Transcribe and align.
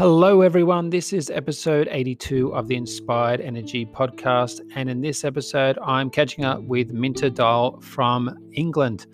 Hello, 0.00 0.40
everyone. 0.40 0.88
This 0.88 1.12
is 1.12 1.28
episode 1.28 1.86
82 1.90 2.54
of 2.54 2.68
the 2.68 2.74
Inspired 2.74 3.38
Energy 3.42 3.84
podcast. 3.84 4.62
And 4.74 4.88
in 4.88 5.02
this 5.02 5.24
episode, 5.24 5.78
I'm 5.84 6.08
catching 6.08 6.42
up 6.42 6.62
with 6.62 6.94
Minter 6.94 7.28
Dial 7.28 7.78
from 7.82 8.34
England. 8.54 9.04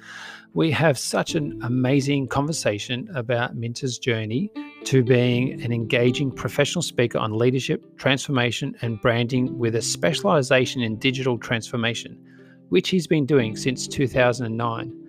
We 0.54 0.70
have 0.70 0.96
such 0.96 1.34
an 1.34 1.58
amazing 1.64 2.28
conversation 2.28 3.08
about 3.16 3.56
Minter's 3.56 3.98
journey 3.98 4.48
to 4.84 5.02
being 5.02 5.60
an 5.60 5.72
engaging 5.72 6.30
professional 6.30 6.82
speaker 6.82 7.18
on 7.18 7.36
leadership, 7.36 7.98
transformation, 7.98 8.76
and 8.80 9.00
branding 9.00 9.58
with 9.58 9.74
a 9.74 9.82
specialization 9.82 10.82
in 10.82 11.00
digital 11.00 11.36
transformation, 11.36 12.16
which 12.68 12.90
he's 12.90 13.08
been 13.08 13.26
doing 13.26 13.56
since 13.56 13.88
2009. 13.88 15.05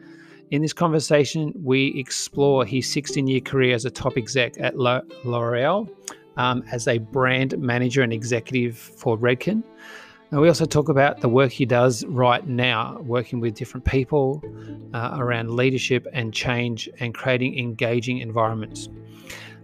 In 0.50 0.62
this 0.62 0.72
conversation, 0.72 1.52
we 1.62 1.88
explore 2.00 2.66
his 2.66 2.90
16 2.90 3.28
year 3.28 3.42
career 3.42 3.76
as 3.76 3.84
a 3.84 3.90
top 3.90 4.16
exec 4.16 4.58
at 4.60 4.78
L'Oreal, 4.78 5.90
um, 6.38 6.64
as 6.72 6.88
a 6.88 7.00
brand 7.00 7.58
manager 7.58 8.02
and 8.02 8.14
executive 8.14 8.78
for 8.78 9.18
Redken. 9.18 9.62
And 10.32 10.42
we 10.42 10.48
also 10.48 10.66
talk 10.66 10.88
about 10.88 11.20
the 11.20 11.28
work 11.28 11.52
he 11.52 11.66
does 11.66 12.06
right 12.06 12.48
now, 12.48 12.98
working 13.02 13.42
with 13.42 13.56
different 13.56 13.86
people 13.86 14.42
uh, 14.94 15.18
around 15.20 15.52
leadership 15.52 16.08
and 16.14 16.34
change 16.34 16.90
and 17.00 17.14
creating 17.14 17.60
engaging 17.60 18.20
environments. 18.20 18.88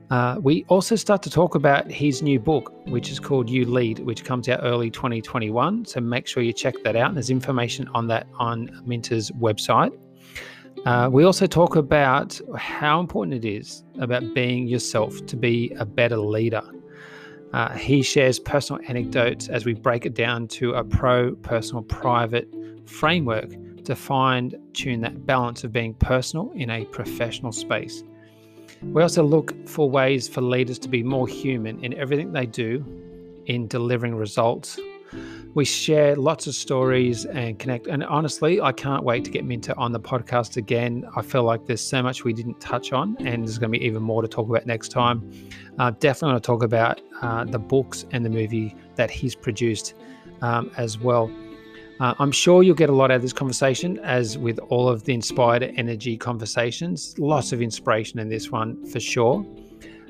Uh, 0.09 0.37
we 0.41 0.65
also 0.67 0.97
start 0.97 1.23
to 1.23 1.29
talk 1.29 1.55
about 1.55 1.89
his 1.89 2.21
new 2.21 2.39
book, 2.39 2.73
which 2.87 3.09
is 3.09 3.21
called 3.21 3.49
You 3.49 3.65
Lead, 3.65 3.99
which 3.99 4.25
comes 4.25 4.49
out 4.49 4.59
early 4.63 4.89
2021. 4.89 5.85
So 5.85 6.01
make 6.01 6.27
sure 6.27 6.43
you 6.43 6.51
check 6.53 6.75
that 6.83 6.97
out. 6.97 7.07
And 7.07 7.15
there's 7.15 7.29
information 7.29 7.87
on 7.93 8.07
that 8.07 8.27
on 8.37 8.81
Minter's 8.85 9.31
website. 9.31 9.97
Uh, 10.85 11.09
we 11.11 11.23
also 11.23 11.47
talk 11.47 11.75
about 11.75 12.39
how 12.57 12.99
important 12.99 13.43
it 13.43 13.47
is 13.47 13.83
about 13.99 14.33
being 14.33 14.67
yourself 14.67 15.25
to 15.25 15.37
be 15.37 15.71
a 15.77 15.85
better 15.85 16.17
leader. 16.17 16.63
Uh, 17.53 17.69
he 17.73 18.01
shares 18.01 18.39
personal 18.39 18.81
anecdotes 18.87 19.47
as 19.47 19.63
we 19.63 19.73
break 19.73 20.05
it 20.05 20.13
down 20.13 20.47
to 20.47 20.73
a 20.73 20.83
pro, 20.83 21.35
personal, 21.35 21.83
private 21.83 22.53
framework 22.85 23.49
to 23.85 23.95
find 23.95 24.55
tune 24.73 25.01
that 25.01 25.25
balance 25.25 25.63
of 25.63 25.71
being 25.71 25.93
personal 25.93 26.51
in 26.55 26.69
a 26.69 26.85
professional 26.85 27.51
space. 27.51 28.03
We 28.81 29.01
also 29.01 29.23
look 29.23 29.53
for 29.67 29.89
ways 29.89 30.27
for 30.27 30.41
leaders 30.41 30.79
to 30.79 30.89
be 30.89 31.03
more 31.03 31.27
human 31.27 31.83
in 31.83 31.93
everything 31.93 32.33
they 32.33 32.45
do 32.45 32.83
in 33.45 33.67
delivering 33.67 34.15
results 34.15 34.79
we 35.55 35.65
share 35.65 36.15
lots 36.15 36.47
of 36.47 36.55
stories 36.55 37.25
and 37.25 37.59
connect. 37.59 37.87
And 37.87 38.03
honestly, 38.03 38.59
I 38.59 38.71
can't 38.71 39.03
wait 39.03 39.23
to 39.25 39.31
get 39.31 39.45
Minter 39.45 39.73
on 39.77 39.91
the 39.91 39.99
podcast 39.99 40.57
again. 40.57 41.05
I 41.15 41.21
feel 41.21 41.43
like 41.43 41.65
there's 41.67 41.81
so 41.81 42.01
much 42.01 42.23
we 42.23 42.33
didn't 42.33 42.59
touch 42.59 42.91
on, 42.91 43.15
and 43.19 43.43
there's 43.43 43.59
going 43.59 43.71
to 43.71 43.77
be 43.77 43.85
even 43.85 44.01
more 44.01 44.21
to 44.21 44.27
talk 44.27 44.49
about 44.49 44.65
next 44.65 44.89
time. 44.89 45.31
Uh, 45.77 45.91
definitely 45.91 46.33
want 46.33 46.43
to 46.43 46.47
talk 46.47 46.63
about 46.63 47.01
uh, 47.21 47.43
the 47.45 47.59
books 47.59 48.05
and 48.11 48.25
the 48.25 48.29
movie 48.29 48.75
that 48.95 49.11
he's 49.11 49.35
produced 49.35 49.93
um, 50.41 50.71
as 50.77 50.97
well. 50.97 51.31
Uh, 51.99 52.15
I'm 52.17 52.31
sure 52.31 52.63
you'll 52.63 52.75
get 52.75 52.89
a 52.89 52.93
lot 52.93 53.11
out 53.11 53.17
of 53.17 53.21
this 53.21 53.33
conversation, 53.33 53.99
as 53.99 54.37
with 54.39 54.57
all 54.69 54.89
of 54.89 55.03
the 55.03 55.13
inspired 55.13 55.63
energy 55.77 56.17
conversations. 56.17 57.17
Lots 57.19 57.51
of 57.51 57.61
inspiration 57.61 58.17
in 58.17 58.27
this 58.27 58.49
one 58.49 58.83
for 58.87 58.99
sure. 58.99 59.45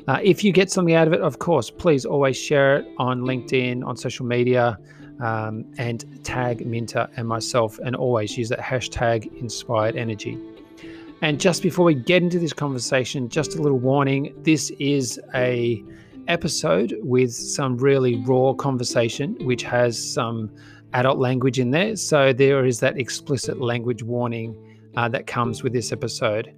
Uh, 0.08 0.20
if 0.24 0.44
you 0.44 0.54
get 0.54 0.72
something 0.72 0.96
out 0.96 1.08
of 1.08 1.14
it, 1.14 1.22
of 1.22 1.40
course, 1.40 1.70
please 1.70 2.06
always 2.06 2.38
share 2.38 2.78
it 2.78 2.88
on 2.98 3.22
LinkedIn, 3.22 3.86
on 3.86 3.98
social 3.98 4.26
media 4.26 4.78
um, 5.22 5.66
and 5.78 6.24
tag 6.24 6.66
Minter 6.66 7.08
and 7.18 7.28
myself, 7.28 7.80
and 7.80 7.96
always 7.96 8.38
use 8.38 8.50
that 8.50 8.60
hashtag 8.60 9.34
inspired 9.40 9.96
energy. 9.96 10.38
And 11.22 11.40
just 11.40 11.64
before 11.64 11.86
we 11.86 11.96
get 11.96 12.22
into 12.22 12.40
this 12.40 12.54
conversation, 12.54 13.30
just 13.30 13.56
a 13.56 13.62
little 13.62 13.80
warning: 13.80 14.34
this 14.44 14.72
is 14.80 15.20
a 15.34 15.84
episode 16.28 16.96
with 17.02 17.34
some 17.34 17.78
really 17.78 18.16
raw 18.26 18.54
conversation, 18.54 19.36
which 19.42 19.64
has 19.64 20.14
some 20.14 20.50
adult 20.94 21.18
language 21.18 21.60
in 21.60 21.72
there. 21.72 21.96
So 21.96 22.34
there 22.34 22.66
is 22.66 22.80
that 22.80 22.98
explicit 22.98 23.60
language 23.60 24.04
warning 24.04 24.56
uh, 24.96 25.10
that 25.10 25.28
comes 25.28 25.64
with 25.64 25.74
this 25.74 25.92
episode. 25.92 26.54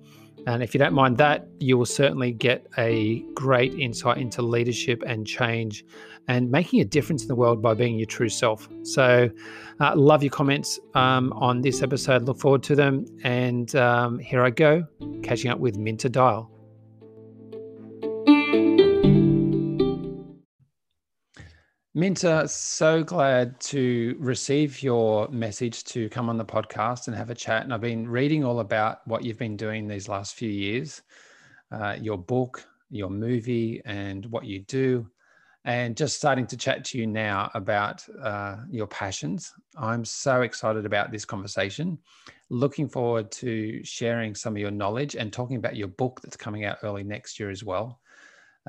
And 0.48 0.62
if 0.62 0.76
you 0.76 0.80
don't 0.80 0.94
mind 0.94 1.18
that, 1.18 1.48
you 1.60 1.78
will 1.78 1.88
certainly 1.88 2.32
get 2.32 2.68
a 2.78 3.22
great 3.34 3.74
insight 3.74 4.18
into 4.18 4.42
leadership 4.44 5.02
and 5.08 5.26
change 5.26 5.84
and 6.28 6.50
making 6.52 6.82
a 6.82 6.86
difference 6.86 7.22
in 7.22 7.28
the 7.28 7.36
world 7.36 7.62
by 7.62 7.74
being 7.74 7.98
your 7.98 8.08
true 8.08 8.30
self. 8.30 8.68
So, 8.84 9.30
uh, 9.80 9.96
love 9.96 10.24
your 10.24 10.32
comments 10.32 10.80
um, 10.94 11.34
on 11.34 11.62
this 11.62 11.82
episode. 11.82 12.24
Look 12.24 12.40
forward 12.40 12.64
to 12.64 12.76
them. 12.76 13.06
And 13.24 13.76
um, 13.76 14.20
here 14.20 14.44
I 14.44 14.50
go, 14.50 14.86
catching 15.24 15.52
up 15.52 15.60
with 15.60 15.78
Minter 15.78 16.10
Dial. 16.10 16.52
Minter, 21.98 22.46
so 22.48 23.04
glad 23.04 23.58
to 23.62 24.18
receive 24.20 24.84
your 24.84 25.30
message 25.30 25.86
to 25.86 26.10
come 26.10 26.30
on 26.30 26.38
the 26.38 26.44
podcast 26.44 27.08
and 27.08 27.16
have 27.16 27.30
a 27.30 27.36
chat. 27.36 27.64
And 27.64 27.74
I've 27.74 27.80
been 27.80 28.06
reading 28.06 28.44
all 28.44 28.60
about 28.60 29.00
what 29.08 29.24
you've 29.24 29.38
been 29.38 29.56
doing 29.56 29.88
these 29.88 30.10
last 30.10 30.36
few 30.36 30.50
years, 30.50 31.04
uh, 31.72 31.96
your 32.02 32.18
book, 32.18 32.68
your 32.90 33.10
movie, 33.10 33.82
and 33.86 34.26
what 34.26 34.44
you 34.44 34.60
do 34.64 35.10
and 35.66 35.98
just 35.98 36.16
starting 36.16 36.46
to 36.46 36.56
chat 36.56 36.86
to 36.86 36.98
you 36.98 37.08
now 37.08 37.50
about 37.56 38.06
uh, 38.22 38.58
your 38.70 38.86
passions. 38.86 39.52
I'm 39.76 40.06
so 40.06 40.42
excited 40.42 40.86
about 40.86 41.12
this 41.12 41.26
conversation. 41.26 41.98
Looking 42.52 42.88
forward 42.88 43.32
to 43.34 43.84
sharing 43.84 44.36
some 44.36 44.54
of 44.54 44.60
your 44.60 44.70
knowledge 44.70 45.16
and 45.16 45.34
talking 45.34 45.58
about 45.58 45.76
your 45.76 45.88
book 45.88 46.22
that's 46.22 46.38
coming 46.38 46.66
out 46.66 46.78
early 46.84 47.04
next 47.04 47.40
year 47.40 47.50
as 47.50 47.64
well. 47.64 48.00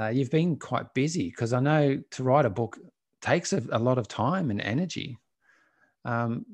Uh, 0.01 0.09
you've 0.09 0.31
been 0.31 0.57
quite 0.57 0.93
busy 0.95 1.29
because 1.29 1.53
I 1.53 1.61
know 1.61 2.03
to 2.12 2.23
write 2.23 2.47
a 2.47 2.51
book 2.51 2.79
takes 3.21 3.53
a, 3.53 3.63
a 3.73 3.78
lot 3.78 3.99
of 3.99 4.09
time 4.09 4.51
and 4.51 4.61
energy. 4.61 5.19
Um, 6.07 6.47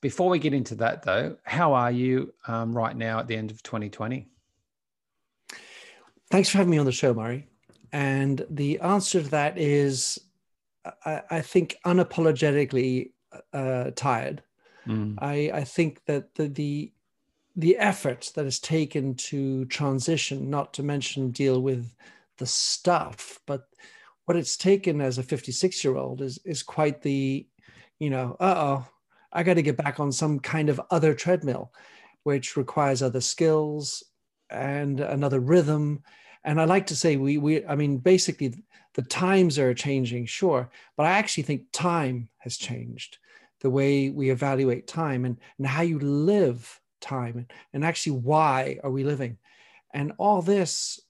before 0.00 0.28
we 0.28 0.40
get 0.40 0.54
into 0.54 0.74
that, 0.76 1.02
though, 1.02 1.36
how 1.44 1.74
are 1.74 1.90
you 1.90 2.32
um, 2.48 2.76
right 2.76 2.96
now 2.96 3.20
at 3.20 3.28
the 3.28 3.36
end 3.36 3.52
of 3.52 3.62
2020? 3.62 4.26
Thanks 6.30 6.48
for 6.48 6.58
having 6.58 6.70
me 6.70 6.78
on 6.78 6.86
the 6.86 6.92
show, 6.92 7.14
Murray. 7.14 7.46
And 7.92 8.44
the 8.50 8.80
answer 8.80 9.22
to 9.22 9.30
that 9.30 9.58
is, 9.58 10.18
I, 11.04 11.22
I 11.30 11.40
think, 11.40 11.76
unapologetically 11.84 13.12
uh, 13.52 13.90
tired. 13.94 14.42
Mm. 14.86 15.16
I, 15.18 15.50
I 15.52 15.64
think 15.64 16.04
that 16.06 16.34
the, 16.34 16.48
the 16.48 16.92
the 17.56 17.76
effort 17.76 18.30
that 18.36 18.46
is 18.46 18.60
taken 18.60 19.16
to 19.16 19.64
transition, 19.64 20.48
not 20.48 20.72
to 20.74 20.82
mention 20.84 21.32
deal 21.32 21.60
with 21.60 21.92
the 22.36 22.46
stuff, 22.46 23.40
but 23.46 23.66
what 24.26 24.36
it's 24.36 24.56
taken 24.56 25.00
as 25.00 25.18
a 25.18 25.24
56 25.24 25.82
year 25.82 25.96
old 25.96 26.20
is 26.20 26.38
is 26.44 26.62
quite 26.62 27.02
the, 27.02 27.46
you 27.98 28.10
know, 28.10 28.36
uh 28.38 28.54
oh, 28.56 28.88
I 29.32 29.42
got 29.42 29.54
to 29.54 29.62
get 29.62 29.76
back 29.76 29.98
on 29.98 30.12
some 30.12 30.38
kind 30.38 30.68
of 30.68 30.80
other 30.90 31.14
treadmill, 31.14 31.72
which 32.22 32.56
requires 32.56 33.02
other 33.02 33.20
skills 33.20 34.04
and 34.50 35.00
another 35.00 35.40
rhythm 35.40 36.02
and 36.48 36.58
I 36.58 36.64
like 36.64 36.86
to 36.86 36.96
say 36.96 37.16
we 37.16 37.36
we 37.36 37.64
I 37.66 37.76
mean 37.76 37.98
basically 37.98 38.54
the 38.94 39.02
times 39.02 39.58
are 39.58 39.74
changing, 39.74 40.24
sure, 40.24 40.70
but 40.96 41.04
I 41.04 41.10
actually 41.10 41.42
think 41.42 41.66
time 41.72 42.30
has 42.38 42.56
changed 42.56 43.18
the 43.60 43.68
way 43.68 44.08
we 44.08 44.30
evaluate 44.30 44.86
time 44.86 45.26
and, 45.26 45.36
and 45.58 45.66
how 45.66 45.82
you 45.82 45.98
live 45.98 46.80
time 47.02 47.36
and, 47.36 47.52
and 47.74 47.84
actually 47.84 48.12
why 48.12 48.78
are 48.82 48.90
we 48.90 49.04
living. 49.04 49.36
And 49.92 50.14
all 50.16 50.40
this 50.40 51.00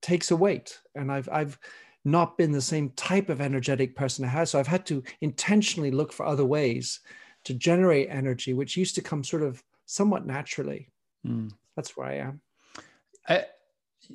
takes 0.00 0.30
a 0.30 0.36
weight. 0.36 0.78
And 0.94 1.12
i've 1.12 1.28
i've 1.30 1.58
not 2.06 2.38
been 2.38 2.52
the 2.52 2.60
same 2.60 2.88
type 2.90 3.28
of 3.28 3.40
energetic 3.40 3.96
person 3.96 4.24
i 4.24 4.28
have 4.28 4.46
so 4.48 4.58
i've 4.58 4.66
had 4.66 4.84
to 4.84 5.02
intentionally 5.22 5.90
look 5.90 6.12
for 6.12 6.26
other 6.26 6.44
ways 6.44 7.00
to 7.44 7.54
generate 7.54 8.08
energy 8.10 8.52
which 8.52 8.76
used 8.76 8.94
to 8.94 9.00
come 9.00 9.24
sort 9.24 9.42
of 9.42 9.62
somewhat 9.86 10.26
naturally. 10.26 10.90
Mm. 11.26 11.50
that's 11.76 11.96
where 11.96 12.06
i 12.06 12.14
am. 12.14 12.40
I, 13.28 13.44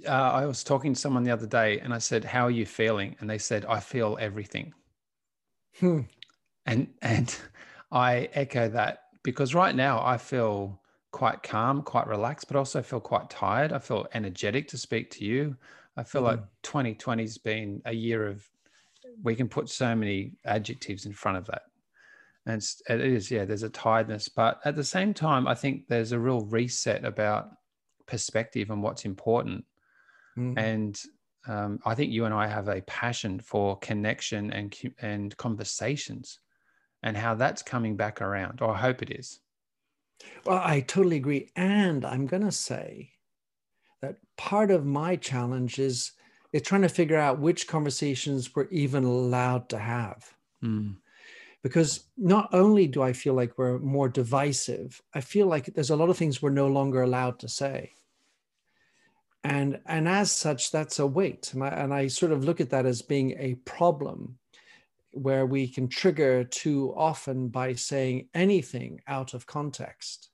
uh, 0.07 0.11
I 0.11 0.45
was 0.45 0.63
talking 0.63 0.93
to 0.93 0.99
someone 0.99 1.23
the 1.23 1.31
other 1.31 1.47
day 1.47 1.79
and 1.79 1.93
I 1.93 1.97
said, 1.97 2.23
How 2.23 2.45
are 2.45 2.51
you 2.51 2.65
feeling? 2.65 3.15
And 3.19 3.29
they 3.29 3.37
said, 3.37 3.65
I 3.65 3.79
feel 3.79 4.17
everything. 4.19 4.73
Hmm. 5.79 6.01
And, 6.65 6.87
and 7.01 7.35
I 7.91 8.29
echo 8.33 8.69
that 8.69 9.03
because 9.23 9.55
right 9.55 9.75
now 9.75 10.03
I 10.03 10.17
feel 10.17 10.81
quite 11.11 11.41
calm, 11.43 11.81
quite 11.81 12.07
relaxed, 12.07 12.47
but 12.47 12.57
also 12.57 12.81
feel 12.81 12.99
quite 12.99 13.29
tired. 13.29 13.73
I 13.73 13.79
feel 13.79 14.07
energetic 14.13 14.67
to 14.69 14.77
speak 14.77 15.09
to 15.11 15.25
you. 15.25 15.55
I 15.97 16.03
feel 16.03 16.21
mm-hmm. 16.21 16.41
like 16.41 16.61
2020 16.63 17.23
has 17.23 17.37
been 17.37 17.81
a 17.85 17.93
year 17.93 18.27
of, 18.27 18.47
we 19.23 19.35
can 19.35 19.49
put 19.49 19.69
so 19.69 19.95
many 19.95 20.33
adjectives 20.45 21.05
in 21.05 21.13
front 21.13 21.37
of 21.37 21.45
that. 21.47 21.63
And 22.45 22.63
it 22.89 23.01
is, 23.01 23.29
yeah, 23.29 23.45
there's 23.45 23.63
a 23.63 23.69
tiredness. 23.69 24.29
But 24.29 24.59
at 24.65 24.75
the 24.75 24.83
same 24.83 25.13
time, 25.13 25.47
I 25.47 25.55
think 25.55 25.87
there's 25.87 26.11
a 26.11 26.19
real 26.19 26.41
reset 26.41 27.03
about 27.03 27.49
perspective 28.05 28.69
and 28.69 28.81
what's 28.81 29.05
important. 29.05 29.65
Mm. 30.39 30.57
And 30.57 31.01
um, 31.47 31.79
I 31.85 31.95
think 31.95 32.11
you 32.11 32.25
and 32.25 32.33
I 32.33 32.47
have 32.47 32.69
a 32.69 32.81
passion 32.81 33.39
for 33.39 33.77
connection 33.79 34.51
and 34.53 34.75
and 35.01 35.35
conversations, 35.37 36.39
and 37.03 37.17
how 37.17 37.35
that's 37.35 37.61
coming 37.61 37.97
back 37.97 38.21
around. 38.21 38.61
Or 38.61 38.73
I 38.73 38.77
hope 38.77 39.01
it 39.01 39.11
is. 39.11 39.39
Well, 40.45 40.61
I 40.63 40.81
totally 40.81 41.17
agree, 41.17 41.51
and 41.55 42.05
I'm 42.05 42.25
going 42.27 42.43
to 42.43 42.51
say 42.51 43.11
that 44.01 44.17
part 44.37 44.71
of 44.71 44.85
my 44.85 45.15
challenge 45.15 45.79
is 45.79 46.13
It's 46.51 46.67
trying 46.67 46.81
to 46.81 46.89
figure 46.89 47.17
out 47.17 47.39
which 47.39 47.67
conversations 47.67 48.55
we're 48.55 48.67
even 48.69 49.03
allowed 49.03 49.69
to 49.69 49.77
have. 49.77 50.33
Mm. 50.63 50.97
Because 51.61 52.05
not 52.17 52.49
only 52.53 52.87
do 52.87 53.01
I 53.01 53.13
feel 53.13 53.33
like 53.33 53.57
we're 53.57 53.79
more 53.79 54.09
divisive, 54.09 55.01
I 55.13 55.21
feel 55.21 55.47
like 55.47 55.65
there's 55.65 55.89
a 55.89 55.95
lot 55.95 56.09
of 56.09 56.17
things 56.17 56.41
we're 56.41 56.49
no 56.49 56.67
longer 56.67 57.01
allowed 57.01 57.39
to 57.39 57.49
say. 57.49 57.91
And, 59.43 59.79
and 59.85 60.07
as 60.07 60.31
such, 60.31 60.71
that's 60.71 60.99
a 60.99 61.07
weight. 61.07 61.53
And 61.53 61.63
I, 61.63 61.67
and 61.69 61.93
I 61.93 62.07
sort 62.07 62.31
of 62.31 62.43
look 62.43 62.59
at 62.59 62.69
that 62.71 62.85
as 62.85 63.01
being 63.01 63.35
a 63.39 63.55
problem 63.65 64.37
where 65.11 65.45
we 65.45 65.67
can 65.67 65.87
trigger 65.87 66.43
too 66.43 66.93
often 66.95 67.47
by 67.47 67.73
saying 67.73 68.27
anything 68.33 69.01
out 69.07 69.33
of 69.33 69.45
context. 69.45 70.29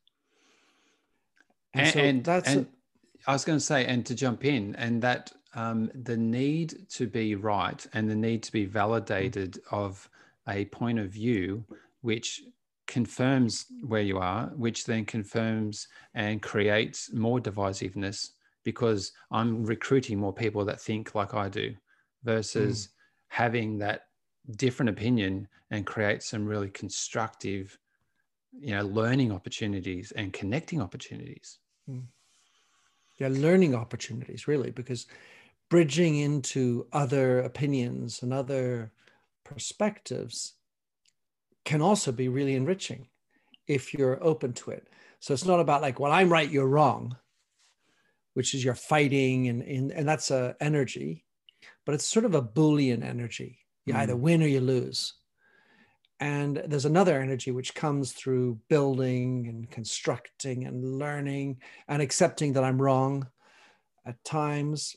And, 1.73 1.83
and, 1.83 1.93
so 1.93 1.99
and 1.99 2.23
that's. 2.23 2.49
And 2.49 2.65
a, 2.65 3.29
I 3.29 3.33
was 3.33 3.45
going 3.45 3.59
to 3.59 3.63
say, 3.63 3.85
and 3.85 4.05
to 4.05 4.15
jump 4.15 4.43
in, 4.43 4.75
and 4.75 5.01
that 5.01 5.31
um, 5.53 5.91
the 5.93 6.17
need 6.17 6.89
to 6.89 7.07
be 7.07 7.35
right 7.35 7.85
and 7.93 8.09
the 8.09 8.15
need 8.15 8.43
to 8.43 8.51
be 8.51 8.65
validated 8.65 9.59
of 9.71 10.09
a 10.47 10.65
point 10.65 10.99
of 10.99 11.09
view, 11.09 11.63
which 12.01 12.43
confirms 12.87 13.65
where 13.81 14.01
you 14.01 14.19
are, 14.19 14.47
which 14.55 14.85
then 14.85 15.05
confirms 15.05 15.87
and 16.13 16.41
creates 16.41 17.11
more 17.13 17.39
divisiveness 17.39 18.31
because 18.65 19.13
I'm 19.31 19.63
recruiting 19.63 20.19
more 20.19 20.33
people 20.33 20.65
that 20.65 20.81
think 20.81 21.15
like 21.15 21.33
I 21.33 21.47
do 21.47 21.73
versus 22.23 22.87
mm. 22.87 22.89
having 23.29 23.77
that 23.77 24.07
different 24.57 24.89
opinion 24.89 25.47
and 25.71 25.85
create 25.85 26.21
some 26.21 26.45
really 26.45 26.69
constructive 26.69 27.77
you 28.59 28.71
know 28.71 28.83
learning 28.83 29.31
opportunities 29.31 30.11
and 30.11 30.33
connecting 30.33 30.81
opportunities 30.81 31.59
mm. 31.89 32.03
yeah 33.17 33.27
learning 33.31 33.75
opportunities 33.75 34.47
really 34.47 34.71
because 34.71 35.07
bridging 35.69 36.17
into 36.17 36.87
other 36.93 37.39
opinions 37.41 38.21
and 38.21 38.31
other 38.31 38.91
perspectives 39.43 40.53
can 41.65 41.81
also 41.81 42.11
be 42.11 42.29
really 42.29 42.55
enriching 42.55 43.07
if 43.67 43.93
you're 43.93 44.23
open 44.23 44.53
to 44.53 44.71
it 44.71 44.87
so 45.19 45.33
it's 45.33 45.45
not 45.45 45.59
about 45.59 45.81
like 45.81 45.99
well 45.99 46.11
i'm 46.11 46.31
right 46.31 46.51
you're 46.51 46.67
wrong 46.67 47.15
which 48.35 48.53
is 48.53 48.63
you're 48.63 48.75
fighting 48.75 49.47
and, 49.47 49.61
and, 49.63 49.91
and 49.91 50.07
that's 50.07 50.31
a 50.31 50.55
energy 50.61 51.25
but 51.85 51.93
it's 51.93 52.05
sort 52.05 52.25
of 52.25 52.35
a 52.35 52.41
boolean 52.41 53.03
energy 53.03 53.65
you 53.85 53.93
mm. 53.93 53.97
either 53.97 54.15
win 54.15 54.43
or 54.43 54.47
you 54.47 54.61
lose. 54.61 55.13
And 56.19 56.63
there's 56.65 56.85
another 56.85 57.21
energy 57.21 57.51
which 57.51 57.75
comes 57.75 58.13
through 58.13 58.59
building 58.69 59.47
and 59.47 59.69
constructing 59.69 60.65
and 60.65 60.97
learning 60.97 61.57
and 61.87 62.01
accepting 62.01 62.53
that 62.53 62.63
I'm 62.63 62.81
wrong 62.81 63.27
at 64.05 64.23
times 64.23 64.95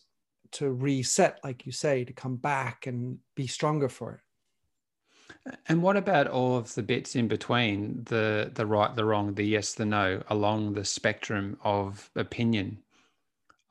to 0.53 0.71
reset, 0.71 1.41
like 1.43 1.67
you 1.67 1.73
say, 1.73 2.05
to 2.05 2.13
come 2.13 2.37
back 2.37 2.87
and 2.87 3.19
be 3.35 3.47
stronger 3.47 3.89
for 3.89 4.15
it. 4.15 4.21
And 5.67 5.83
what 5.83 5.97
about 5.97 6.29
all 6.29 6.57
of 6.57 6.75
the 6.75 6.83
bits 6.83 7.17
in 7.17 7.29
between 7.29 8.05
the 8.05 8.51
the 8.55 8.65
right, 8.65 8.95
the 8.95 9.05
wrong, 9.05 9.35
the 9.35 9.45
yes, 9.45 9.75
the 9.75 9.85
no, 9.85 10.23
along 10.29 10.73
the 10.73 10.85
spectrum 10.85 11.59
of 11.63 12.11
opinion? 12.15 12.79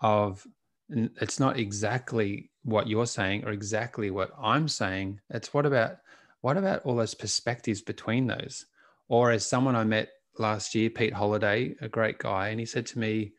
Of 0.01 0.45
it's 0.89 1.39
not 1.39 1.57
exactly 1.57 2.49
what 2.63 2.87
you're 2.87 3.05
saying 3.05 3.45
or 3.45 3.51
exactly 3.51 4.11
what 4.11 4.31
I'm 4.39 4.67
saying. 4.67 5.19
It's 5.29 5.53
what 5.53 5.65
about 5.65 5.97
what 6.41 6.57
about 6.57 6.83
all 6.85 6.95
those 6.95 7.15
perspectives 7.15 7.81
between 7.81 8.27
those? 8.27 8.65
Or 9.07 9.31
as 9.31 9.45
someone 9.45 9.75
I 9.75 9.83
met 9.83 10.09
last 10.37 10.75
year, 10.75 10.89
Pete 10.89 11.13
Holiday, 11.13 11.75
a 11.81 11.89
great 11.89 12.19
guy, 12.19 12.49
and 12.49 12.59
he 12.59 12.65
said 12.65 12.85
to 12.87 12.99
me, 12.99 13.33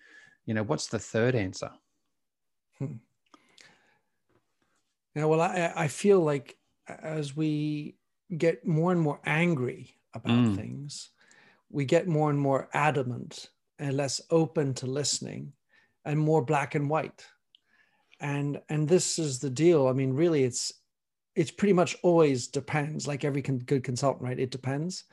you 0.47 0.55
know, 0.55 0.63
what's 0.63 0.89
the 0.89 0.99
third 0.99 1.35
answer? 1.35 1.71
Hmm. 2.79 2.97
Yeah, 5.15 5.27
well, 5.27 5.41
I, 5.41 5.73
I 5.77 5.89
feel 5.89 6.21
like 6.21 6.57
as 6.89 7.37
we 7.37 7.97
get 8.37 8.67
more 8.67 8.93
and 8.93 9.01
more 9.01 9.21
angry 9.25 9.95
about 10.15 10.37
mm. 10.37 10.57
things, 10.57 11.11
we 11.71 11.85
get 11.85 12.09
more 12.09 12.31
and 12.31 12.39
more 12.39 12.69
adamant 12.73 13.51
and 13.79 13.97
less 13.97 14.21
open 14.31 14.75
to 14.75 14.87
listening 14.87 15.53
and 16.09 16.19
more 16.19 16.43
black 16.43 16.75
and 16.75 16.89
white. 16.89 17.25
And 18.19 18.61
and 18.69 18.89
this 18.89 19.19
is 19.19 19.39
the 19.39 19.51
deal. 19.51 19.87
I 19.87 19.93
mean 19.93 20.15
really 20.15 20.43
it's 20.43 20.73
it's 21.37 21.51
pretty 21.53 21.75
much 21.75 21.97
always 22.03 22.49
depends 22.49 23.07
like 23.07 23.25
every 23.25 23.43
con- 23.43 23.59
good 23.59 23.85
consultant 23.85 24.25
right? 24.25 24.41
It 24.41 24.51
depends 24.51 25.05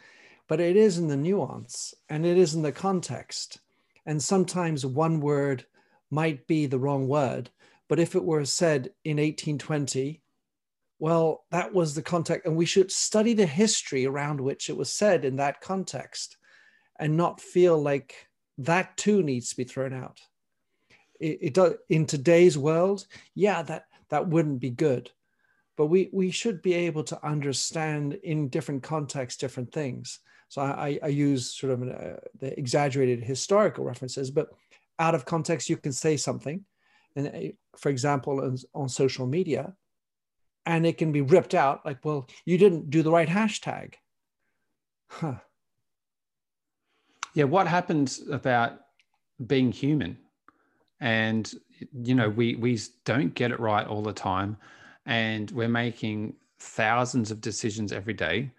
but 0.48 0.62
it 0.62 0.78
is 0.78 0.98
in 0.98 1.08
the 1.08 1.18
nuance 1.18 1.94
and 2.10 2.26
it 2.26 2.38
is 2.38 2.56
in 2.56 2.62
the 2.62 2.72
context. 2.72 3.60
And 4.06 4.22
sometimes 4.22 4.86
one 4.86 5.20
word 5.20 5.66
might 6.10 6.48
be 6.48 6.66
the 6.66 6.80
wrong 6.80 7.08
word 7.08 7.50
but 7.90 8.00
if 8.00 8.16
it 8.16 8.24
were 8.24 8.46
said 8.46 8.92
in 9.04 9.18
1820 9.18 10.22
well 10.98 11.44
that 11.52 11.74
was 11.74 11.94
the 11.94 12.02
context 12.02 12.46
and 12.46 12.56
we 12.56 12.66
should 12.66 12.92
study 12.92 13.34
the 13.34 13.46
history 13.46 14.06
around 14.06 14.40
which 14.40 14.70
it 14.70 14.78
was 14.78 14.92
said 14.92 15.26
in 15.26 15.36
that 15.36 15.60
context 15.60 16.38
and 17.00 17.18
not 17.18 17.42
feel 17.42 17.82
like 17.82 18.30
that 18.58 18.96
too 18.96 19.22
needs 19.22 19.50
to 19.50 19.58
be 19.58 19.66
thrown 19.66 19.94
out 19.94 20.22
it, 21.20 21.40
it 21.42 21.54
does 21.54 21.74
in 21.90 22.06
today's 22.06 22.58
world 22.58 23.06
yeah 23.34 23.62
that 23.62 23.86
that 24.10 24.28
wouldn't 24.28 24.60
be 24.60 24.70
good. 24.70 25.12
But 25.78 25.88
we 25.88 26.10
we 26.14 26.32
should 26.32 26.62
be 26.62 26.74
able 26.74 27.04
to 27.06 27.26
understand 27.26 28.14
in 28.24 28.50
different 28.50 28.84
contexts 28.84 29.40
different 29.40 29.72
things. 29.72 30.20
So 30.48 30.62
i 30.62 31.00
i 31.04 31.08
use 31.08 31.54
sort 31.54 31.74
of 31.74 31.82
an, 31.82 31.92
uh, 31.92 32.18
the 32.40 32.58
exaggerated 32.58 33.24
historical 33.24 33.84
references 33.84 34.32
but 34.32 34.50
out 35.00 35.16
of 35.16 35.26
context 35.26 35.70
you 35.70 35.78
can 35.78 35.92
say 35.92 36.18
something. 36.18 36.66
And 37.16 37.28
uh, 37.28 37.52
for 37.78 37.90
example 37.90 38.42
on, 38.42 38.58
on 38.74 38.90
social 38.90 39.28
media 39.28 39.74
and 40.66 40.86
it 40.86 40.98
can 40.98 41.12
be 41.12 41.22
ripped 41.22 41.54
out 41.54 41.86
like 41.86 42.04
well 42.06 42.28
you 42.46 42.58
didn't 42.58 42.90
do 42.90 43.04
the 43.04 43.12
right 43.12 43.28
hashtag. 43.28 43.96
Huh. 45.10 45.40
Yeah 47.34 47.46
what 47.46 47.68
happens 47.68 48.22
about 48.30 48.80
being 49.46 49.74
human 49.74 50.18
and 51.06 51.54
you 51.94 52.16
know 52.16 52.28
we 52.30 52.56
we 52.56 52.78
don't 53.06 53.34
get 53.36 53.52
it 53.52 53.60
right 53.60 53.88
all 53.88 54.02
the 54.02 54.12
time 54.12 54.58
and 55.06 55.52
we're 55.52 55.70
making 55.70 56.34
thousands 56.60 57.30
of 57.32 57.40
decisions 57.40 57.94
every 57.94 58.14
day 58.14 58.52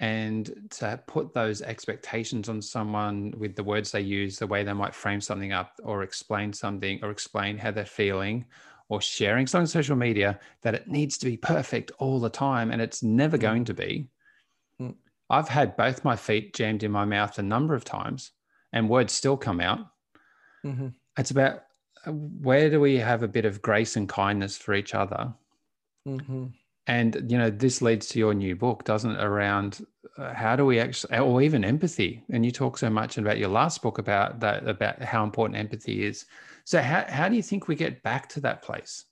and 0.00 0.68
to 0.68 1.00
put 1.06 1.32
those 1.32 1.62
expectations 1.62 2.48
on 2.48 2.60
someone 2.60 3.32
with 3.38 3.54
the 3.54 3.62
words 3.62 3.92
they 3.92 4.00
use 4.00 4.36
the 4.36 4.46
way 4.46 4.64
they 4.64 4.72
might 4.72 4.94
frame 4.94 5.20
something 5.20 5.52
up 5.52 5.78
or 5.84 6.02
explain 6.02 6.52
something 6.52 6.98
or 7.04 7.10
explain 7.10 7.56
how 7.56 7.70
they're 7.70 7.84
feeling 7.84 8.44
or 8.88 9.00
sharing 9.00 9.46
something 9.46 9.62
on 9.62 9.68
social 9.68 9.94
media 9.94 10.40
that 10.62 10.74
it 10.74 10.88
needs 10.88 11.16
to 11.16 11.26
be 11.26 11.36
perfect 11.36 11.92
all 11.98 12.18
the 12.18 12.28
time 12.28 12.72
and 12.72 12.82
it's 12.82 13.02
never 13.02 13.38
mm. 13.38 13.42
going 13.42 13.64
to 13.64 13.74
be 13.74 14.08
mm. 14.80 14.92
i've 15.30 15.48
had 15.48 15.76
both 15.76 16.04
my 16.04 16.16
feet 16.16 16.52
jammed 16.52 16.82
in 16.82 16.90
my 16.90 17.04
mouth 17.04 17.38
a 17.38 17.42
number 17.42 17.76
of 17.76 17.84
times 17.84 18.32
and 18.72 18.88
words 18.88 19.12
still 19.12 19.36
come 19.36 19.60
out 19.60 19.78
mm-hmm. 20.66 20.88
it's 21.16 21.30
about 21.30 21.62
where 22.06 22.70
do 22.70 22.80
we 22.80 22.96
have 22.96 23.22
a 23.22 23.28
bit 23.28 23.44
of 23.44 23.62
grace 23.62 23.96
and 23.96 24.08
kindness 24.08 24.56
for 24.56 24.74
each 24.74 24.94
other? 24.94 25.32
Mm-hmm. 26.06 26.46
And 26.88 27.30
you 27.30 27.38
know, 27.38 27.50
this 27.50 27.80
leads 27.80 28.08
to 28.08 28.18
your 28.18 28.34
new 28.34 28.56
book, 28.56 28.84
doesn't 28.84 29.12
it? 29.12 29.22
Around 29.22 29.86
uh, 30.18 30.34
how 30.34 30.56
do 30.56 30.66
we 30.66 30.80
actually, 30.80 31.16
or 31.16 31.40
even 31.40 31.64
empathy. 31.64 32.24
And 32.30 32.44
you 32.44 32.50
talk 32.50 32.76
so 32.76 32.90
much 32.90 33.18
about 33.18 33.38
your 33.38 33.50
last 33.50 33.82
book 33.82 33.98
about 33.98 34.40
that, 34.40 34.66
about 34.68 35.00
how 35.00 35.22
important 35.22 35.58
empathy 35.58 36.04
is. 36.04 36.26
So, 36.64 36.82
how 36.82 37.04
how 37.08 37.28
do 37.28 37.36
you 37.36 37.42
think 37.42 37.68
we 37.68 37.76
get 37.76 38.02
back 38.02 38.28
to 38.30 38.40
that 38.40 38.62
place 38.62 39.04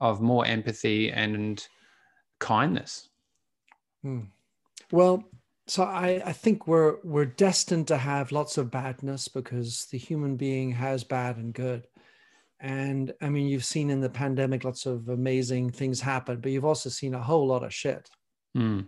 of 0.00 0.22
more 0.22 0.46
empathy 0.46 1.10
and 1.12 1.66
kindness? 2.38 3.10
Hmm. 4.02 4.20
Well, 4.90 5.24
so 5.66 5.84
I, 5.84 6.22
I 6.24 6.32
think 6.32 6.66
we're 6.66 6.96
we're 7.04 7.26
destined 7.26 7.86
to 7.88 7.96
have 7.96 8.32
lots 8.32 8.58
of 8.58 8.70
badness 8.70 9.28
because 9.28 9.86
the 9.86 9.98
human 9.98 10.36
being 10.36 10.72
has 10.72 11.04
bad 11.04 11.36
and 11.36 11.54
good. 11.54 11.86
And 12.60 13.12
I 13.22 13.30
mean, 13.30 13.46
you've 13.46 13.64
seen 13.64 13.88
in 13.90 14.00
the 14.00 14.10
pandemic 14.10 14.64
lots 14.64 14.84
of 14.84 15.08
amazing 15.08 15.70
things 15.70 16.00
happen, 16.00 16.40
but 16.40 16.52
you've 16.52 16.66
also 16.66 16.90
seen 16.90 17.14
a 17.14 17.22
whole 17.22 17.46
lot 17.46 17.64
of 17.64 17.72
shit. 17.72 18.10
Mm. 18.56 18.86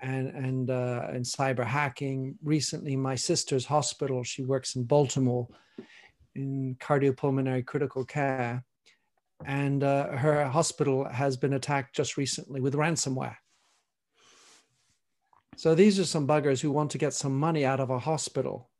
And 0.00 0.28
and 0.28 0.70
uh, 0.70 1.06
and 1.12 1.24
cyber 1.24 1.64
hacking. 1.64 2.36
Recently, 2.42 2.96
my 2.96 3.14
sister's 3.14 3.64
hospital. 3.64 4.24
She 4.24 4.42
works 4.42 4.74
in 4.74 4.82
Baltimore 4.82 5.46
in 6.34 6.76
cardiopulmonary 6.80 7.64
critical 7.64 8.04
care, 8.04 8.64
and 9.46 9.84
uh, 9.84 10.08
her 10.08 10.44
hospital 10.46 11.04
has 11.04 11.36
been 11.36 11.52
attacked 11.52 11.94
just 11.94 12.16
recently 12.16 12.60
with 12.60 12.74
ransomware. 12.74 13.36
So 15.56 15.76
these 15.76 16.00
are 16.00 16.04
some 16.04 16.26
buggers 16.26 16.60
who 16.60 16.72
want 16.72 16.90
to 16.92 16.98
get 16.98 17.14
some 17.14 17.38
money 17.38 17.64
out 17.64 17.78
of 17.78 17.90
a 17.90 17.98
hospital. 17.98 18.70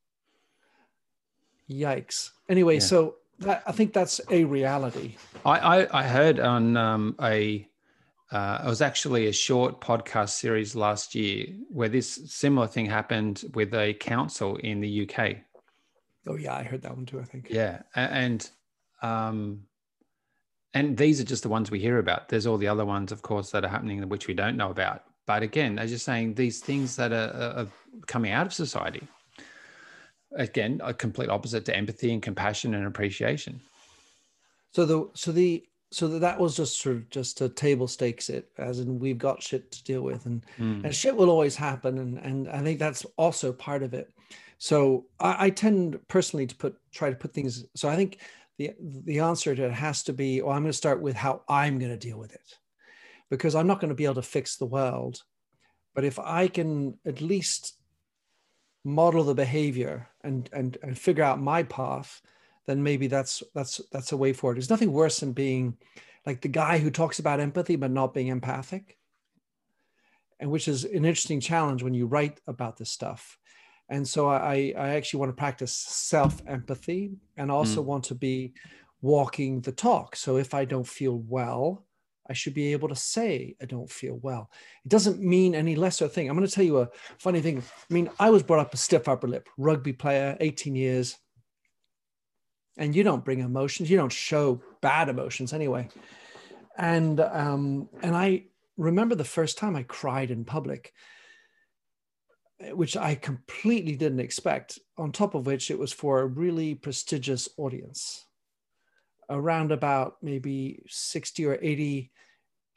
Yikes. 1.71 2.31
Anyway, 2.49 2.75
yeah. 2.75 2.81
so 2.81 3.17
that, 3.41 3.63
I 3.67 3.73
think 3.73 3.93
that's 3.93 4.21
a 4.31 4.45
reality. 4.45 5.17
I, 5.45 5.83
I, 5.83 6.01
I 6.01 6.03
heard 6.05 6.41
on 6.41 6.77
um, 6.77 7.17
a, 7.21 7.69
uh, 8.31 8.63
it 8.65 8.69
was 8.69 8.81
actually 8.81 9.27
a 9.27 9.33
short 9.33 9.81
podcast 9.81 10.31
series 10.31 10.75
last 10.75 11.15
year 11.15 11.47
where 11.69 11.89
this 11.89 12.21
similar 12.27 12.67
thing 12.67 12.87
happened 12.87 13.45
with 13.55 13.75
a 13.75 13.95
council 13.95 14.57
in 14.57 14.81
the 14.81 15.09
UK. 15.09 15.37
Oh 16.27 16.37
yeah, 16.37 16.55
I 16.55 16.63
heard 16.63 16.83
that 16.83 16.95
one 16.95 17.05
too. 17.05 17.21
I 17.21 17.25
think. 17.25 17.49
Yeah, 17.51 17.83
and 17.97 18.49
um, 19.03 19.65
and 20.75 20.97
these 20.97 21.21
are 21.21 21.25
just 21.25 21.43
the 21.43 21.49
ones 21.49 21.71
we 21.71 21.81
hear 21.81 21.99
about. 21.99 22.29
There's 22.29 22.47
all 22.47 22.59
the 22.59 22.69
other 22.69 22.85
ones, 22.85 23.13
of 23.13 23.23
course, 23.23 23.51
that 23.51 23.65
are 23.65 23.69
happening 23.69 24.09
which 24.09 24.29
we 24.29 24.35
don't 24.35 24.57
know 24.57 24.71
about. 24.71 25.05
But 25.27 25.43
again, 25.43 25.79
as 25.79 25.91
you're 25.91 25.99
saying, 25.99 26.35
these 26.35 26.61
things 26.61 26.97
that 26.97 27.13
are, 27.13 27.55
are 27.57 27.67
coming 28.07 28.33
out 28.33 28.47
of 28.47 28.53
society, 28.53 29.07
again, 30.37 30.81
a 30.83 30.95
complete 30.95 31.29
opposite 31.29 31.65
to 31.67 31.77
empathy 31.77 32.13
and 32.13 32.23
compassion 32.23 32.75
and 32.75 32.87
appreciation. 32.87 33.61
So 34.73 34.85
the 34.85 35.09
so 35.15 35.33
the 35.33 35.65
so 35.91 36.09
that 36.09 36.41
was 36.41 36.57
just 36.57 36.81
sort 36.81 36.97
of 36.97 37.11
just 37.11 37.39
to 37.39 37.49
table 37.51 37.87
stakes 37.87 38.31
it, 38.31 38.49
as 38.57 38.81
in 38.81 38.99
we've 38.99 39.19
got 39.19 39.43
shit 39.43 39.71
to 39.73 39.85
deal 39.85 40.03
with, 40.03 40.25
and 40.27 40.43
mm. 40.59 40.85
and 40.85 40.95
shit 40.95 41.15
will 41.15 41.31
always 41.31 41.57
happen, 41.57 41.99
and 41.99 42.19
and 42.19 42.49
I 42.49 42.63
think 42.63 42.79
that's 42.79 43.05
also 43.17 43.53
part 43.53 43.83
of 43.83 43.93
it. 43.93 44.11
So 44.59 45.07
I, 45.21 45.47
I 45.47 45.51
tend 45.51 45.99
personally 46.09 46.47
to 46.47 46.55
put 46.55 46.77
try 46.93 47.11
to 47.11 47.17
put 47.17 47.35
things. 47.35 47.67
So 47.75 47.89
I 47.89 47.97
think 47.97 48.19
the 48.57 48.71
the 48.81 49.19
answer 49.21 49.55
to 49.55 49.65
it 49.67 49.73
has 49.73 50.03
to 50.05 50.13
be, 50.13 50.41
well, 50.41 50.53
I'm 50.53 50.63
going 50.63 50.71
to 50.71 50.77
start 50.77 51.03
with 51.03 51.17
how 51.17 51.43
I'm 51.49 51.79
going 51.79 51.93
to 51.93 51.99
deal 51.99 52.19
with 52.19 52.33
it, 52.33 52.59
because 53.29 53.55
I'm 53.55 53.67
not 53.67 53.81
going 53.81 53.91
to 53.91 53.95
be 53.95 54.05
able 54.05 54.15
to 54.15 54.23
fix 54.23 54.57
the 54.57 54.65
world, 54.65 55.23
but 55.95 56.05
if 56.05 56.19
I 56.19 56.49
can 56.49 56.99
at 57.05 57.21
least 57.21 57.75
model 58.85 59.25
the 59.25 59.35
behavior 59.35 60.09
and 60.23 60.49
and 60.53 60.79
and 60.83 60.99
figure 60.99 61.25
out 61.25 61.41
my 61.41 61.63
path, 61.63 62.23
then 62.67 62.83
maybe 62.83 63.07
that's 63.07 63.43
that's 63.55 63.81
that's 63.93 64.13
a 64.13 64.17
way 64.17 64.33
forward. 64.33 64.57
There's 64.57 64.71
nothing 64.71 64.93
worse 64.93 65.21
than 65.21 65.33
being 65.33 65.77
like 66.27 66.41
the 66.41 66.49
guy 66.49 66.79
who 66.79 66.91
talks 66.91 67.19
about 67.19 67.41
empathy 67.41 67.77
but 67.77 67.91
not 67.91 68.15
being 68.15 68.29
empathic, 68.29 68.99
and 70.41 70.51
which 70.51 70.69
is 70.69 70.85
an 70.85 71.05
interesting 71.05 71.41
challenge 71.41 71.83
when 71.83 71.95
you 71.95 72.07
write 72.07 72.41
about 72.47 72.77
this 72.77 72.91
stuff 72.91 73.39
and 73.93 74.09
so 74.09 74.31
I, 74.31 74.73
I 74.75 74.89
actually 74.95 75.21
want 75.21 75.31
to 75.31 75.39
practice 75.39 75.75
self 75.75 76.41
empathy 76.47 77.13
and 77.37 77.51
also 77.51 77.83
mm. 77.83 77.87
want 77.87 78.05
to 78.05 78.15
be 78.15 78.55
walking 79.03 79.61
the 79.61 79.73
talk. 79.73 80.17
So 80.17 80.39
if 80.39 80.55
I 80.55 80.65
don't 80.65 80.87
feel 80.89 81.19
well, 81.19 81.85
I 82.33 82.35
should 82.35 82.55
be 82.55 82.73
able 82.73 82.89
to 82.89 82.97
say 82.97 83.55
I 83.61 83.67
don't 83.67 83.91
feel 83.91 84.19
well. 84.23 84.51
It 84.87 84.89
doesn't 84.89 85.21
mean 85.21 85.55
any 85.55 85.77
lesser 85.77 86.09
thing. 86.09 86.31
I'm 86.31 86.37
going 86.37 86.49
to 86.49 86.53
tell 86.53 86.65
you 86.65 86.81
a 86.81 86.89
funny 87.19 87.43
thing. 87.43 87.59
I 87.59 87.93
mean, 87.93 88.09
I 88.19 88.31
was 88.31 88.43
brought 88.43 88.61
up 88.61 88.73
a 88.73 88.79
stiff 88.79 89.07
upper 89.07 89.29
lip, 89.29 89.51
rugby 89.59 89.93
player, 89.93 90.39
18 90.41 90.75
years. 90.75 91.19
And 92.79 92.97
you 92.97 93.03
don't 93.03 93.23
bring 93.23 93.41
emotions, 93.41 93.91
you 93.91 93.99
don't 93.99 94.11
show 94.11 94.63
bad 94.81 95.11
emotions 95.11 95.53
anyway. 95.53 95.91
And 96.79 97.21
um, 97.21 97.91
and 98.03 98.17
I 98.17 98.45
remember 98.79 99.15
the 99.15 99.25
first 99.25 99.59
time 99.59 99.77
I 99.77 99.83
cried 99.83 100.31
in 100.31 100.47
public 100.47 100.95
which 102.71 102.97
I 102.97 103.15
completely 103.15 103.97
didn't 103.97 104.21
expect, 104.21 104.79
on 104.97 105.11
top 105.11 105.35
of 105.35 105.47
which 105.47 105.71
it 105.71 105.79
was 105.79 105.93
for 105.93 106.21
a 106.21 106.27
really 106.27 106.75
prestigious 106.75 107.49
audience. 107.57 108.25
Around 109.33 109.73
about 109.73 110.17
maybe 110.23 110.83
60 110.89 111.47
or 111.47 111.59
80 111.61 112.11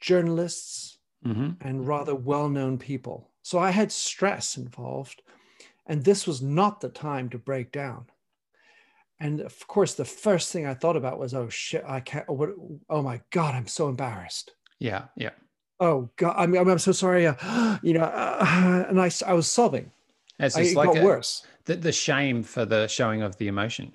journalists 0.00 0.98
mm-hmm. 1.24 1.50
and 1.60 1.86
rather 1.86 2.14
well 2.14 2.48
known 2.48 2.78
people. 2.78 3.30
So 3.42 3.58
I 3.58 3.70
had 3.70 3.92
stress 3.92 4.56
involved, 4.56 5.22
and 5.86 6.04
this 6.04 6.26
was 6.26 6.42
not 6.42 6.80
the 6.80 6.88
time 6.88 7.28
to 7.30 7.38
break 7.38 7.70
down. 7.70 8.06
And 9.20 9.40
of 9.40 9.66
course, 9.66 9.94
the 9.94 10.04
first 10.04 10.52
thing 10.52 10.66
I 10.66 10.74
thought 10.74 10.96
about 10.96 11.18
was, 11.18 11.32
oh 11.32 11.48
shit, 11.48 11.84
I 11.86 12.00
can't, 12.00 12.26
oh, 12.28 12.34
what, 12.34 12.50
oh 12.90 13.02
my 13.02 13.20
God, 13.30 13.54
I'm 13.54 13.66
so 13.66 13.88
embarrassed. 13.88 14.52
Yeah, 14.78 15.04
yeah 15.16 15.30
oh 15.80 16.08
god 16.16 16.34
i 16.36 16.46
mean 16.46 16.68
i'm 16.68 16.78
so 16.78 16.92
sorry 16.92 17.26
uh, 17.26 17.78
you 17.82 17.94
know 17.94 18.04
uh, 18.04 18.84
and 18.88 19.00
i 19.00 19.10
i 19.26 19.32
was 19.32 19.50
sobbing 19.50 19.90
it's 20.38 20.56
I, 20.56 20.72
like 20.72 20.88
got 20.88 20.98
a, 20.98 21.04
worse 21.04 21.46
the, 21.64 21.76
the 21.76 21.92
shame 21.92 22.42
for 22.42 22.64
the 22.64 22.86
showing 22.86 23.22
of 23.22 23.36
the 23.38 23.48
emotion 23.48 23.92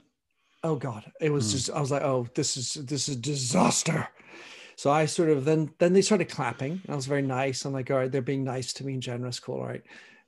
oh 0.63 0.75
god. 0.75 1.11
It 1.19 1.31
was 1.31 1.47
mm. 1.47 1.51
just 1.51 1.71
i 1.71 1.79
was 1.79 1.91
like 1.91 2.03
oh 2.03 2.27
this 2.35 2.57
is 2.57 2.73
this 2.73 3.09
is 3.09 3.15
a 3.15 3.19
disaster. 3.19 4.07
So 4.75 4.91
i 4.91 5.05
sort 5.05 5.29
of 5.29 5.45
then 5.45 5.73
then 5.79 5.93
they 5.93 6.01
started 6.01 6.29
clapping. 6.29 6.81
I 6.87 6.95
was 6.95 7.05
very 7.05 7.21
nice. 7.21 7.65
I'm 7.65 7.73
like 7.73 7.91
all 7.91 7.97
right 7.97 8.11
they're 8.11 8.21
being 8.21 8.43
nice 8.43 8.73
to 8.73 8.85
me 8.85 8.93
and 8.93 9.01
generous 9.01 9.39
cool 9.39 9.59
all 9.59 9.67
right. 9.67 9.83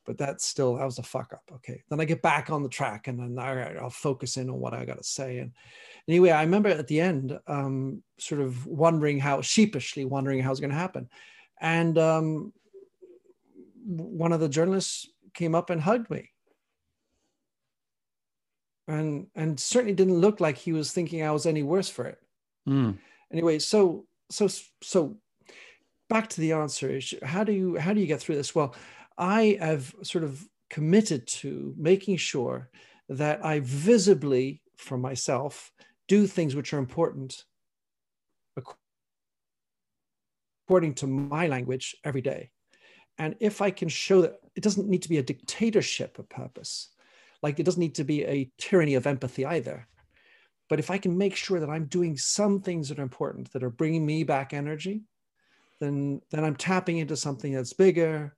But 0.05 0.17
that's 0.17 0.45
still 0.45 0.75
that 0.75 0.85
was 0.85 0.99
a 0.99 1.03
fuck 1.03 1.33
up. 1.33 1.49
Okay. 1.55 1.83
Then 1.89 1.99
i 1.99 2.05
get 2.05 2.21
back 2.21 2.49
on 2.49 2.63
the 2.63 2.69
track 2.69 3.07
and 3.07 3.19
then 3.19 3.37
all 3.39 3.55
right, 3.55 3.77
i'll 3.77 3.89
focus 3.89 4.37
in 4.37 4.49
on 4.49 4.59
what 4.59 4.73
i 4.73 4.85
got 4.85 4.97
to 4.97 5.03
say. 5.03 5.39
And 5.39 5.51
anyway 6.07 6.31
i 6.31 6.43
remember 6.43 6.69
at 6.69 6.87
the 6.87 6.99
end 6.99 7.39
um, 7.47 8.03
sort 8.17 8.41
of 8.41 8.65
wondering 8.65 9.19
how 9.19 9.41
sheepishly 9.41 10.05
wondering 10.05 10.41
how 10.41 10.51
it's 10.51 10.59
going 10.59 10.71
to 10.71 10.75
happen. 10.75 11.09
And 11.61 11.97
um, 11.97 12.53
one 13.85 14.33
of 14.33 14.39
the 14.39 14.49
journalists 14.49 15.07
came 15.33 15.55
up 15.55 15.69
and 15.69 15.81
hugged 15.81 16.09
me. 16.09 16.32
And, 18.87 19.27
and 19.35 19.57
certainly 19.59 19.93
didn't 19.93 20.19
look 20.19 20.41
like 20.41 20.57
he 20.57 20.73
was 20.73 20.91
thinking 20.91 21.23
I 21.23 21.31
was 21.31 21.45
any 21.45 21.63
worse 21.63 21.89
for 21.89 22.05
it. 22.05 22.19
Mm. 22.67 22.97
Anyway, 23.31 23.59
so 23.59 24.05
so 24.29 24.47
so 24.81 25.17
back 26.09 26.27
to 26.29 26.41
the 26.41 26.53
answer 26.53 26.89
is 26.89 27.13
how 27.23 27.43
do 27.43 27.51
you 27.51 27.75
how 27.77 27.93
do 27.93 27.99
you 27.99 28.07
get 28.07 28.19
through 28.19 28.35
this? 28.35 28.53
Well, 28.53 28.75
I 29.17 29.57
have 29.59 29.93
sort 30.03 30.23
of 30.23 30.47
committed 30.69 31.27
to 31.27 31.73
making 31.77 32.17
sure 32.17 32.69
that 33.09 33.43
I 33.45 33.59
visibly 33.59 34.61
for 34.77 34.97
myself 34.97 35.71
do 36.07 36.27
things 36.27 36.55
which 36.55 36.73
are 36.73 36.79
important 36.79 37.45
according 40.67 40.93
to 40.95 41.07
my 41.07 41.47
language 41.47 41.95
every 42.03 42.21
day. 42.21 42.49
And 43.17 43.35
if 43.39 43.61
I 43.61 43.69
can 43.69 43.89
show 43.89 44.21
that 44.21 44.39
it 44.55 44.63
doesn't 44.63 44.89
need 44.89 45.03
to 45.03 45.09
be 45.09 45.17
a 45.19 45.23
dictatorship 45.23 46.17
of 46.17 46.29
purpose, 46.29 46.89
like 47.43 47.59
it 47.59 47.63
doesn't 47.63 47.79
need 47.79 47.95
to 47.95 48.03
be 48.03 48.23
a 48.23 48.49
tyranny 48.57 48.95
of 48.95 49.05
empathy 49.05 49.45
either. 49.45 49.87
But 50.69 50.79
if 50.79 50.89
I 50.89 50.97
can 50.97 51.17
make 51.17 51.35
sure 51.35 51.59
that 51.59 51.69
I'm 51.69 51.85
doing 51.85 52.17
some 52.17 52.61
things 52.61 52.89
that 52.89 52.97
are 52.97 53.03
important, 53.03 53.51
that 53.51 53.63
are 53.63 53.69
bringing 53.69 54.05
me 54.05 54.23
back 54.23 54.53
energy, 54.53 55.03
then, 55.79 56.21
then 56.31 56.43
I'm 56.43 56.55
tapping 56.55 56.97
into 56.97 57.17
something 57.17 57.53
that's 57.53 57.73
bigger. 57.73 58.35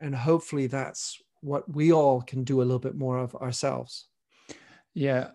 And 0.00 0.14
hopefully 0.14 0.68
that's 0.68 1.20
what 1.40 1.70
we 1.74 1.92
all 1.92 2.22
can 2.22 2.44
do 2.44 2.62
a 2.62 2.64
little 2.64 2.78
bit 2.78 2.94
more 2.94 3.18
of 3.18 3.34
ourselves. 3.34 4.06
Yeah. 4.94 5.30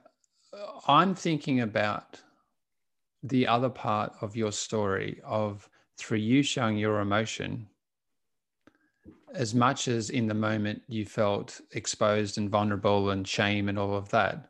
I'm 0.87 1.13
thinking 1.13 1.59
about 1.59 2.21
the 3.21 3.47
other 3.47 3.69
part 3.69 4.13
of 4.21 4.35
your 4.35 4.51
story 4.51 5.21
of 5.25 5.69
through 5.97 6.19
you 6.19 6.41
showing 6.41 6.77
your 6.77 6.99
emotion, 6.99 7.67
as 9.33 9.53
much 9.55 9.87
as 9.87 10.09
in 10.09 10.27
the 10.27 10.33
moment 10.33 10.81
you 10.87 11.05
felt 11.05 11.59
exposed 11.71 12.37
and 12.37 12.49
vulnerable 12.49 13.09
and 13.11 13.27
shame 13.27 13.69
and 13.69 13.77
all 13.79 13.95
of 13.95 14.09
that, 14.09 14.49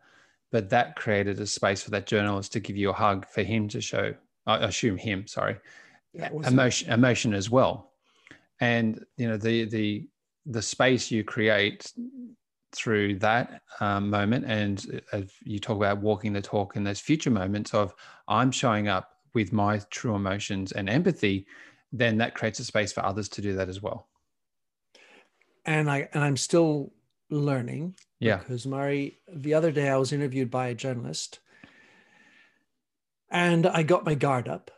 but 0.51 0.69
that 0.69 0.95
created 0.95 1.39
a 1.39 1.47
space 1.47 1.81
for 1.81 1.91
that 1.91 2.05
journalist 2.05 2.53
to 2.53 2.59
give 2.59 2.77
you 2.77 2.89
a 2.89 2.93
hug 2.93 3.25
for 3.27 3.43
him 3.43 3.67
to 3.69 3.81
show, 3.81 4.13
I 4.45 4.57
assume 4.57 4.97
him, 4.97 5.25
sorry, 5.27 5.57
emotion, 6.13 6.91
emotion 6.91 7.33
as 7.33 7.49
well. 7.49 7.91
And, 8.59 9.03
you 9.17 9.27
know, 9.27 9.37
the, 9.37 9.65
the, 9.65 10.07
the 10.45 10.61
space 10.61 11.09
you 11.09 11.23
create 11.23 11.91
through 12.71 13.19
that 13.19 13.61
um, 13.79 14.09
moment 14.09 14.45
and 14.45 15.01
as 15.11 15.31
you 15.43 15.59
talk 15.59 15.77
about 15.77 15.99
walking 15.99 16.33
the 16.33 16.41
talk 16.41 16.75
in 16.75 16.83
those 16.83 16.99
future 16.99 17.29
moments 17.29 17.71
of 17.71 17.93
i'm 18.27 18.49
showing 18.49 18.87
up 18.87 19.13
with 19.33 19.51
my 19.51 19.79
true 19.89 20.15
emotions 20.15 20.71
and 20.71 20.89
empathy, 20.89 21.45
then 21.91 22.17
that 22.17 22.35
creates 22.35 22.59
a 22.59 22.63
space 22.63 22.91
for 22.91 23.05
others 23.05 23.29
to 23.29 23.41
do 23.41 23.53
that 23.55 23.69
as 23.69 23.81
well. 23.81 24.07
And 25.65 25.89
I 25.89 26.09
and 26.13 26.23
I'm 26.23 26.37
still 26.37 26.93
learning. 27.29 27.95
Yeah. 28.19 28.37
Because 28.37 28.65
Murray, 28.65 29.19
the 29.33 29.53
other 29.53 29.71
day 29.71 29.89
I 29.89 29.97
was 29.97 30.13
interviewed 30.13 30.51
by 30.51 30.67
a 30.67 30.75
journalist 30.75 31.39
and 33.29 33.65
I 33.65 33.83
got 33.83 34.05
my 34.05 34.15
guard 34.15 34.47
up 34.47 34.71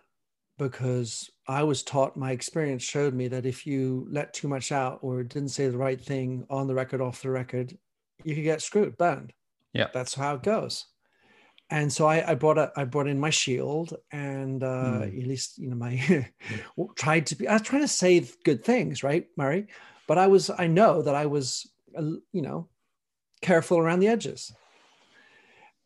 because 0.58 1.30
I 1.48 1.63
was 1.63 1.84
taught, 1.84 2.15
my 2.15 2.32
experience 2.32 2.82
showed 2.82 3.13
me 3.13 3.27
that 3.27 3.46
if 3.46 3.68
you 3.68 4.08
let 4.10 4.34
too 4.34 4.48
much 4.48 4.72
out 4.72 5.00
or 5.01 5.22
didn't 5.24 5.50
say 5.50 5.68
the 5.68 5.77
right 5.77 6.00
thing 6.00 6.46
on 6.50 6.68
the 6.68 6.74
record, 6.74 7.01
off 7.01 7.22
the 7.22 7.30
record, 7.30 7.77
you 8.24 8.34
could 8.34 8.44
get 8.44 8.62
screwed, 8.62 8.98
burned. 8.98 9.34
Yeah. 9.74 9.88
That's 9.94 10.15
how 10.15 10.36
it 10.36 10.44
goes 10.44 10.86
and 11.70 11.92
so 11.92 12.06
I, 12.06 12.32
I 12.32 12.36
brought 12.36 12.58
a, 12.58 12.72
I 12.75 12.84
brought 12.84 13.08
in 13.08 13.20
my 13.20 13.30
shield 13.30 13.96
and 14.12 14.63
uh, 14.63 14.68
mm. 15.01 15.22
at 15.22 15.27
least 15.27 15.58
you 15.58 15.70
know 15.70 15.75
my 15.75 16.27
tried 16.96 17.25
to 17.27 17.36
be 17.36 17.48
I 17.48 17.54
was 17.54 17.62
trying 17.63 17.82
to 17.82 17.88
say 17.88 18.25
good 18.44 18.63
things 18.63 19.04
right 19.04 19.25
Murray 19.38 19.68
but 20.07 20.17
I 20.17 20.27
was 20.27 20.50
I 20.50 20.67
know 20.67 21.01
that 21.01 21.15
I 21.15 21.25
was 21.25 21.69
uh, 21.97 22.03
you 22.31 22.41
know 22.41 22.67
careful 23.41 23.77
around 23.77 24.00
the 24.00 24.07
edges 24.07 24.53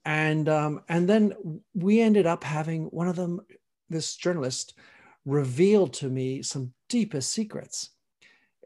and 0.06 0.48
um, 0.48 0.82
and 0.88 1.10
then 1.10 1.62
we 1.74 2.02
ended 2.02 2.26
up 2.26 2.44
having 2.44 2.86
one 2.86 3.08
of 3.08 3.16
them 3.16 3.42
this 3.90 4.16
journalist 4.16 4.74
revealed 5.26 5.94
to 5.94 6.10
me 6.10 6.42
some 6.42 6.74
deepest 6.88 7.32
secrets 7.32 7.90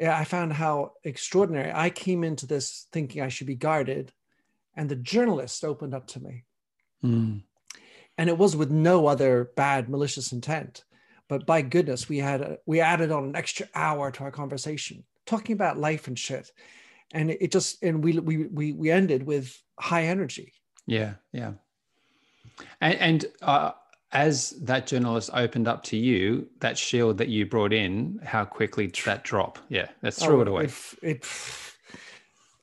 I 0.01 0.23
found 0.23 0.53
how 0.53 0.93
extraordinary 1.03 1.71
I 1.73 1.89
came 1.89 2.23
into 2.23 2.47
this 2.47 2.87
thinking 2.91 3.21
I 3.21 3.29
should 3.29 3.47
be 3.47 3.55
guarded 3.55 4.11
and 4.75 4.89
the 4.89 4.95
journalist 4.95 5.63
opened 5.63 5.93
up 5.93 6.07
to 6.07 6.19
me 6.19 6.45
Mm. 7.03 7.43
And 8.17 8.29
it 8.29 8.37
was 8.37 8.55
with 8.55 8.71
no 8.71 9.07
other 9.07 9.51
bad 9.55 9.89
malicious 9.89 10.31
intent. 10.31 10.83
But 11.27 11.45
by 11.45 11.61
goodness, 11.61 12.07
we 12.07 12.19
had 12.19 12.41
a, 12.41 12.57
we 12.65 12.79
added 12.79 13.11
on 13.11 13.25
an 13.25 13.35
extra 13.35 13.67
hour 13.73 14.11
to 14.11 14.23
our 14.23 14.31
conversation, 14.31 15.03
talking 15.25 15.53
about 15.53 15.77
life 15.77 16.07
and 16.07 16.17
shit. 16.17 16.51
And 17.13 17.29
it 17.31 17.51
just 17.51 17.83
and 17.83 18.03
we 18.03 18.19
we 18.19 18.45
we 18.47 18.73
we 18.73 18.89
ended 18.89 19.23
with 19.23 19.61
high 19.79 20.05
energy. 20.05 20.53
Yeah, 20.87 21.13
yeah. 21.31 21.53
And, 22.81 22.95
and 22.95 23.25
uh, 23.41 23.71
as 24.11 24.51
that 24.61 24.87
journalist 24.87 25.29
opened 25.33 25.67
up 25.67 25.83
to 25.83 25.97
you, 25.97 26.47
that 26.59 26.77
shield 26.77 27.17
that 27.17 27.29
you 27.29 27.45
brought 27.45 27.73
in, 27.73 28.19
how 28.23 28.45
quickly 28.45 28.91
that 29.05 29.23
drop? 29.23 29.59
Yeah, 29.69 29.87
that's 30.01 30.23
threw 30.23 30.39
oh, 30.39 30.41
it 30.41 30.47
away. 30.47 30.63
It, 30.65 30.73
it, 31.01 31.25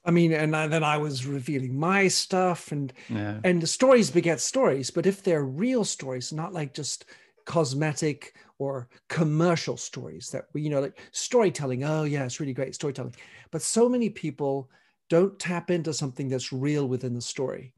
I 0.05 0.11
mean, 0.11 0.33
and 0.33 0.55
then 0.55 0.83
I 0.83 0.97
was 0.97 1.27
revealing 1.27 1.79
my 1.79 2.09
stuff, 2.09 2.73
and 2.73 2.93
yeah. 3.09 3.39
and 3.45 3.61
the 3.61 3.67
stories 3.67 4.11
beget 4.11 4.41
stories. 4.41 4.91
But 4.91 5.07
if 5.07 5.23
they're 5.23 5.45
real 5.45 5.85
stories, 5.85 6.33
not 6.33 6.53
like 6.53 6.73
just 6.73 7.05
cosmetic 7.45 8.35
or 8.59 8.89
commercial 9.09 9.77
stories 9.77 10.31
that 10.31 10.47
we, 10.53 10.63
you 10.63 10.71
know, 10.71 10.81
like 10.81 11.01
storytelling. 11.13 11.85
Oh 11.85 12.05
yeah, 12.05 12.25
it's 12.25 12.41
really 12.41 12.53
great 12.53 12.75
storytelling. 12.75 13.15
But 13.51 13.63
so 13.63 13.89
many 13.89 14.11
people 14.11 14.71
don't 15.09 15.39
tap 15.39 15.71
into 15.71 15.93
something 15.93 16.29
that's 16.29 16.53
real 16.53 16.87
within 16.87 17.15
the 17.15 17.21
story 17.21 17.75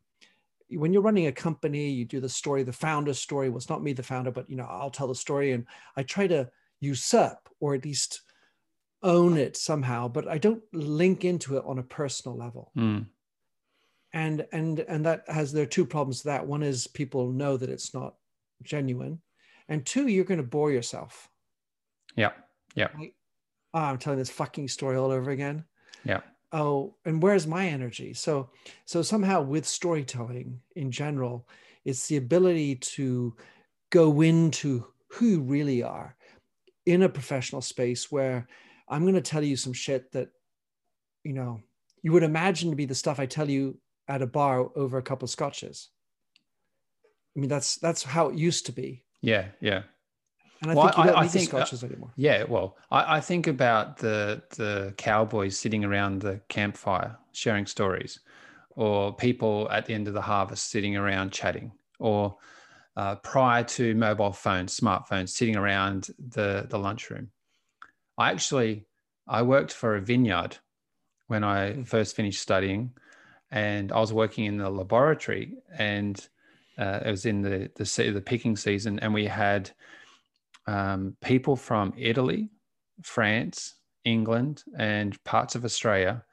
when 0.76 0.92
you're 0.92 1.02
running 1.02 1.26
a 1.26 1.32
company, 1.32 1.90
you 1.90 2.04
do 2.04 2.20
the 2.20 2.28
story, 2.28 2.62
the 2.62 2.72
founder's 2.72 3.18
story. 3.18 3.48
Well, 3.48 3.58
it's 3.58 3.68
not 3.68 3.82
me, 3.82 3.92
the 3.92 4.02
founder, 4.02 4.30
but 4.30 4.48
you 4.48 4.56
know, 4.56 4.66
I'll 4.68 4.90
tell 4.90 5.08
the 5.08 5.14
story, 5.14 5.52
and 5.52 5.66
I 5.96 6.02
try 6.02 6.26
to 6.28 6.48
usurp 6.80 7.48
or 7.60 7.74
at 7.74 7.84
least 7.84 8.22
own 9.02 9.36
it 9.36 9.56
somehow, 9.56 10.08
but 10.08 10.28
I 10.28 10.38
don't 10.38 10.62
link 10.72 11.24
into 11.24 11.56
it 11.56 11.64
on 11.66 11.78
a 11.78 11.82
personal 11.82 12.36
level. 12.36 12.70
Mm. 12.76 13.06
And 14.12 14.46
and 14.52 14.80
and 14.80 15.06
that 15.06 15.24
has 15.28 15.52
there 15.52 15.62
are 15.62 15.66
two 15.66 15.86
problems 15.86 16.20
to 16.20 16.28
that. 16.28 16.46
One 16.46 16.62
is 16.62 16.86
people 16.86 17.32
know 17.32 17.56
that 17.56 17.70
it's 17.70 17.94
not 17.94 18.14
genuine, 18.62 19.20
and 19.72 19.84
two, 19.84 20.06
you're 20.06 20.24
going 20.24 20.38
to 20.38 20.44
bore 20.44 20.70
yourself. 20.70 21.28
Yeah, 22.16 22.32
yeah. 22.74 22.88
Like, 22.98 23.14
oh, 23.74 23.80
I'm 23.80 23.98
telling 23.98 24.18
this 24.18 24.30
fucking 24.30 24.68
story 24.68 24.96
all 24.96 25.10
over 25.10 25.30
again. 25.30 25.64
Yeah 26.04 26.20
oh 26.52 26.94
and 27.04 27.22
where's 27.22 27.46
my 27.46 27.66
energy 27.66 28.12
so 28.12 28.50
so 28.84 29.02
somehow 29.02 29.40
with 29.40 29.66
storytelling 29.66 30.60
in 30.76 30.90
general 30.90 31.48
it's 31.84 32.06
the 32.06 32.16
ability 32.16 32.76
to 32.76 33.34
go 33.90 34.20
into 34.20 34.86
who 35.08 35.26
you 35.26 35.40
really 35.40 35.82
are 35.82 36.14
in 36.86 37.02
a 37.02 37.08
professional 37.08 37.62
space 37.62 38.12
where 38.12 38.46
i'm 38.88 39.02
going 39.02 39.14
to 39.14 39.20
tell 39.20 39.42
you 39.42 39.56
some 39.56 39.72
shit 39.72 40.12
that 40.12 40.28
you 41.24 41.32
know 41.32 41.60
you 42.02 42.12
would 42.12 42.22
imagine 42.22 42.70
to 42.70 42.76
be 42.76 42.86
the 42.86 42.94
stuff 42.94 43.18
i 43.18 43.26
tell 43.26 43.48
you 43.48 43.76
at 44.08 44.22
a 44.22 44.26
bar 44.26 44.68
over 44.76 44.98
a 44.98 45.02
couple 45.02 45.24
of 45.24 45.30
scotches 45.30 45.88
i 47.36 47.40
mean 47.40 47.48
that's 47.48 47.76
that's 47.76 48.02
how 48.02 48.28
it 48.28 48.36
used 48.36 48.66
to 48.66 48.72
be 48.72 49.04
yeah 49.22 49.46
yeah 49.60 49.82
and 50.62 50.70
I 50.70 50.74
well, 50.74 50.86
think 50.86 50.98
you 50.98 51.04
don't 51.04 51.16
I, 51.16 51.22
need 51.22 51.26
I 51.26 51.28
think, 51.28 51.50
the 51.50 51.58
uh, 51.58 51.60
uh, 51.60 51.86
anymore. 51.86 52.10
Yeah, 52.14 52.44
well, 52.44 52.76
I, 52.90 53.16
I, 53.16 53.20
think 53.20 53.48
about 53.48 53.96
the 53.96 54.42
the 54.50 54.94
cowboys 54.96 55.58
sitting 55.58 55.84
around 55.84 56.22
the 56.22 56.40
campfire 56.48 57.16
sharing 57.32 57.66
stories, 57.66 58.20
or 58.70 59.12
people 59.12 59.68
at 59.72 59.86
the 59.86 59.94
end 59.94 60.06
of 60.06 60.14
the 60.14 60.20
harvest 60.20 60.70
sitting 60.70 60.96
around 60.96 61.32
chatting, 61.32 61.72
or 61.98 62.36
uh, 62.96 63.16
prior 63.16 63.64
to 63.64 63.94
mobile 63.96 64.32
phones, 64.32 64.78
smartphones, 64.78 65.30
sitting 65.30 65.56
around 65.56 66.10
the 66.28 66.66
the 66.70 66.78
lunchroom. 66.78 67.30
I 68.16 68.30
actually 68.30 68.86
I 69.26 69.42
worked 69.42 69.72
for 69.72 69.96
a 69.96 70.00
vineyard 70.00 70.58
when 71.26 71.42
I 71.42 71.72
mm. 71.72 71.86
first 71.86 72.14
finished 72.14 72.40
studying, 72.40 72.92
and 73.50 73.90
I 73.90 73.98
was 73.98 74.12
working 74.12 74.44
in 74.44 74.58
the 74.58 74.70
laboratory, 74.70 75.54
and 75.76 76.24
uh, 76.78 77.00
it 77.04 77.10
was 77.10 77.26
in 77.26 77.42
the 77.42 77.70
the 77.76 78.10
the 78.10 78.20
picking 78.20 78.56
season, 78.56 78.98
and 79.00 79.12
we 79.12 79.26
had 79.26 79.70
um, 80.66 81.16
people 81.20 81.56
from 81.56 81.92
Italy, 81.96 82.50
France, 83.02 83.74
England, 84.04 84.64
and 84.78 85.22
parts 85.24 85.54
of 85.54 85.64
Australia. 85.64 86.24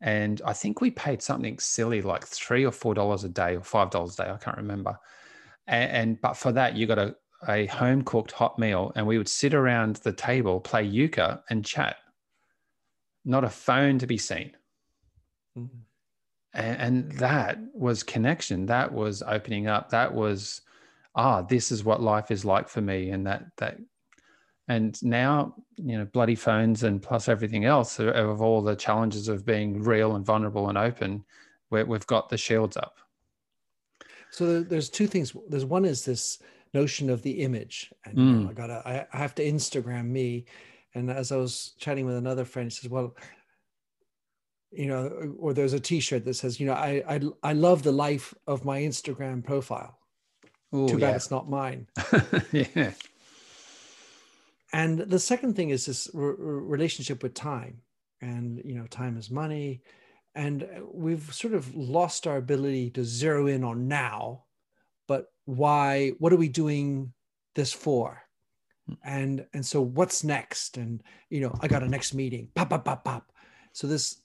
And 0.00 0.42
I 0.44 0.52
think 0.52 0.80
we 0.80 0.90
paid 0.90 1.22
something 1.22 1.58
silly 1.58 2.02
like 2.02 2.26
three 2.26 2.64
or 2.64 2.72
four 2.72 2.94
dollars 2.94 3.24
a 3.24 3.28
day 3.28 3.56
or 3.56 3.62
five 3.62 3.90
dollars 3.90 4.14
a 4.18 4.24
day. 4.24 4.30
I 4.30 4.36
can't 4.36 4.56
remember. 4.56 4.98
And, 5.66 5.90
and 5.90 6.20
but 6.20 6.36
for 6.36 6.52
that, 6.52 6.76
you 6.76 6.86
got 6.86 6.98
a, 6.98 7.14
a 7.48 7.66
home 7.66 8.02
cooked 8.02 8.32
hot 8.32 8.58
meal, 8.58 8.92
and 8.96 9.06
we 9.06 9.18
would 9.18 9.28
sit 9.28 9.54
around 9.54 9.96
the 9.96 10.12
table, 10.12 10.60
play 10.60 10.82
euchre, 10.82 11.42
and 11.50 11.64
chat. 11.64 11.96
Not 13.24 13.44
a 13.44 13.50
phone 13.50 13.98
to 14.00 14.06
be 14.06 14.18
seen. 14.18 14.52
Mm-hmm. 15.56 15.78
And, 16.54 16.80
and 16.80 17.12
that 17.18 17.58
was 17.74 18.02
connection. 18.02 18.66
That 18.66 18.92
was 18.92 19.22
opening 19.22 19.66
up. 19.66 19.90
That 19.90 20.14
was 20.14 20.62
ah, 21.14 21.42
this 21.42 21.70
is 21.70 21.84
what 21.84 22.02
life 22.02 22.30
is 22.30 22.44
like 22.44 22.68
for 22.68 22.80
me, 22.80 23.10
and 23.10 23.26
that 23.26 23.44
that, 23.56 23.78
and 24.68 25.00
now 25.02 25.54
you 25.76 25.98
know, 25.98 26.04
bloody 26.06 26.34
phones 26.34 26.82
and 26.82 27.02
plus 27.02 27.28
everything 27.28 27.64
else 27.64 27.98
of 27.98 28.40
all 28.40 28.62
the 28.62 28.76
challenges 28.76 29.28
of 29.28 29.44
being 29.44 29.82
real 29.82 30.16
and 30.16 30.24
vulnerable 30.24 30.68
and 30.68 30.78
open, 30.78 31.24
where 31.68 31.84
we've 31.84 32.06
got 32.06 32.28
the 32.28 32.38
shields 32.38 32.76
up. 32.76 32.96
So 34.30 34.62
there's 34.62 34.90
two 34.90 35.06
things. 35.06 35.34
There's 35.48 35.64
one 35.64 35.84
is 35.84 36.04
this 36.04 36.38
notion 36.72 37.10
of 37.10 37.22
the 37.22 37.42
image, 37.42 37.92
and 38.04 38.18
mm. 38.18 38.50
I 38.50 38.52
gotta, 38.52 39.06
I 39.12 39.16
have 39.16 39.34
to 39.36 39.44
Instagram 39.44 40.06
me. 40.06 40.46
And 40.96 41.10
as 41.10 41.32
I 41.32 41.36
was 41.36 41.74
chatting 41.78 42.06
with 42.06 42.16
another 42.16 42.44
friend, 42.44 42.66
he 42.66 42.70
says, 42.70 42.90
"Well, 42.90 43.16
you 44.76 44.86
know, 44.86 45.34
or 45.38 45.52
there's 45.52 45.72
a 45.72 45.80
T-shirt 45.80 46.24
that 46.24 46.34
says, 46.34 46.60
you 46.60 46.66
know, 46.66 46.74
I 46.74 47.02
I, 47.08 47.20
I 47.42 47.52
love 47.52 47.82
the 47.82 47.92
life 47.92 48.34
of 48.46 48.64
my 48.64 48.80
Instagram 48.80 49.44
profile." 49.44 49.98
Ooh, 50.74 50.88
Too 50.88 50.98
bad 50.98 51.10
yeah. 51.10 51.16
it's 51.16 51.30
not 51.30 51.48
mine. 51.48 51.86
yeah. 52.52 52.92
And 54.72 54.98
the 54.98 55.20
second 55.20 55.54
thing 55.54 55.70
is 55.70 55.86
this 55.86 56.10
re- 56.12 56.34
relationship 56.36 57.22
with 57.22 57.34
time, 57.34 57.82
and 58.20 58.60
you 58.64 58.74
know, 58.74 58.86
time 58.88 59.16
is 59.16 59.30
money, 59.30 59.82
and 60.34 60.66
we've 60.92 61.32
sort 61.32 61.54
of 61.54 61.72
lost 61.76 62.26
our 62.26 62.38
ability 62.38 62.90
to 62.90 63.04
zero 63.04 63.46
in 63.46 63.62
on 63.62 63.86
now, 63.86 64.44
but 65.06 65.26
why? 65.44 66.10
What 66.18 66.32
are 66.32 66.36
we 66.36 66.48
doing 66.48 67.12
this 67.54 67.72
for? 67.72 68.20
Hmm. 68.88 68.94
And 69.04 69.46
and 69.54 69.64
so 69.64 69.80
what's 69.80 70.24
next? 70.24 70.76
And 70.76 71.02
you 71.30 71.40
know, 71.40 71.56
I 71.60 71.68
got 71.68 71.84
a 71.84 71.88
next 71.88 72.14
meeting. 72.14 72.48
Pop 72.56 72.70
pop 72.70 72.84
pop 72.84 73.04
pop. 73.04 73.32
So 73.72 73.86
this, 73.86 74.22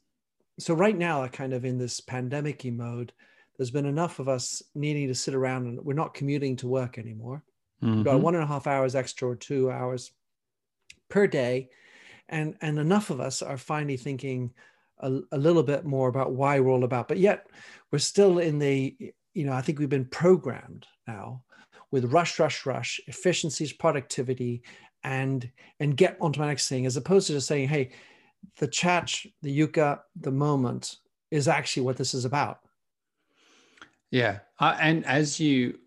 so 0.60 0.74
right 0.74 0.98
now, 0.98 1.24
I 1.24 1.28
kind 1.28 1.54
of 1.54 1.66
in 1.66 1.78
this 1.78 2.00
pandemic 2.00 2.66
mode 2.66 3.14
there's 3.60 3.72
been 3.72 3.86
enough 3.86 4.20
of 4.20 4.30
us 4.30 4.64
needing 4.74 5.10
to 5.10 5.14
sit 5.16 5.34
around 5.34 5.68
and 5.68 5.84
we're 5.84 5.94
not 5.94 6.14
commuting 6.14 6.56
to 6.56 6.68
work 6.68 6.98
anymore. 6.98 7.44
Mm-hmm. 7.84 7.96
We've 7.98 8.06
got 8.06 8.14
mm-hmm. 8.16 8.24
one 8.24 8.36
and 8.36 8.44
a 8.44 8.48
half 8.48 8.68
hours 8.68 8.96
extra 8.96 9.28
or 9.28 9.36
two 9.36 9.70
hours 9.70 10.12
per 11.10 11.28
day. 11.28 11.70
And, 12.30 12.56
and 12.62 12.80
enough 12.80 13.10
of 13.10 13.20
us 13.20 13.42
are 13.42 13.58
finally 13.58 13.98
thinking 13.98 14.54
a, 15.00 15.20
a 15.34 15.38
little 15.38 15.64
bit 15.64 15.84
more 15.84 16.08
about 16.08 16.32
why 16.32 16.62
we're 16.62 16.72
all 16.72 16.86
about. 16.86 17.10
But 17.10 17.18
yet 17.18 17.48
we're 17.92 18.00
still 18.00 18.40
in 18.40 18.60
the, 18.60 18.96
you 19.34 19.46
know, 19.46 19.52
I 19.52 19.62
think 19.62 19.78
we've 19.78 19.90
been 19.90 20.06
programmed 20.06 20.86
now 21.06 21.44
with 21.92 22.14
rush, 22.14 22.40
rush, 22.40 22.66
rush, 22.66 23.02
efficiencies, 23.08 23.74
productivity, 23.74 24.64
and 25.04 25.50
and 25.80 25.98
get 25.98 26.18
onto 26.22 26.40
my 26.40 26.48
next 26.48 26.68
thing, 26.68 26.86
as 26.86 26.98
opposed 26.98 27.28
to 27.28 27.34
just 27.34 27.48
saying, 27.48 27.68
hey, 27.68 27.92
the 28.58 28.68
chat, 28.68 29.14
the 29.42 29.52
euchre, 29.52 30.00
the 30.20 30.32
moment 30.32 30.98
is 31.32 31.48
actually 31.48 31.84
what 31.84 31.98
this 31.98 32.14
is 32.14 32.26
about. 32.26 32.60
Yeah. 34.12 34.40
And 34.60 35.06
as 35.06 35.40
you 35.40 35.80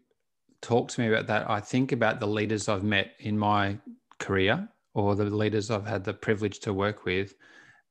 talk 0.60 0.88
to 0.88 1.00
me 1.00 1.08
about 1.08 1.26
that, 1.26 1.50
I 1.50 1.60
think 1.60 1.92
about 1.92 2.20
the 2.20 2.26
leaders 2.26 2.68
I've 2.68 2.84
met 2.84 3.14
in 3.18 3.36
my 3.36 3.78
career 4.18 4.68
or 4.94 5.14
the 5.14 5.24
leaders 5.24 5.70
I've 5.70 5.86
had 5.86 6.04
the 6.04 6.14
privilege 6.14 6.60
to 6.60 6.72
work 6.72 7.04
with. 7.04 7.34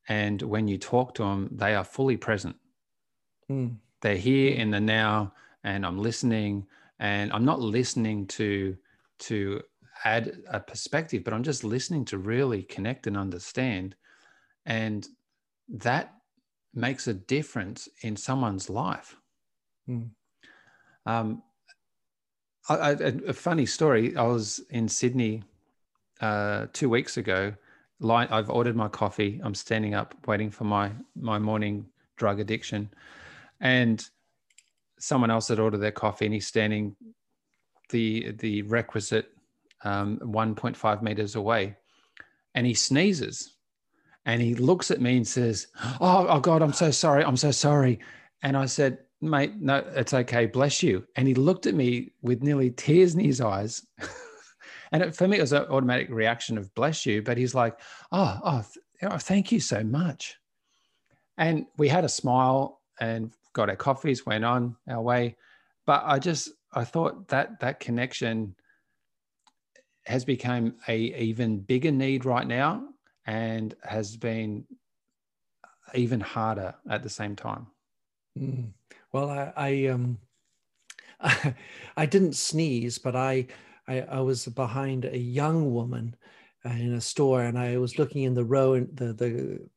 And 0.08 0.40
when 0.42 0.68
you 0.68 0.78
talk 0.78 1.14
to 1.14 1.22
them, 1.22 1.48
they 1.52 1.74
are 1.74 1.84
fully 1.84 2.16
present. 2.16 2.56
Mm. 3.50 3.76
They're 4.00 4.16
here 4.16 4.54
in 4.54 4.70
the 4.70 4.80
now, 4.80 5.34
and 5.62 5.86
I'm 5.86 5.98
listening. 5.98 6.66
And 6.98 7.32
I'm 7.32 7.44
not 7.44 7.60
listening 7.60 8.26
to 8.28 8.76
to 9.20 9.62
add 10.04 10.38
a 10.48 10.58
perspective, 10.58 11.22
but 11.22 11.32
I'm 11.32 11.44
just 11.44 11.62
listening 11.62 12.04
to 12.06 12.18
really 12.18 12.62
connect 12.62 13.06
and 13.06 13.16
understand. 13.16 13.94
And 14.66 15.06
that 15.68 16.14
makes 16.74 17.06
a 17.06 17.14
difference 17.14 17.88
in 18.02 18.16
someone's 18.16 18.70
life. 18.70 19.16
Mm. 19.88 20.10
Um, 21.06 21.42
I, 22.68 22.74
I, 22.76 22.90
a 23.26 23.32
funny 23.32 23.66
story. 23.66 24.16
I 24.16 24.22
was 24.22 24.60
in 24.70 24.88
Sydney 24.88 25.42
uh, 26.20 26.66
two 26.72 26.88
weeks 26.88 27.16
ago. 27.16 27.54
Line, 28.00 28.28
I've 28.30 28.50
ordered 28.50 28.76
my 28.76 28.88
coffee. 28.88 29.40
I'm 29.42 29.54
standing 29.54 29.94
up 29.94 30.14
waiting 30.26 30.50
for 30.50 30.64
my 30.64 30.90
my 31.14 31.38
morning 31.38 31.86
drug 32.16 32.40
addiction, 32.40 32.90
and 33.60 34.04
someone 34.98 35.30
else 35.30 35.48
had 35.48 35.60
ordered 35.60 35.78
their 35.78 35.92
coffee, 35.92 36.24
and 36.24 36.34
he's 36.34 36.46
standing 36.46 36.96
the 37.90 38.32
the 38.32 38.62
requisite 38.62 39.30
um, 39.84 40.18
1.5 40.18 41.02
meters 41.02 41.36
away, 41.36 41.76
and 42.54 42.66
he 42.66 42.74
sneezes, 42.74 43.54
and 44.24 44.40
he 44.40 44.54
looks 44.54 44.90
at 44.90 45.00
me 45.00 45.16
and 45.16 45.26
says, 45.26 45.68
"Oh, 46.00 46.26
oh 46.28 46.40
God, 46.40 46.62
I'm 46.62 46.72
so 46.72 46.90
sorry. 46.90 47.24
I'm 47.24 47.36
so 47.36 47.50
sorry." 47.50 48.00
And 48.42 48.56
I 48.56 48.66
said, 48.66 48.98
mate, 49.22 49.54
no, 49.60 49.76
it's 49.94 50.12
okay. 50.12 50.46
Bless 50.46 50.82
you. 50.82 51.06
And 51.16 51.26
he 51.28 51.34
looked 51.34 51.66
at 51.66 51.74
me 51.74 52.12
with 52.22 52.42
nearly 52.42 52.70
tears 52.70 53.14
in 53.14 53.20
his 53.20 53.40
eyes. 53.40 53.86
and 54.92 55.02
it, 55.02 55.16
for 55.16 55.28
me, 55.28 55.38
it 55.38 55.42
was 55.42 55.52
an 55.52 55.62
automatic 55.62 56.10
reaction 56.10 56.58
of 56.58 56.74
bless 56.74 57.06
you. 57.06 57.22
But 57.22 57.38
he's 57.38 57.54
like, 57.54 57.78
oh, 58.10 58.38
oh, 58.44 58.64
oh, 59.04 59.18
thank 59.18 59.52
you 59.52 59.60
so 59.60 59.84
much. 59.84 60.36
And 61.38 61.66
we 61.78 61.88
had 61.88 62.04
a 62.04 62.08
smile 62.08 62.80
and 63.00 63.32
got 63.52 63.70
our 63.70 63.76
coffees, 63.76 64.26
went 64.26 64.44
on 64.44 64.76
our 64.88 65.00
way. 65.00 65.36
But 65.86 66.02
I 66.04 66.18
just, 66.18 66.50
I 66.72 66.84
thought 66.84 67.28
that 67.28 67.60
that 67.60 67.80
connection 67.80 68.56
has 70.04 70.24
become 70.24 70.74
a 70.88 70.98
even 70.98 71.60
bigger 71.60 71.92
need 71.92 72.24
right 72.24 72.46
now 72.46 72.88
and 73.26 73.74
has 73.84 74.16
been 74.16 74.64
even 75.94 76.20
harder 76.20 76.74
at 76.88 77.02
the 77.02 77.08
same 77.08 77.36
time. 77.36 77.66
Mm. 78.38 78.72
Well, 79.12 79.30
I, 79.30 79.52
I 79.56 79.86
um, 79.86 80.18
I, 81.20 81.54
I, 81.96 82.06
didn't 82.06 82.34
sneeze, 82.34 82.98
but 82.98 83.14
I, 83.14 83.46
I, 83.86 84.00
I 84.00 84.20
was 84.20 84.46
behind 84.46 85.04
a 85.04 85.18
young 85.18 85.72
woman 85.72 86.16
in 86.64 86.94
a 86.94 87.00
store, 87.00 87.42
and 87.42 87.58
I 87.58 87.76
was 87.78 87.98
looking 87.98 88.22
in 88.22 88.34
the 88.34 88.44
row 88.44 88.74
and 88.74 88.96
the 88.96 89.12
the 89.12 89.68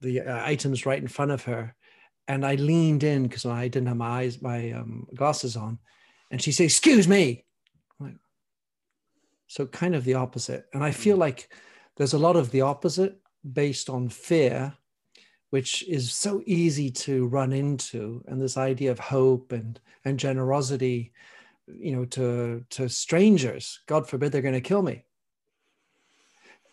the 0.00 0.20
uh, 0.20 0.44
items 0.44 0.84
right 0.84 1.00
in 1.00 1.08
front 1.08 1.30
of 1.30 1.44
her, 1.44 1.74
and 2.28 2.44
I 2.44 2.56
leaned 2.56 3.04
in 3.04 3.24
because 3.24 3.46
I 3.46 3.68
didn't 3.68 3.88
have 3.88 3.96
my 3.96 4.22
eyes 4.22 4.42
my 4.42 4.72
um, 4.72 5.06
glasses 5.14 5.56
on, 5.56 5.78
and 6.30 6.42
she 6.42 6.52
said, 6.52 6.64
"Excuse 6.64 7.06
me." 7.06 7.44
Like, 8.00 8.16
so 9.46 9.66
kind 9.66 9.94
of 9.94 10.04
the 10.04 10.14
opposite, 10.14 10.66
and 10.72 10.82
I 10.82 10.90
feel 10.90 11.16
mm. 11.16 11.20
like 11.20 11.52
there's 11.96 12.14
a 12.14 12.18
lot 12.18 12.36
of 12.36 12.50
the 12.50 12.60
opposite 12.60 13.18
based 13.52 13.90
on 13.90 14.08
fear 14.08 14.74
which 15.50 15.86
is 15.86 16.10
so 16.14 16.42
easy 16.46 16.90
to 16.90 17.26
run 17.26 17.52
into 17.52 18.24
and 18.26 18.40
this 18.40 18.56
idea 18.56 18.90
of 18.90 18.98
hope 18.98 19.52
and 19.52 19.80
and 20.04 20.18
generosity 20.18 21.12
you 21.66 21.94
know 21.94 22.04
to 22.04 22.64
to 22.70 22.88
strangers 22.88 23.80
god 23.86 24.08
forbid 24.08 24.32
they're 24.32 24.42
going 24.42 24.54
to 24.54 24.60
kill 24.60 24.82
me 24.82 25.04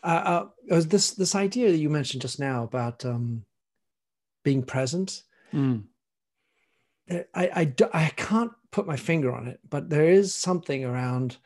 uh, 0.03 0.47
uh, 0.69 0.81
this 0.85 1.11
this 1.11 1.35
idea 1.35 1.71
that 1.71 1.77
you 1.77 1.89
mentioned 1.89 2.21
just 2.21 2.39
now 2.39 2.63
about 2.63 3.03
um, 3.05 3.43
being 4.43 4.63
present 4.63 5.23
mm. 5.53 5.83
I, 7.11 7.25
I 7.35 7.73
i 7.93 8.11
can't 8.15 8.51
put 8.71 8.87
my 8.87 8.95
finger 8.95 9.33
on 9.33 9.47
it 9.47 9.59
but 9.69 9.89
there 9.89 10.09
is 10.09 10.33
something 10.33 10.85
around 10.85 11.37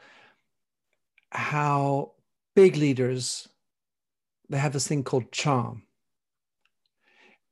how 1.31 2.11
big 2.55 2.75
leaders 2.75 3.47
they 4.53 4.59
have 4.59 4.73
this 4.73 4.87
thing 4.87 5.03
called 5.03 5.31
charm 5.31 5.83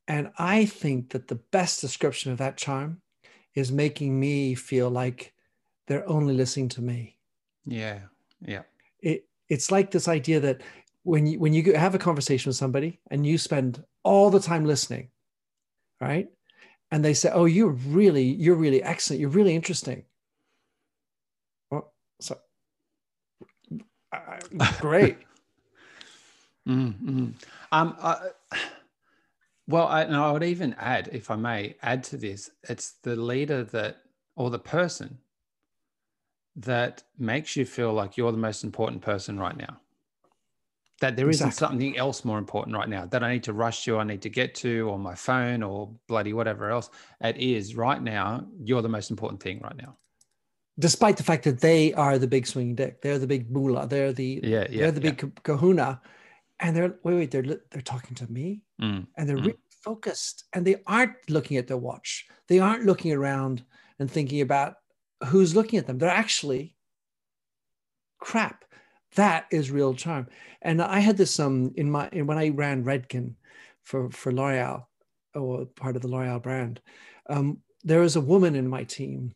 and 0.07 0.31
I 0.37 0.65
think 0.65 1.11
that 1.11 1.29
the 1.29 1.35
best 1.35 1.79
description 1.79 2.33
of 2.33 2.37
that 2.39 2.57
charm 2.57 3.01
is 3.55 3.71
making 3.71 4.19
me 4.19 4.55
feel 4.55 4.89
like 4.89 5.33
they're 5.87 6.07
only 6.07 6.33
listening 6.33 6.67
to 6.69 6.81
me. 6.81 7.17
Yeah. 7.65 7.99
Yeah. 8.45 8.63
It, 8.99 9.25
it's 9.47 9.71
like 9.71 9.91
this 9.91 10.09
idea 10.09 10.41
that 10.41 10.61
when 11.03 11.27
you, 11.27 11.39
when 11.39 11.53
you 11.53 11.73
have 11.75 11.95
a 11.95 11.99
conversation 11.99 12.49
with 12.49 12.57
somebody 12.57 12.99
and 13.09 13.25
you 13.25 13.37
spend 13.37 13.85
all 14.03 14.29
the 14.29 14.41
time 14.41 14.65
listening, 14.65 15.11
right? 16.01 16.27
And 16.91 17.05
they 17.05 17.13
say, 17.13 17.31
"Oh, 17.33 17.45
you're 17.45 17.69
really, 17.69 18.25
you're 18.25 18.55
really 18.55 18.83
excellent. 18.83 19.21
You're 19.21 19.29
really 19.29 19.55
interesting." 19.55 20.03
Well, 21.69 21.93
so 22.19 22.37
great. 24.81 25.19
Mm-hmm. 26.67 27.29
Um, 27.71 27.95
uh, 27.99 28.19
well, 29.67 29.87
I, 29.87 30.03
and 30.03 30.15
I 30.15 30.31
would 30.31 30.43
even 30.43 30.75
add, 30.77 31.09
if 31.11 31.31
I 31.31 31.35
may, 31.35 31.75
add 31.81 32.03
to 32.05 32.17
this, 32.17 32.51
it's 32.67 32.93
the 33.03 33.15
leader 33.15 33.63
that, 33.65 33.97
or 34.35 34.49
the 34.49 34.59
person 34.59 35.19
that 36.55 37.03
makes 37.17 37.55
you 37.55 37.65
feel 37.65 37.93
like 37.93 38.17
you're 38.17 38.31
the 38.31 38.37
most 38.37 38.63
important 38.63 39.01
person 39.01 39.39
right 39.39 39.55
now. 39.55 39.79
That 40.99 41.15
there 41.15 41.27
exactly. 41.29 41.47
not 41.47 41.55
something 41.55 41.97
else 41.97 42.23
more 42.23 42.37
important 42.37 42.75
right 42.75 42.89
now 42.89 43.05
that 43.07 43.23
I 43.23 43.33
need 43.33 43.43
to 43.43 43.53
rush 43.53 43.85
to, 43.85 43.97
I 43.97 44.03
need 44.03 44.21
to 44.21 44.29
get 44.29 44.53
to, 44.55 44.87
or 44.89 44.99
my 44.99 45.15
phone, 45.15 45.63
or 45.63 45.95
bloody 46.07 46.33
whatever 46.33 46.69
else. 46.69 46.89
It 47.21 47.37
is 47.37 47.75
right 47.75 48.01
now, 48.01 48.45
you're 48.59 48.83
the 48.83 48.89
most 48.89 49.09
important 49.09 49.41
thing 49.41 49.61
right 49.63 49.75
now. 49.75 49.97
Despite 50.77 51.17
the 51.17 51.23
fact 51.23 51.43
that 51.45 51.59
they 51.59 51.93
are 51.93 52.19
the 52.19 52.27
big 52.27 52.45
swinging 52.45 52.75
dick, 52.75 53.01
they're 53.01 53.19
the 53.19 53.27
big 53.27 53.49
moolah, 53.49 53.87
they're 53.87 54.13
the 54.13 54.41
yeah, 54.43 54.67
yeah 54.69 54.81
they're 54.81 54.91
the 54.91 55.01
big 55.01 55.43
kahuna 55.43 56.01
and 56.61 56.75
they're 56.75 56.95
wait 57.03 57.15
wait 57.15 57.31
they're 57.31 57.59
they're 57.71 57.81
talking 57.81 58.15
to 58.15 58.31
me? 58.31 58.61
Mm. 58.81 59.07
and 59.17 59.29
they're 59.29 59.37
mm. 59.37 59.47
really 59.47 59.57
focused 59.83 60.45
and 60.53 60.65
they 60.65 60.77
aren't 60.87 61.13
looking 61.29 61.57
at 61.57 61.67
their 61.67 61.77
watch. 61.77 62.27
They 62.47 62.59
aren't 62.59 62.85
looking 62.85 63.11
around 63.11 63.63
and 63.99 64.09
thinking 64.09 64.41
about 64.41 64.75
who's 65.25 65.55
looking 65.55 65.79
at 65.79 65.87
them. 65.87 65.97
They're 65.97 66.09
actually 66.09 66.75
crap. 68.19 68.65
That 69.15 69.45
is 69.51 69.71
real 69.71 69.93
charm. 69.93 70.27
And 70.61 70.81
i 70.81 70.99
had 70.99 71.17
this 71.17 71.39
um 71.39 71.73
in 71.75 71.89
my 71.91 72.07
in 72.11 72.27
when 72.27 72.37
i 72.37 72.49
ran 72.49 72.85
redken 72.85 73.35
for 73.83 74.09
for 74.11 74.31
l'oreal 74.31 74.85
or 75.33 75.65
part 75.65 75.95
of 75.95 76.01
the 76.01 76.07
l'oreal 76.07 76.41
brand 76.41 76.81
um, 77.29 77.57
there 77.83 78.01
was 78.01 78.15
a 78.15 78.21
woman 78.21 78.55
in 78.55 78.67
my 78.67 78.83
team 78.83 79.33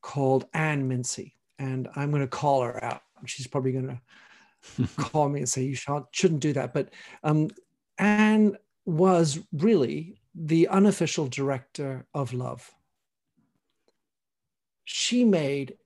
called 0.00 0.46
anne 0.54 0.88
mincy 0.88 1.32
and 1.58 1.88
i'm 1.96 2.10
going 2.10 2.22
to 2.22 2.28
call 2.28 2.62
her 2.62 2.82
out. 2.84 3.02
She's 3.26 3.46
probably 3.46 3.72
going 3.72 3.88
to 3.88 4.00
call 4.96 5.28
me 5.28 5.40
and 5.40 5.48
say 5.48 5.62
you 5.62 5.74
shouldn't 5.74 6.40
do 6.40 6.52
that. 6.52 6.72
But 6.72 6.90
um, 7.22 7.48
Anne 7.98 8.56
was 8.84 9.38
really 9.52 10.18
the 10.34 10.68
unofficial 10.68 11.28
director 11.28 12.06
of 12.14 12.32
love. 12.32 12.70
She 14.84 15.24
made 15.24 15.76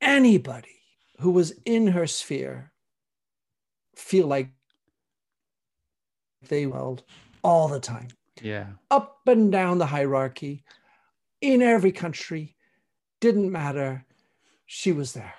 anybody 0.00 0.82
who 1.20 1.30
was 1.30 1.52
in 1.64 1.86
her 1.88 2.06
sphere 2.06 2.72
feel 3.94 4.26
like 4.26 4.50
they 6.48 6.66
welled 6.66 7.04
all 7.42 7.68
the 7.68 7.80
time. 7.80 8.08
Yeah. 8.40 8.66
Up 8.90 9.20
and 9.26 9.52
down 9.52 9.78
the 9.78 9.86
hierarchy, 9.86 10.64
in 11.40 11.62
every 11.62 11.92
country, 11.92 12.56
didn't 13.20 13.50
matter. 13.50 14.04
She 14.66 14.92
was 14.92 15.12
there. 15.12 15.34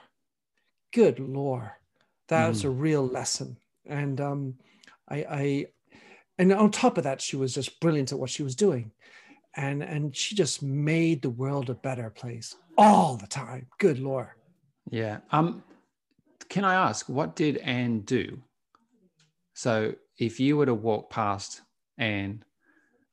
Good 0.94 1.20
Lord. 1.20 1.72
That 2.34 2.50
was 2.50 2.64
mm. 2.64 2.66
a 2.66 2.70
real 2.72 3.06
lesson. 3.06 3.58
And 3.86 4.20
um, 4.20 4.56
I, 5.10 5.18
I, 5.30 5.66
and 6.40 6.52
on 6.52 6.72
top 6.72 6.98
of 6.98 7.04
that, 7.04 7.22
she 7.22 7.36
was 7.36 7.54
just 7.54 7.80
brilliant 7.80 8.12
at 8.12 8.20
what 8.20 8.30
she 8.30 8.44
was 8.44 8.56
doing. 8.56 8.92
And, 9.56 9.84
and 9.84 10.16
she 10.16 10.36
just 10.36 10.64
made 10.64 11.22
the 11.22 11.30
world 11.30 11.70
a 11.70 11.76
better 11.76 12.10
place 12.10 12.56
all 12.76 13.18
the 13.18 13.28
time. 13.28 13.68
Good 13.78 14.00
Lord. 14.00 14.30
Yeah. 14.90 15.20
Um, 15.32 15.64
can 16.50 16.66
I 16.66 16.74
ask, 16.74 17.08
what 17.08 17.36
did 17.36 17.58
Anne 17.58 18.02
do? 18.02 18.42
So 19.54 19.94
if 20.18 20.40
you 20.40 20.58
were 20.58 20.66
to 20.66 20.74
walk 20.74 21.12
past 21.12 21.62
Anne, 22.00 22.44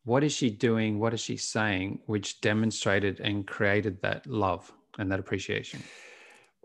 what 0.04 0.24
is 0.24 0.32
she 0.32 0.48
doing? 0.48 0.98
What 0.98 1.12
is 1.12 1.20
she 1.20 1.36
saying, 1.36 2.00
which 2.06 2.40
demonstrated 2.40 3.20
and 3.20 3.46
created 3.46 4.00
that 4.00 4.26
love 4.26 4.72
and 4.98 5.12
that 5.12 5.20
appreciation? 5.20 5.82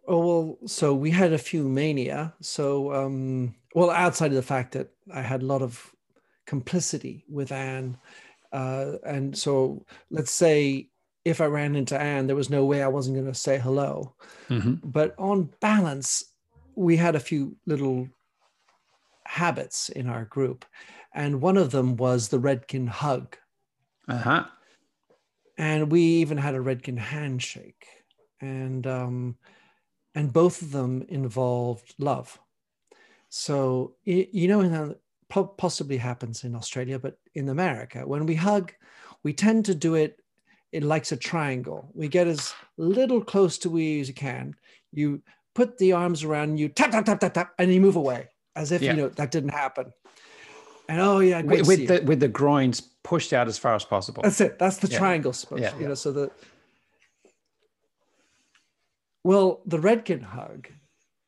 Oh 0.07 0.19
well, 0.19 0.57
so 0.67 0.93
we 0.93 1.09
had 1.11 1.33
a 1.33 1.37
few 1.37 1.67
mania. 1.67 2.33
So 2.41 2.93
um, 2.93 3.55
well, 3.73 3.89
outside 3.89 4.31
of 4.31 4.35
the 4.35 4.41
fact 4.41 4.73
that 4.73 4.89
I 5.13 5.21
had 5.21 5.41
a 5.41 5.45
lot 5.45 5.61
of 5.61 5.93
complicity 6.45 7.25
with 7.29 7.51
Anne, 7.51 7.97
uh, 8.51 8.93
and 9.05 9.37
so 9.37 9.85
let's 10.09 10.31
say 10.31 10.89
if 11.25 11.41
I 11.41 11.45
ran 11.45 11.75
into 11.75 11.99
Anne, 11.99 12.27
there 12.27 12.35
was 12.35 12.51
no 12.51 12.65
way 12.65 12.83
I 12.83 12.87
wasn't 12.87 13.17
going 13.17 13.31
to 13.31 13.33
say 13.37 13.57
hello. 13.57 14.13
Mm-hmm. 14.49 14.75
But 14.83 15.15
on 15.17 15.49
balance, 15.59 16.23
we 16.75 16.95
had 16.95 17.15
a 17.15 17.19
few 17.19 17.57
little 17.65 18.07
habits 19.25 19.89
in 19.89 20.07
our 20.07 20.25
group, 20.25 20.65
and 21.13 21.41
one 21.41 21.57
of 21.57 21.71
them 21.71 21.97
was 21.97 22.27
the 22.27 22.39
Redken 22.39 22.87
hug. 22.87 23.37
Uh 24.07 24.17
huh. 24.17 24.45
And 25.57 25.91
we 25.91 26.01
even 26.01 26.37
had 26.37 26.53
a 26.53 26.59
Redken 26.59 26.97
handshake, 26.97 27.87
and 28.39 28.85
um, 28.85 29.37
and 30.15 30.33
both 30.33 30.61
of 30.61 30.71
them 30.71 31.05
involved 31.09 31.93
love. 31.99 32.39
So 33.29 33.95
you 34.05 34.47
know, 34.47 34.95
possibly 35.57 35.97
happens 35.97 36.43
in 36.43 36.55
Australia, 36.55 36.97
but 36.97 37.19
in 37.33 37.49
America, 37.49 38.07
when 38.07 38.25
we 38.25 38.35
hug, 38.35 38.73
we 39.23 39.33
tend 39.33 39.65
to 39.65 39.75
do 39.75 39.95
it 39.95 40.19
it 40.75 40.83
likes 40.83 41.13
a 41.13 41.17
triangle. 41.17 41.89
We 41.93 42.09
get 42.09 42.27
as 42.27 42.53
little 42.75 43.23
close 43.23 43.57
to 43.59 43.69
we 43.69 44.01
as 44.01 44.09
you 44.09 44.13
can. 44.13 44.55
You 44.91 45.21
put 45.53 45.77
the 45.77 45.93
arms 45.93 46.25
around 46.25 46.57
you, 46.57 46.67
tap 46.67 46.91
tap 46.91 47.05
tap 47.05 47.21
tap 47.21 47.33
tap, 47.33 47.53
and 47.57 47.73
you 47.73 47.79
move 47.79 47.95
away 47.95 48.27
as 48.57 48.73
if 48.73 48.81
yeah. 48.81 48.91
you 48.91 48.97
know 48.97 49.09
that 49.09 49.31
didn't 49.31 49.51
happen. 49.51 49.93
And 50.89 50.99
oh 50.99 51.19
yeah, 51.19 51.41
with, 51.43 51.65
with 51.65 51.87
the 51.87 52.01
with 52.01 52.19
the 52.19 52.27
groins 52.27 52.81
pushed 53.03 53.31
out 53.31 53.47
as 53.47 53.57
far 53.57 53.73
as 53.73 53.85
possible. 53.85 54.21
That's 54.23 54.41
it. 54.41 54.59
That's 54.59 54.77
the 54.77 54.89
yeah. 54.89 54.97
triangle 54.97 55.31
supposed. 55.31 55.63
Yeah, 55.63 55.77
you 55.79 55.87
know, 55.87 55.93
so 55.93 56.11
the 56.11 56.29
well, 59.25 59.63
the 59.65 59.79
Redken 59.79 60.21
hug, 60.21 60.67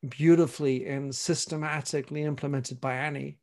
beautifully 0.07 0.85
and 0.85 1.13
systematically 1.13 2.21
implemented 2.21 2.79
by 2.79 2.93
Annie, 2.93 3.39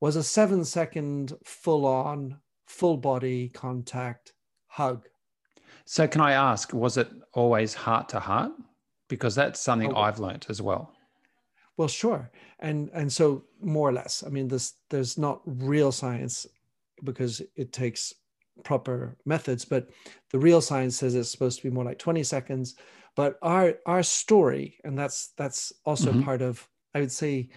was 0.00 0.16
a 0.16 0.22
seven 0.22 0.64
second 0.64 1.34
full 1.44 1.84
on, 1.84 2.38
full 2.66 2.96
body 2.96 3.50
contact 3.50 4.32
hug. 4.68 5.06
So, 5.84 6.08
can 6.08 6.22
I 6.22 6.32
ask, 6.32 6.72
was 6.72 6.96
it 6.96 7.10
always 7.34 7.74
heart 7.74 8.08
to 8.08 8.20
heart? 8.20 8.52
Because 9.08 9.34
that's 9.34 9.60
something 9.60 9.92
oh, 9.92 10.00
I've 10.00 10.18
learned 10.18 10.46
as 10.48 10.62
well. 10.62 10.94
Well, 11.76 11.88
sure, 11.88 12.30
and 12.60 12.88
and 12.94 13.12
so 13.12 13.44
more 13.60 13.90
or 13.90 13.92
less. 13.92 14.24
I 14.26 14.30
mean, 14.30 14.48
this 14.48 14.76
there's 14.88 15.18
not 15.18 15.42
real 15.44 15.92
science 15.92 16.46
because 17.04 17.42
it 17.54 17.74
takes 17.74 18.14
proper 18.64 19.18
methods, 19.26 19.66
but 19.66 19.90
the 20.30 20.38
real 20.38 20.62
science 20.62 20.96
says 20.96 21.14
it's 21.14 21.30
supposed 21.30 21.58
to 21.58 21.68
be 21.68 21.74
more 21.74 21.84
like 21.84 21.98
20 21.98 22.22
seconds. 22.22 22.76
But 23.20 23.36
our 23.42 23.74
our 23.84 24.02
story, 24.02 24.78
and 24.82 24.98
that's 24.98 25.34
that's 25.36 25.74
also 25.84 26.10
mm-hmm. 26.10 26.22
part 26.22 26.40
of, 26.40 26.66
I 26.94 27.00
would 27.00 27.12
say, 27.12 27.50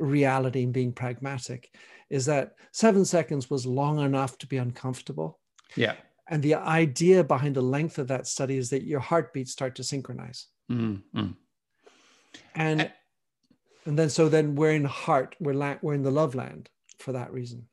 reality 0.00 0.64
and 0.64 0.72
being 0.72 0.92
pragmatic, 0.92 1.70
is 2.10 2.26
that 2.26 2.56
seven 2.72 3.04
seconds 3.04 3.48
was 3.48 3.66
long 3.66 4.00
enough 4.00 4.36
to 4.38 4.48
be 4.48 4.56
uncomfortable. 4.56 5.38
Yeah. 5.76 5.94
And 6.28 6.42
the 6.42 6.56
idea 6.56 7.22
behind 7.22 7.54
the 7.54 7.62
length 7.62 8.00
of 8.00 8.08
that 8.08 8.26
study 8.26 8.56
is 8.56 8.70
that 8.70 8.82
your 8.82 8.98
heartbeats 8.98 9.52
start 9.52 9.76
to 9.76 9.84
synchronize. 9.84 10.48
Mm-hmm. 10.72 11.28
And 12.56 12.90
and 13.84 13.96
then 13.96 14.10
so 14.10 14.28
then 14.28 14.56
we're 14.56 14.72
in 14.72 14.86
heart, 14.86 15.36
we're 15.38 15.54
la- 15.54 15.78
we're 15.82 15.94
in 15.94 16.02
the 16.02 16.10
love 16.10 16.34
land 16.34 16.68
for 16.98 17.12
that 17.12 17.32
reason. 17.32 17.68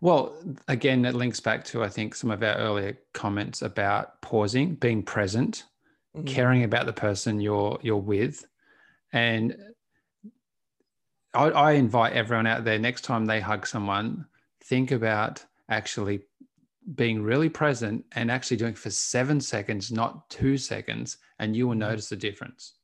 Well, 0.00 0.42
again, 0.68 1.04
it 1.04 1.14
links 1.14 1.40
back 1.40 1.66
to 1.66 1.84
I 1.84 1.90
think 1.90 2.14
some 2.14 2.30
of 2.30 2.42
our 2.42 2.56
earlier 2.56 2.96
comments 3.12 3.60
about 3.60 4.22
pausing, 4.22 4.76
being 4.76 5.02
present, 5.02 5.64
mm-hmm. 6.14 6.26
caring 6.26 6.64
about 6.64 6.86
the 6.86 6.92
person 6.92 7.40
you're 7.40 7.78
you're 7.82 7.96
with, 7.96 8.44
and 9.12 9.56
I, 11.34 11.50
I 11.50 11.72
invite 11.72 12.12
everyone 12.12 12.46
out 12.46 12.64
there 12.64 12.78
next 12.78 13.02
time 13.02 13.26
they 13.26 13.40
hug 13.40 13.66
someone, 13.66 14.26
think 14.62 14.92
about 14.92 15.44
actually 15.68 16.22
being 16.94 17.22
really 17.22 17.48
present 17.48 18.04
and 18.12 18.30
actually 18.30 18.58
doing 18.58 18.72
it 18.72 18.78
for 18.78 18.90
seven 18.90 19.40
seconds, 19.40 19.90
not 19.90 20.28
two 20.28 20.56
seconds, 20.56 21.16
and 21.38 21.56
you 21.56 21.66
will 21.66 21.72
mm-hmm. 21.72 21.80
notice 21.80 22.08
the 22.08 22.16
difference. 22.16 22.74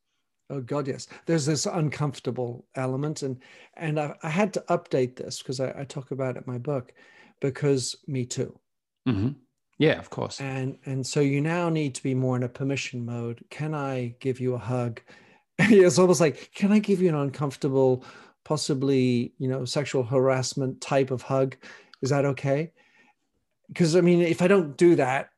Oh 0.49 0.61
God, 0.61 0.89
yes. 0.89 1.07
There's 1.27 1.47
this 1.47 1.67
uncomfortable 1.67 2.67
element, 2.75 3.23
and 3.23 3.39
and 3.77 4.01
I, 4.01 4.17
I 4.23 4.29
had 4.29 4.53
to 4.55 4.65
update 4.69 5.17
this 5.17 5.39
because 5.39 5.61
I, 5.61 5.73
I, 5.79 5.85
talk 5.85 6.11
about 6.11 6.37
it 6.37 6.45
in 6.45 6.53
my 6.53 6.59
book, 6.59 6.93
because 7.41 7.95
me 8.09 8.27
too. 8.27 8.59
Mm-hmm. 9.09 9.31
Yeah, 9.81 9.99
of 9.99 10.11
course. 10.11 10.39
And 10.43 10.77
and 10.85 11.07
so 11.07 11.21
you 11.21 11.41
now 11.41 11.71
need 11.71 11.95
to 11.95 12.03
be 12.03 12.15
more 12.15 12.37
in 12.37 12.43
a 12.43 12.49
permission 12.51 13.07
mode. 13.07 13.43
Can 13.49 13.75
I 13.75 14.15
give 14.21 14.39
you 14.39 14.55
a 14.55 14.59
hug? 14.59 15.01
it's 15.59 15.99
almost 15.99 16.21
like, 16.21 16.51
can 16.55 16.71
I 16.71 16.79
give 16.79 17.01
you 17.01 17.09
an 17.09 17.15
uncomfortable, 17.15 18.05
possibly 18.45 19.33
you 19.39 19.49
know 19.49 19.65
sexual 19.65 20.03
harassment 20.03 20.83
type 20.83 21.11
of 21.11 21.23
hug? 21.23 21.57
Is 22.03 22.11
that 22.11 22.27
okay? 22.27 22.73
Because 23.69 23.97
I 23.97 24.03
mean, 24.03 24.21
if 24.21 24.43
I 24.43 24.49
don't 24.49 24.77
do 24.77 24.97
that 24.97 25.31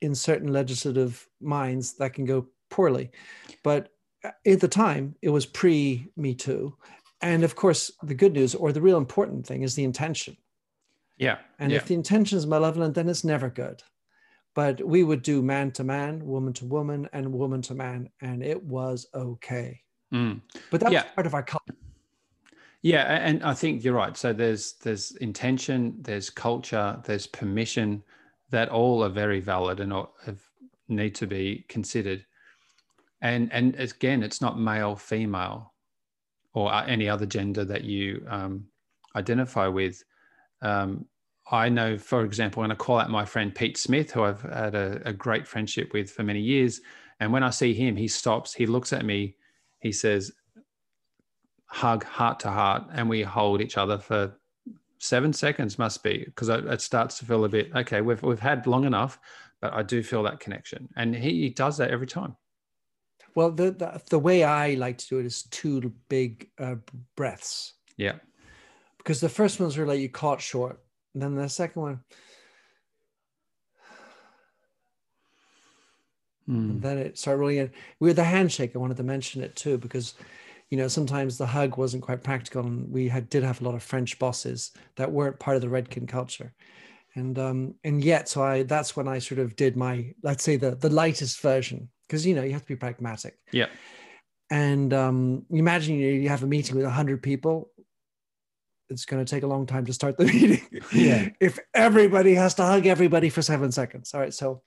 in 0.00 0.14
certain 0.14 0.54
legislative 0.54 1.28
minds, 1.42 1.92
that 1.98 2.14
can 2.14 2.24
go 2.24 2.46
poorly. 2.70 3.10
But 3.62 3.90
uh, 4.24 4.30
at 4.46 4.60
the 4.60 4.68
time, 4.68 5.16
it 5.20 5.28
was 5.28 5.44
pre 5.44 6.08
Me 6.16 6.34
Too. 6.34 6.74
And 7.20 7.44
of 7.44 7.56
course, 7.56 7.90
the 8.02 8.14
good 8.14 8.32
news 8.32 8.54
or 8.54 8.72
the 8.72 8.80
real 8.80 8.96
important 8.96 9.46
thing 9.46 9.62
is 9.62 9.74
the 9.74 9.84
intention. 9.84 10.38
Yeah. 11.16 11.38
And 11.58 11.70
yeah. 11.70 11.78
if 11.78 11.86
the 11.86 11.94
intention 11.94 12.38
is 12.38 12.46
malevolent, 12.46 12.94
then 12.94 13.08
it's 13.08 13.24
never 13.24 13.48
good. 13.48 13.82
But 14.54 14.86
we 14.86 15.02
would 15.02 15.22
do 15.22 15.42
man 15.42 15.70
to 15.72 15.84
man, 15.84 16.26
woman 16.26 16.52
to 16.54 16.66
woman, 16.66 17.08
and 17.12 17.32
woman 17.32 17.62
to 17.62 17.74
man, 17.74 18.10
and 18.20 18.42
it 18.42 18.62
was 18.62 19.06
okay. 19.14 19.80
Mm. 20.12 20.42
But 20.70 20.80
that's 20.80 20.92
yeah. 20.92 21.04
part 21.14 21.26
of 21.26 21.34
our 21.34 21.42
culture. 21.42 21.74
Yeah, 22.82 23.04
and 23.04 23.42
I 23.44 23.54
think 23.54 23.82
you're 23.82 23.94
right. 23.94 24.16
So 24.16 24.32
there's 24.32 24.74
there's 24.82 25.12
intention, 25.16 25.96
there's 26.00 26.28
culture, 26.28 27.00
there's 27.04 27.26
permission, 27.26 28.02
that 28.50 28.68
all 28.68 29.02
are 29.02 29.08
very 29.08 29.40
valid 29.40 29.80
and 29.80 29.92
have, 30.26 30.40
need 30.88 31.14
to 31.14 31.26
be 31.26 31.64
considered 31.68 32.26
and 33.22 33.50
and 33.52 33.74
again 33.76 34.22
it's 34.22 34.40
not 34.40 34.58
male 34.58 34.94
female 34.94 35.72
or 36.52 36.72
any 36.86 37.08
other 37.08 37.24
gender 37.24 37.64
that 37.64 37.84
you 37.84 38.22
um, 38.28 38.66
identify 39.16 39.66
with 39.66 40.04
um, 40.62 41.04
i 41.50 41.68
know 41.68 41.98
for 41.98 42.24
example 42.24 42.60
when 42.60 42.72
i 42.72 42.74
call 42.74 42.98
out 42.98 43.10
my 43.10 43.24
friend 43.24 43.54
pete 43.54 43.76
smith 43.76 44.10
who 44.10 44.22
i've 44.22 44.42
had 44.42 44.74
a, 44.74 45.00
a 45.04 45.12
great 45.12 45.46
friendship 45.46 45.92
with 45.92 46.10
for 46.10 46.22
many 46.22 46.40
years 46.40 46.80
and 47.20 47.32
when 47.32 47.42
i 47.42 47.50
see 47.50 47.74
him 47.74 47.96
he 47.96 48.08
stops 48.08 48.54
he 48.54 48.66
looks 48.66 48.92
at 48.92 49.04
me 49.04 49.36
he 49.80 49.92
says 49.92 50.32
hug 51.66 52.04
heart 52.04 52.38
to 52.40 52.50
heart 52.50 52.84
and 52.92 53.08
we 53.08 53.22
hold 53.22 53.60
each 53.60 53.76
other 53.76 53.98
for 53.98 54.32
seven 54.98 55.32
seconds 55.32 55.78
must 55.78 56.02
be 56.02 56.22
because 56.26 56.48
it 56.48 56.80
starts 56.80 57.18
to 57.18 57.24
feel 57.24 57.44
a 57.44 57.48
bit 57.48 57.70
okay 57.74 58.00
we've, 58.00 58.22
we've 58.22 58.38
had 58.38 58.66
long 58.66 58.84
enough 58.84 59.18
but 59.60 59.72
i 59.72 59.82
do 59.82 60.02
feel 60.02 60.22
that 60.22 60.38
connection 60.38 60.88
and 60.96 61.14
he, 61.14 61.42
he 61.42 61.48
does 61.48 61.76
that 61.76 61.90
every 61.90 62.06
time 62.06 62.36
well, 63.34 63.50
the, 63.50 63.70
the, 63.70 64.02
the 64.10 64.18
way 64.18 64.44
I 64.44 64.74
like 64.74 64.98
to 64.98 65.08
do 65.08 65.18
it 65.18 65.26
is 65.26 65.44
two 65.44 65.92
big 66.08 66.50
uh, 66.58 66.76
breaths. 67.16 67.74
Yeah. 67.96 68.16
Because 69.02 69.20
the 69.20 69.28
first 69.28 69.58
one's 69.58 69.76
were 69.76 69.86
like 69.86 70.00
you 70.00 70.08
caught 70.08 70.40
short, 70.40 70.78
and 71.14 71.22
then 71.22 71.34
the 71.34 71.48
second 71.48 71.82
one, 71.82 72.00
mm. 76.48 76.80
then 76.80 76.98
it 76.98 77.18
started 77.18 77.40
rolling 77.40 77.56
in. 77.58 77.70
With 78.00 78.16
the 78.16 78.24
handshake, 78.24 78.72
I 78.74 78.78
wanted 78.78 78.96
to 78.98 79.02
mention 79.02 79.42
it 79.42 79.56
too 79.56 79.78
because, 79.78 80.14
you 80.70 80.78
know, 80.78 80.88
sometimes 80.88 81.36
the 81.36 81.46
hug 81.46 81.76
wasn't 81.76 82.04
quite 82.04 82.22
practical, 82.22 82.64
and 82.64 82.90
we 82.90 83.08
had 83.08 83.28
did 83.28 83.42
have 83.42 83.60
a 83.60 83.64
lot 83.64 83.74
of 83.74 83.82
French 83.82 84.18
bosses 84.18 84.70
that 84.96 85.10
weren't 85.10 85.40
part 85.40 85.56
of 85.56 85.62
the 85.62 85.68
Redken 85.68 86.08
culture 86.08 86.52
and 87.14 87.38
um 87.38 87.74
and 87.84 88.02
yet 88.02 88.26
so 88.26 88.42
i 88.42 88.62
that's 88.62 88.96
when 88.96 89.06
i 89.06 89.18
sort 89.18 89.38
of 89.38 89.54
did 89.54 89.76
my 89.76 90.14
let's 90.22 90.42
say 90.42 90.56
the 90.56 90.74
the 90.76 90.88
lightest 90.88 91.42
version 91.42 91.90
because 92.12 92.26
you 92.26 92.34
know 92.34 92.42
you 92.42 92.52
have 92.52 92.60
to 92.60 92.68
be 92.68 92.76
pragmatic. 92.76 93.38
Yeah. 93.52 93.68
And 94.50 94.92
um, 94.92 95.46
imagine 95.48 95.96
you, 95.96 96.08
you 96.08 96.28
have 96.28 96.42
a 96.42 96.46
meeting 96.46 96.76
with 96.76 96.84
hundred 96.84 97.22
people. 97.22 97.70
It's 98.92 99.04
going 99.04 99.24
to 99.24 99.30
take 99.30 99.42
a 99.42 99.48
long 99.48 99.66
time 99.66 99.84
to 99.86 99.92
start 99.92 100.16
the 100.16 100.24
meeting. 100.32 100.62
Yeah. 100.92 101.30
if 101.40 101.58
everybody 101.74 102.34
has 102.34 102.54
to 102.54 102.64
hug 102.64 102.86
everybody 102.86 103.28
for 103.30 103.42
seven 103.42 103.72
seconds. 103.72 104.14
All 104.14 104.20
right. 104.20 104.34
So, 104.34 104.62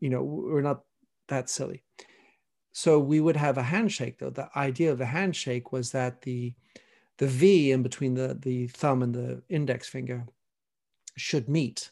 you 0.00 0.10
know, 0.10 0.22
we're 0.22 0.62
not 0.62 0.82
that 1.28 1.50
silly. 1.50 1.82
So 2.72 3.00
we 3.00 3.20
would 3.20 3.36
have 3.36 3.58
a 3.58 3.62
handshake 3.62 4.18
though. 4.18 4.30
The 4.30 4.48
idea 4.54 4.92
of 4.92 4.98
the 4.98 5.06
handshake 5.06 5.72
was 5.72 5.90
that 5.92 6.22
the 6.22 6.54
the 7.18 7.26
V 7.26 7.72
in 7.72 7.82
between 7.82 8.14
the 8.14 8.38
the 8.40 8.68
thumb 8.68 9.02
and 9.02 9.12
the 9.14 9.42
index 9.48 9.88
finger 9.88 10.26
should 11.16 11.48
meet. 11.48 11.90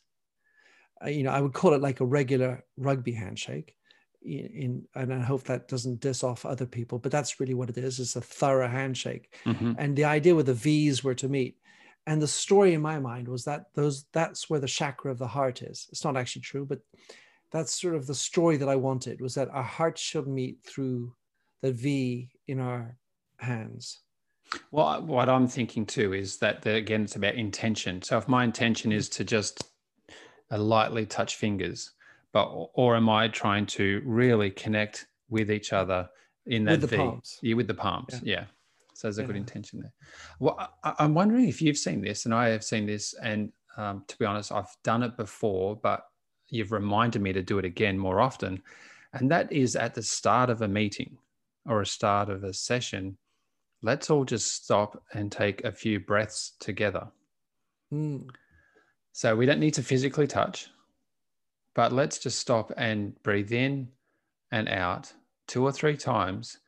Uh, 1.04 1.08
you 1.08 1.24
know, 1.24 1.30
I 1.30 1.40
would 1.40 1.52
call 1.52 1.74
it 1.74 1.82
like 1.82 2.00
a 2.00 2.04
regular 2.06 2.64
rugby 2.76 3.12
handshake 3.12 3.74
in, 4.26 4.86
and 4.94 5.14
I 5.14 5.20
hope 5.20 5.44
that 5.44 5.68
doesn't 5.68 6.00
diss 6.00 6.24
off 6.24 6.44
other 6.44 6.66
people, 6.66 6.98
but 6.98 7.12
that's 7.12 7.40
really 7.40 7.54
what 7.54 7.70
it 7.70 7.78
is. 7.78 8.00
It's 8.00 8.16
a 8.16 8.20
thorough 8.20 8.68
handshake. 8.68 9.34
Mm-hmm. 9.46 9.72
And 9.78 9.96
the 9.96 10.04
idea 10.04 10.34
where 10.34 10.44
the 10.44 10.54
V's 10.54 11.04
were 11.04 11.14
to 11.14 11.28
meet. 11.28 11.56
And 12.08 12.22
the 12.22 12.28
story 12.28 12.74
in 12.74 12.80
my 12.80 13.00
mind 13.00 13.26
was 13.26 13.44
that 13.44 13.66
those 13.74 14.06
that's 14.12 14.48
where 14.48 14.60
the 14.60 14.68
chakra 14.68 15.10
of 15.10 15.18
the 15.18 15.26
heart 15.26 15.62
is. 15.62 15.88
It's 15.90 16.04
not 16.04 16.16
actually 16.16 16.42
true, 16.42 16.64
but 16.64 16.80
that's 17.50 17.80
sort 17.80 17.94
of 17.94 18.06
the 18.06 18.14
story 18.14 18.56
that 18.58 18.68
I 18.68 18.76
wanted 18.76 19.20
was 19.20 19.34
that 19.34 19.50
our 19.50 19.62
hearts 19.62 20.00
should 20.00 20.28
meet 20.28 20.58
through 20.64 21.14
the 21.62 21.72
V 21.72 22.28
in 22.46 22.60
our 22.60 22.96
hands. 23.38 24.00
Well, 24.70 25.02
what 25.02 25.28
I'm 25.28 25.48
thinking 25.48 25.86
too 25.86 26.12
is 26.12 26.36
that 26.38 26.62
the, 26.62 26.74
again, 26.74 27.02
it's 27.02 27.16
about 27.16 27.34
intention. 27.34 28.02
So 28.02 28.18
if 28.18 28.28
my 28.28 28.44
intention 28.44 28.92
is 28.92 29.08
to 29.10 29.24
just 29.24 29.64
uh, 30.52 30.58
lightly 30.58 31.06
touch 31.06 31.34
fingers, 31.36 31.90
but 32.36 32.68
or 32.74 32.96
am 32.96 33.08
I 33.08 33.28
trying 33.28 33.64
to 33.78 34.02
really 34.04 34.50
connect 34.50 35.06
with 35.30 35.50
each 35.50 35.72
other 35.72 36.06
in 36.44 36.66
that 36.66 36.72
with 36.72 36.80
the 36.82 36.86
v? 36.88 36.96
palms? 36.98 37.38
Yeah, 37.40 37.54
with 37.54 37.66
the 37.66 37.72
palms. 37.72 38.20
Yeah. 38.22 38.34
yeah. 38.34 38.44
So 38.92 39.08
there's 39.08 39.16
a 39.16 39.22
yeah. 39.22 39.28
good 39.28 39.36
intention 39.36 39.80
there. 39.80 39.92
Well, 40.38 40.70
I, 40.84 40.92
am 40.98 41.14
wondering 41.14 41.48
if 41.48 41.62
you've 41.62 41.78
seen 41.78 42.02
this, 42.02 42.26
and 42.26 42.34
I 42.34 42.48
have 42.48 42.62
seen 42.62 42.84
this, 42.84 43.14
and 43.14 43.52
um, 43.78 44.04
to 44.06 44.18
be 44.18 44.26
honest, 44.26 44.52
I've 44.52 44.76
done 44.84 45.02
it 45.02 45.16
before, 45.16 45.76
but 45.76 46.02
you've 46.48 46.72
reminded 46.72 47.22
me 47.22 47.32
to 47.32 47.42
do 47.42 47.58
it 47.58 47.64
again 47.64 47.96
more 47.98 48.20
often. 48.20 48.62
And 49.14 49.30
that 49.30 49.50
is 49.50 49.74
at 49.74 49.94
the 49.94 50.02
start 50.02 50.50
of 50.50 50.60
a 50.60 50.68
meeting 50.68 51.16
or 51.64 51.80
a 51.80 51.86
start 51.86 52.28
of 52.28 52.44
a 52.44 52.52
session. 52.52 53.16
Let's 53.80 54.10
all 54.10 54.26
just 54.26 54.62
stop 54.62 55.02
and 55.14 55.32
take 55.32 55.64
a 55.64 55.72
few 55.72 56.00
breaths 56.00 56.52
together. 56.60 57.08
Mm. 57.90 58.28
So 59.12 59.34
we 59.34 59.46
don't 59.46 59.60
need 59.60 59.72
to 59.74 59.82
physically 59.82 60.26
touch. 60.26 60.68
But 61.76 61.92
let's 61.92 62.18
just 62.18 62.38
stop 62.38 62.72
and 62.78 63.22
breathe 63.22 63.52
in 63.52 63.88
and 64.50 64.66
out 64.66 65.12
two 65.46 65.62
or 65.62 65.70
three 65.70 65.96
times 65.96 66.58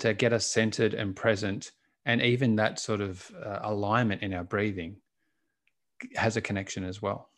to 0.00 0.12
get 0.12 0.34
us 0.34 0.46
centered 0.46 0.92
and 0.92 1.16
present. 1.16 1.72
And 2.04 2.20
even 2.20 2.56
that 2.56 2.78
sort 2.78 3.00
of 3.00 3.32
uh, 3.42 3.60
alignment 3.62 4.22
in 4.22 4.34
our 4.34 4.44
breathing 4.44 4.96
has 6.14 6.36
a 6.36 6.42
connection 6.42 6.84
as 6.84 7.00
well. 7.00 7.30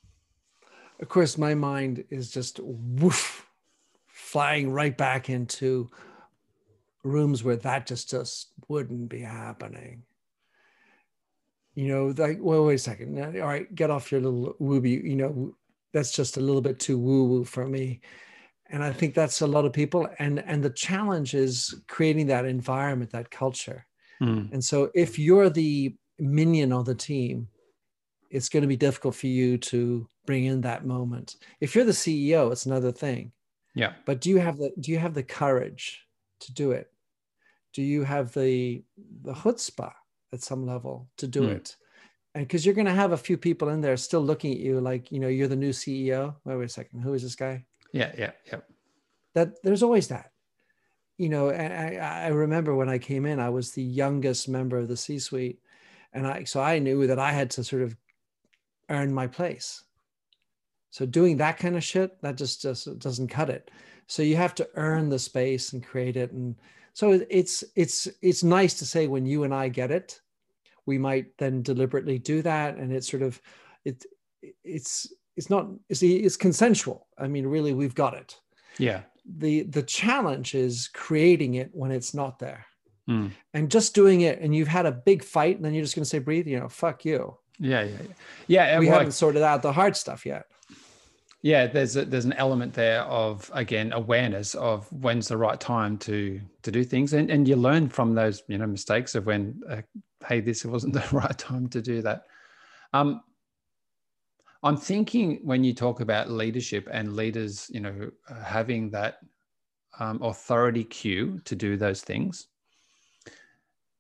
Of 1.01 1.09
course, 1.09 1.38
my 1.38 1.55
mind 1.55 2.05
is 2.11 2.33
just 2.33 2.59
woof, 2.62 3.47
flying 4.09 4.73
right 4.73 4.97
back 4.99 5.31
into 5.31 5.88
rooms 7.05 7.45
where 7.45 7.57
that 7.57 7.87
just 7.87 8.11
just 8.11 8.49
wouldn't 8.66 9.09
be 9.09 9.21
happening. 9.21 10.03
You 11.75 11.88
know, 11.88 12.14
like, 12.19 12.38
well, 12.40 12.66
wait 12.66 12.75
a 12.75 12.79
second. 12.79 13.19
All 13.40 13.47
right, 13.47 13.73
get 13.73 13.88
off 13.88 14.11
your 14.11 14.21
little 14.21 14.57
wooby. 14.61 14.90
You 14.90 15.16
know, 15.16 15.55
that's 15.92 16.12
just 16.12 16.37
a 16.37 16.40
little 16.40 16.62
bit 16.62 16.79
too 16.79 16.98
woo 16.98 17.24
woo 17.24 17.44
for 17.44 17.66
me 17.66 18.00
and 18.70 18.83
i 18.83 18.92
think 18.92 19.14
that's 19.14 19.40
a 19.40 19.46
lot 19.46 19.64
of 19.64 19.72
people 19.72 20.09
and 20.18 20.42
and 20.46 20.62
the 20.62 20.70
challenge 20.70 21.35
is 21.35 21.83
creating 21.88 22.26
that 22.26 22.44
environment 22.44 23.11
that 23.11 23.31
culture 23.31 23.87
mm. 24.22 24.50
and 24.53 24.64
so 24.64 24.90
if 24.94 25.18
you're 25.18 25.50
the 25.50 25.94
minion 26.18 26.72
of 26.72 26.85
the 26.85 26.94
team 26.94 27.48
it's 28.31 28.48
going 28.48 28.62
to 28.62 28.68
be 28.68 28.76
difficult 28.76 29.14
for 29.14 29.26
you 29.26 29.59
to 29.59 30.09
bring 30.24 30.44
in 30.44 30.61
that 30.61 30.87
moment. 30.87 31.37
If 31.61 31.74
you're 31.74 31.85
the 31.85 31.92
CEO, 31.92 32.50
it's 32.53 32.66
another 32.66 32.92
thing. 32.92 33.33
Yeah. 33.74 33.92
But 34.07 34.20
do 34.20 34.31
you 34.31 34.38
have 34.38 34.59
the 34.59 34.70
do 34.81 34.92
you 34.92 34.98
have 34.98 35.14
the 35.14 35.22
courage 35.22 36.07
to 36.40 36.53
do 36.53 36.72
it? 36.72 36.90
Do 37.72 37.83
you 37.83 38.05
have 38.05 38.33
the 38.33 38.83
the 39.22 39.33
chutzpah 39.33 39.92
at 40.33 40.42
some 40.42 40.66
level 40.66 41.09
to 41.18 41.26
do 41.26 41.42
mm. 41.42 41.50
it? 41.50 41.76
And 42.35 42.47
because 42.47 42.64
you're 42.64 42.75
going 42.75 42.87
to 42.87 42.93
have 42.93 43.12
a 43.12 43.16
few 43.16 43.37
people 43.37 43.71
in 43.71 43.81
there 43.81 43.97
still 43.97 44.21
looking 44.21 44.53
at 44.53 44.59
you 44.59 44.81
like 44.81 45.11
you 45.11 45.19
know 45.19 45.29
you're 45.29 45.49
the 45.49 45.57
new 45.57 45.71
CEO. 45.71 46.35
Wait, 46.45 46.57
wait 46.57 46.64
a 46.64 46.69
second, 46.69 47.01
who 47.01 47.14
is 47.14 47.23
this 47.23 47.35
guy? 47.35 47.64
Yeah, 47.93 48.12
yeah, 48.16 48.33
yeah. 48.47 48.61
That 49.35 49.62
there's 49.62 49.83
always 49.83 50.09
that. 50.09 50.33
You 51.19 51.29
know, 51.29 51.51
I, 51.51 51.97
I 52.01 52.29
remember 52.29 52.75
when 52.75 52.88
I 52.88 52.99
came 52.99 53.27
in, 53.27 53.40
I 53.40 53.51
was 53.51 53.73
the 53.73 53.83
youngest 53.83 54.49
member 54.49 54.79
of 54.79 54.88
the 54.88 54.97
C-suite, 54.97 55.61
and 56.12 56.27
I 56.27 56.45
so 56.45 56.61
I 56.61 56.79
knew 56.79 57.07
that 57.07 57.19
I 57.19 57.33
had 57.33 57.51
to 57.53 57.64
sort 57.64 57.83
of 57.83 57.97
earn 58.88 59.12
my 59.12 59.27
place. 59.27 59.85
So 60.90 61.07
doing 61.07 61.37
that 61.37 61.59
kind 61.59 61.77
of 61.77 61.85
shit, 61.85 62.21
that 62.23 62.37
just 62.37 62.62
just 62.62 62.99
doesn't 62.99 63.29
cut 63.29 63.51
it. 63.51 63.71
So 64.07 64.23
you 64.23 64.37
have 64.37 64.55
to 64.57 64.69
earn 64.75 65.09
the 65.09 65.19
space 65.19 65.73
and 65.73 65.85
create 65.85 66.16
it. 66.16 66.33
And 66.33 66.57
so 66.95 67.21
it's 67.31 67.62
it's 67.77 68.09
it's 68.23 68.43
nice 68.43 68.75
to 68.75 68.87
say 68.87 69.07
when 69.07 69.25
you 69.25 69.45
and 69.45 69.55
I 69.55 69.69
get 69.69 69.90
it, 69.90 70.21
we 70.90 70.98
might 70.98 71.38
then 71.38 71.62
deliberately 71.62 72.18
do 72.18 72.42
that. 72.42 72.76
And 72.76 72.92
it's 72.92 73.09
sort 73.09 73.22
of 73.22 73.40
it 73.85 74.05
it's 74.64 75.12
it's 75.37 75.48
not 75.48 75.68
it's 75.88 76.03
it's 76.03 76.37
consensual. 76.37 77.07
I 77.16 77.29
mean, 77.29 77.46
really, 77.46 77.72
we've 77.72 77.94
got 77.94 78.14
it. 78.14 78.40
Yeah. 78.76 79.03
The 79.24 79.62
the 79.62 79.85
challenge 79.85 80.57
is 80.57 80.88
creating 80.92 81.55
it 81.55 81.70
when 81.72 81.92
it's 81.92 82.12
not 82.12 82.40
there. 82.40 82.66
Mm. 83.09 83.31
And 83.55 83.70
just 83.70 83.94
doing 83.94 84.22
it 84.22 84.40
and 84.40 84.53
you've 84.55 84.74
had 84.79 84.87
a 84.87 84.92
big 84.92 85.22
fight, 85.22 85.57
and 85.57 85.64
then 85.64 85.74
you're 85.74 85.85
just 85.85 85.94
gonna 85.94 86.05
say, 86.05 86.18
breathe, 86.18 86.48
you 86.48 86.59
know, 86.59 86.68
fuck 86.68 87.05
you. 87.05 87.37
Yeah, 87.61 87.83
yeah, 87.83 87.96
yeah. 88.48 88.72
yeah 88.72 88.79
we 88.81 88.88
haven't 88.88 89.12
sorted 89.12 89.42
out 89.42 89.62
the 89.62 89.72
hard 89.72 89.96
stuff 89.96 90.26
yet. 90.26 90.46
Yeah, 91.42 91.68
there's 91.68 91.96
a, 91.96 92.05
there's 92.05 92.26
an 92.26 92.35
element 92.35 92.74
there 92.74 93.03
of 93.03 93.50
again 93.55 93.92
awareness 93.92 94.55
of 94.55 94.90
when's 94.92 95.29
the 95.29 95.38
right 95.38 95.61
time 95.61 95.96
to 95.98 96.40
to 96.62 96.70
do 96.70 96.85
things, 96.85 97.14
and 97.14 97.31
and 97.31 97.48
you 97.48 97.57
learn 97.57 97.88
from 97.88 98.14
those 98.14 98.42
you 98.48 98.59
know 98.59 98.66
mistakes 98.66 99.14
of 99.14 99.24
when 99.26 99.61
uh, 99.68 99.83
hey 100.26 100.40
this 100.40 100.64
wasn't 100.64 100.92
the 100.94 101.04
right 101.12 101.38
time 101.38 101.68
to 101.68 101.83
do 101.83 102.02
that. 102.02 102.24
Um, 102.92 103.22
I'm 104.62 104.76
thinking 104.76 105.40
when 105.42 105.64
you 105.64 105.72
talk 105.72 106.00
about 106.00 106.30
leadership 106.30 106.87
and 106.92 107.16
leaders, 107.16 107.70
you 107.72 107.80
know, 107.80 108.11
having 108.44 108.90
that 108.90 109.20
um, 109.98 110.22
authority 110.22 110.85
cue 110.85 111.40
to 111.46 111.56
do 111.56 111.76
those 111.76 112.02
things, 112.02 112.48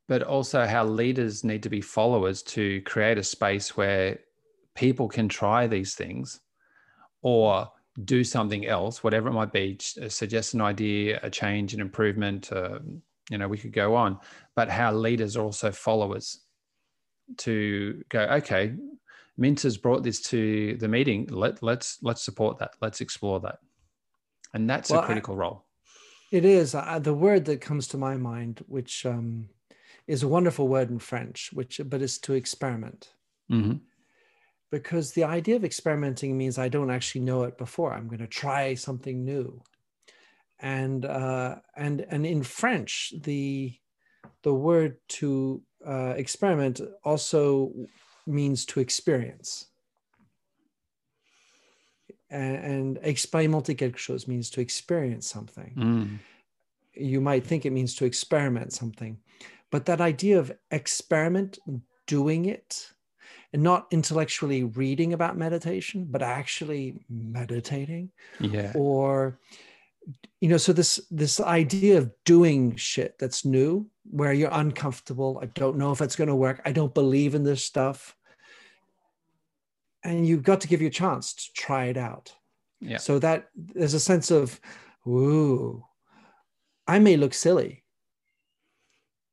but 0.06 0.22
also 0.22 0.66
how 0.66 0.84
leaders 0.84 1.44
need 1.44 1.62
to 1.62 1.70
be 1.70 1.80
followers 1.80 2.42
to 2.42 2.82
create 2.82 3.16
a 3.16 3.24
space 3.24 3.76
where 3.76 4.18
people 4.74 5.08
can 5.08 5.28
try 5.28 5.66
these 5.66 5.94
things 5.94 6.40
or 7.22 7.70
do 8.04 8.22
something 8.22 8.66
else, 8.66 9.02
whatever 9.02 9.28
it 9.28 9.32
might 9.32 9.52
be, 9.52 9.78
uh, 10.02 10.08
suggest 10.08 10.54
an 10.54 10.60
idea, 10.60 11.20
a 11.22 11.30
change, 11.30 11.74
an 11.74 11.80
improvement. 11.80 12.52
Uh, 12.52 12.78
you 13.30 13.38
know, 13.38 13.48
we 13.48 13.56
could 13.56 13.72
go 13.72 13.94
on, 13.94 14.18
but 14.54 14.68
how 14.68 14.92
leaders 14.92 15.36
are 15.36 15.42
also 15.42 15.70
followers 15.70 16.40
to 17.38 18.02
go. 18.08 18.20
Okay, 18.20 18.74
Minter's 19.38 19.78
brought 19.78 20.02
this 20.02 20.20
to 20.22 20.76
the 20.76 20.88
meeting. 20.88 21.28
Let 21.30 21.62
let's 21.62 21.98
let's 22.02 22.22
support 22.22 22.58
that. 22.58 22.72
Let's 22.82 23.00
explore 23.00 23.40
that, 23.40 23.58
and 24.52 24.68
that's 24.68 24.90
well, 24.90 25.00
a 25.00 25.06
critical 25.06 25.34
I, 25.36 25.38
role. 25.38 25.64
It 26.32 26.44
is 26.44 26.72
the 26.72 27.14
word 27.14 27.46
that 27.46 27.60
comes 27.60 27.88
to 27.88 27.98
my 27.98 28.16
mind, 28.16 28.64
which 28.66 29.06
um, 29.06 29.48
is 30.06 30.22
a 30.22 30.28
wonderful 30.28 30.68
word 30.68 30.90
in 30.90 30.98
French, 30.98 31.50
which 31.52 31.80
but 31.84 32.02
is 32.02 32.18
to 32.18 32.34
experiment. 32.34 33.12
Mm-hmm. 33.50 33.76
Because 34.70 35.12
the 35.12 35.24
idea 35.24 35.56
of 35.56 35.64
experimenting 35.64 36.36
means 36.38 36.56
I 36.58 36.68
don't 36.68 36.90
actually 36.90 37.22
know 37.22 37.42
it 37.42 37.58
before. 37.58 37.92
I'm 37.92 38.06
going 38.06 38.20
to 38.20 38.28
try 38.28 38.74
something 38.74 39.24
new, 39.24 39.60
and 40.60 41.04
uh, 41.04 41.56
and 41.76 42.06
and 42.08 42.26
in 42.26 42.42
French, 42.42 43.12
the 43.22 43.74
the 44.42 44.54
word 44.54 44.96
to 45.08 45.62
uh, 45.86 46.14
experiment 46.16 46.80
also 47.04 47.72
means 48.26 48.64
to 48.66 48.80
experience. 48.80 49.66
And, 52.32 52.56
and 52.56 53.00
expérimenter 53.02 53.76
quelque 53.76 53.96
chose 53.96 54.28
means 54.28 54.50
to 54.50 54.60
experience 54.60 55.26
something. 55.28 55.74
Mm. 55.76 56.18
You 56.94 57.20
might 57.20 57.44
think 57.44 57.66
it 57.66 57.72
means 57.72 57.96
to 57.96 58.04
experiment 58.04 58.72
something. 58.72 59.18
But 59.72 59.86
that 59.86 60.00
idea 60.00 60.38
of 60.38 60.52
experiment, 60.70 61.58
doing 62.06 62.44
it, 62.44 62.88
and 63.52 63.62
not 63.64 63.88
intellectually 63.90 64.62
reading 64.62 65.12
about 65.12 65.36
meditation, 65.36 66.06
but 66.08 66.22
actually 66.22 67.00
meditating. 67.08 68.12
Yeah. 68.38 68.72
Or, 68.76 69.40
you 70.40 70.48
know, 70.48 70.56
so 70.56 70.72
this 70.72 71.00
this 71.10 71.40
idea 71.40 71.98
of 71.98 72.10
doing 72.24 72.76
shit 72.76 73.18
that's 73.18 73.44
new, 73.44 73.86
where 74.04 74.32
you're 74.32 74.50
uncomfortable. 74.52 75.38
I 75.42 75.46
don't 75.46 75.76
know 75.76 75.92
if 75.92 76.00
it's 76.00 76.16
going 76.16 76.28
to 76.28 76.34
work. 76.34 76.62
I 76.64 76.72
don't 76.72 76.94
believe 76.94 77.34
in 77.34 77.44
this 77.44 77.62
stuff. 77.62 78.16
And 80.02 80.26
you've 80.26 80.42
got 80.42 80.62
to 80.62 80.68
give 80.68 80.80
you 80.80 80.88
a 80.88 80.90
chance 80.90 81.34
to 81.34 81.52
try 81.52 81.86
it 81.86 81.98
out. 81.98 82.32
Yeah. 82.80 82.96
So 82.96 83.18
that 83.18 83.48
there's 83.54 83.92
a 83.94 84.00
sense 84.00 84.30
of, 84.30 84.58
ooh, 85.06 85.84
I 86.86 86.98
may 86.98 87.18
look 87.18 87.34
silly, 87.34 87.84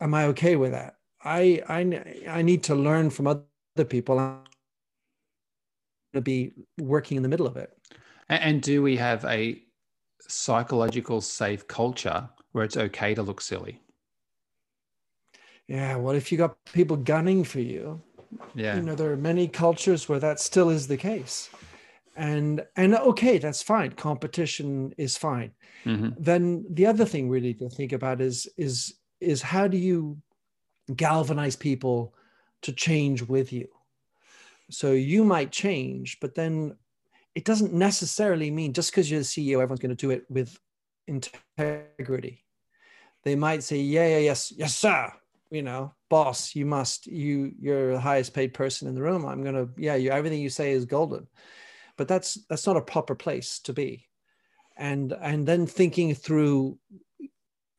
am 0.02 0.14
I 0.14 0.26
okay 0.26 0.58
with 0.58 0.72
that? 0.72 0.96
I 1.24 1.64
I 1.70 2.30
I 2.30 2.42
need 2.42 2.64
to 2.64 2.76
learn 2.76 3.10
from 3.10 3.28
other 3.28 3.86
people. 3.88 4.20
I'm 4.20 4.44
to 6.14 6.22
be 6.22 6.54
working 6.80 7.18
in 7.18 7.24
the 7.24 7.30
middle 7.30 7.48
of 7.48 7.58
it. 7.58 7.72
And 8.30 8.62
do 8.62 8.82
we 8.82 8.98
have 8.98 9.24
a 9.26 9.62
psychological 10.28 11.22
safe 11.22 11.68
culture 11.68 12.30
where 12.52 12.64
it's 12.64 12.78
okay 12.78 13.14
to 13.16 13.24
look 13.24 13.42
silly? 13.42 13.82
Yeah. 15.68 15.98
Well, 15.98 16.16
if 16.16 16.32
you 16.32 16.38
got 16.38 16.58
people 16.66 16.98
gunning 16.98 17.44
for 17.44 17.60
you, 17.60 18.02
yeah, 18.56 18.76
you 18.76 18.82
know 18.82 18.96
there 18.96 19.12
are 19.12 19.18
many 19.18 19.48
cultures 19.48 20.08
where 20.10 20.20
that 20.20 20.40
still 20.40 20.70
is 20.70 20.88
the 20.88 20.98
case, 20.98 21.50
and 22.16 22.66
and 22.76 22.96
okay, 22.96 23.38
that's 23.38 23.62
fine. 23.62 23.92
Competition 23.92 24.94
is 24.98 25.18
fine. 25.18 25.52
Mm-hmm. 25.86 26.10
Then 26.18 26.66
the 26.70 26.86
other 26.86 27.06
thing 27.06 27.30
really 27.30 27.54
to 27.56 27.70
think 27.70 27.94
about 27.94 28.22
is 28.22 28.48
is 28.58 28.96
is 29.20 29.42
how 29.42 29.68
do 29.68 29.78
you 29.78 30.18
galvanize 30.96 31.56
people 31.56 32.14
to 32.62 32.72
change 32.72 33.24
with 33.24 33.52
you? 33.54 33.68
So 34.70 34.92
you 34.92 35.24
might 35.24 35.52
change, 35.52 36.20
but 36.20 36.36
then 36.36 36.76
it 37.38 37.46
doesn't 37.46 37.72
necessarily 37.72 38.50
mean 38.50 38.74
just 38.74 38.90
because 38.90 39.12
you're 39.12 39.20
the 39.20 39.24
CEO, 39.24 39.62
everyone's 39.62 39.80
going 39.80 39.96
to 39.96 39.96
do 39.96 40.10
it 40.10 40.26
with 40.28 40.60
integrity. 41.06 42.44
They 43.24 43.36
might 43.36 43.62
say, 43.62 43.78
yeah, 43.78 44.08
yeah, 44.08 44.18
yes, 44.18 44.52
yes, 44.58 44.76
sir. 44.76 45.14
You 45.52 45.62
know, 45.62 45.94
boss, 46.10 46.56
you 46.56 46.66
must, 46.66 47.06
you, 47.06 47.52
you're 47.60 47.94
the 47.94 48.00
highest 48.00 48.34
paid 48.34 48.56
person 48.56 48.88
in 48.88 48.96
the 48.96 49.04
room. 49.04 49.24
I'm 49.24 49.44
going 49.44 49.54
to, 49.54 49.70
yeah, 49.78 49.94
you, 49.94 50.10
everything 50.10 50.42
you 50.42 50.50
say 50.50 50.72
is 50.72 50.86
golden. 50.86 51.28
But 51.96 52.08
that's, 52.08 52.40
that's 52.50 52.66
not 52.66 52.76
a 52.76 52.82
proper 52.82 53.14
place 53.14 53.60
to 53.66 53.72
be. 53.72 54.08
And, 54.76 55.14
and 55.22 55.48
then 55.48 55.68
thinking 55.68 56.16
through 56.16 56.80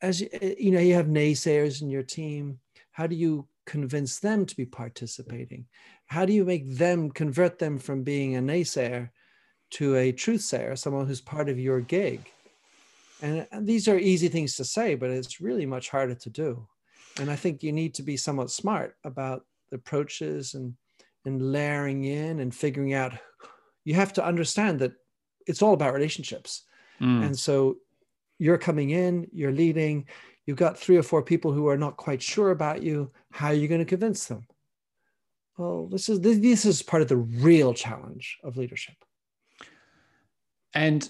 as 0.00 0.22
eh, 0.22 0.54
you 0.56 0.70
know 0.70 0.78
you 0.78 0.94
have 0.94 1.06
naysayers 1.06 1.82
in 1.82 1.90
your 1.90 2.04
team 2.04 2.60
how 2.92 3.08
do 3.08 3.16
you 3.16 3.48
convince 3.66 4.20
them 4.20 4.46
to 4.46 4.56
be 4.56 4.64
participating 4.64 5.66
how 6.06 6.24
do 6.24 6.32
you 6.32 6.44
make 6.44 6.76
them 6.76 7.10
convert 7.10 7.58
them 7.58 7.78
from 7.78 8.04
being 8.04 8.36
a 8.36 8.40
naysayer 8.40 9.10
to 9.70 9.96
a 9.96 10.12
truth 10.12 10.40
sayer 10.40 10.76
someone 10.76 11.06
who's 11.06 11.20
part 11.20 11.48
of 11.48 11.58
your 11.58 11.80
gig 11.80 12.30
and, 13.20 13.46
and 13.52 13.66
these 13.66 13.88
are 13.88 13.98
easy 13.98 14.28
things 14.28 14.56
to 14.56 14.64
say 14.64 14.94
but 14.94 15.10
it's 15.10 15.40
really 15.40 15.66
much 15.66 15.88
harder 15.88 16.14
to 16.14 16.30
do 16.30 16.66
and 17.20 17.30
i 17.30 17.36
think 17.36 17.62
you 17.62 17.72
need 17.72 17.94
to 17.94 18.02
be 18.02 18.16
somewhat 18.16 18.50
smart 18.50 18.96
about 19.04 19.44
the 19.70 19.76
approaches 19.76 20.54
and 20.54 20.74
and 21.24 21.52
layering 21.52 22.04
in 22.04 22.40
and 22.40 22.54
figuring 22.54 22.94
out 22.94 23.12
you 23.84 23.94
have 23.94 24.12
to 24.12 24.24
understand 24.24 24.78
that 24.78 24.92
it's 25.46 25.62
all 25.62 25.74
about 25.74 25.94
relationships 25.94 26.64
mm. 27.00 27.24
and 27.24 27.38
so 27.38 27.76
you're 28.38 28.58
coming 28.58 28.90
in, 28.90 29.28
you're 29.32 29.52
leading, 29.52 30.06
you've 30.46 30.56
got 30.56 30.78
three 30.78 30.96
or 30.96 31.02
four 31.02 31.22
people 31.22 31.52
who 31.52 31.68
are 31.68 31.76
not 31.76 31.96
quite 31.96 32.22
sure 32.22 32.50
about 32.50 32.82
you. 32.82 33.10
How 33.32 33.48
are 33.48 33.54
you 33.54 33.68
going 33.68 33.80
to 33.80 33.84
convince 33.84 34.26
them? 34.26 34.46
Well, 35.56 35.88
this 35.88 36.08
is 36.08 36.20
this, 36.20 36.38
this 36.38 36.64
is 36.64 36.82
part 36.82 37.02
of 37.02 37.08
the 37.08 37.16
real 37.16 37.74
challenge 37.74 38.38
of 38.44 38.56
leadership. 38.56 38.94
And 40.74 41.08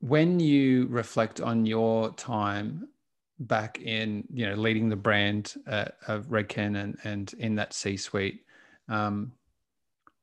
when 0.00 0.40
you 0.40 0.86
reflect 0.86 1.40
on 1.40 1.66
your 1.66 2.12
time 2.14 2.88
back 3.40 3.80
in, 3.80 4.24
you 4.32 4.48
know, 4.48 4.54
leading 4.54 4.88
the 4.88 4.96
brand 4.96 5.54
uh, 5.66 5.86
of 6.06 6.26
Redken 6.26 6.76
and, 6.76 6.98
and 7.04 7.32
in 7.38 7.54
that 7.56 7.72
C-suite, 7.72 8.44
um, 8.88 9.32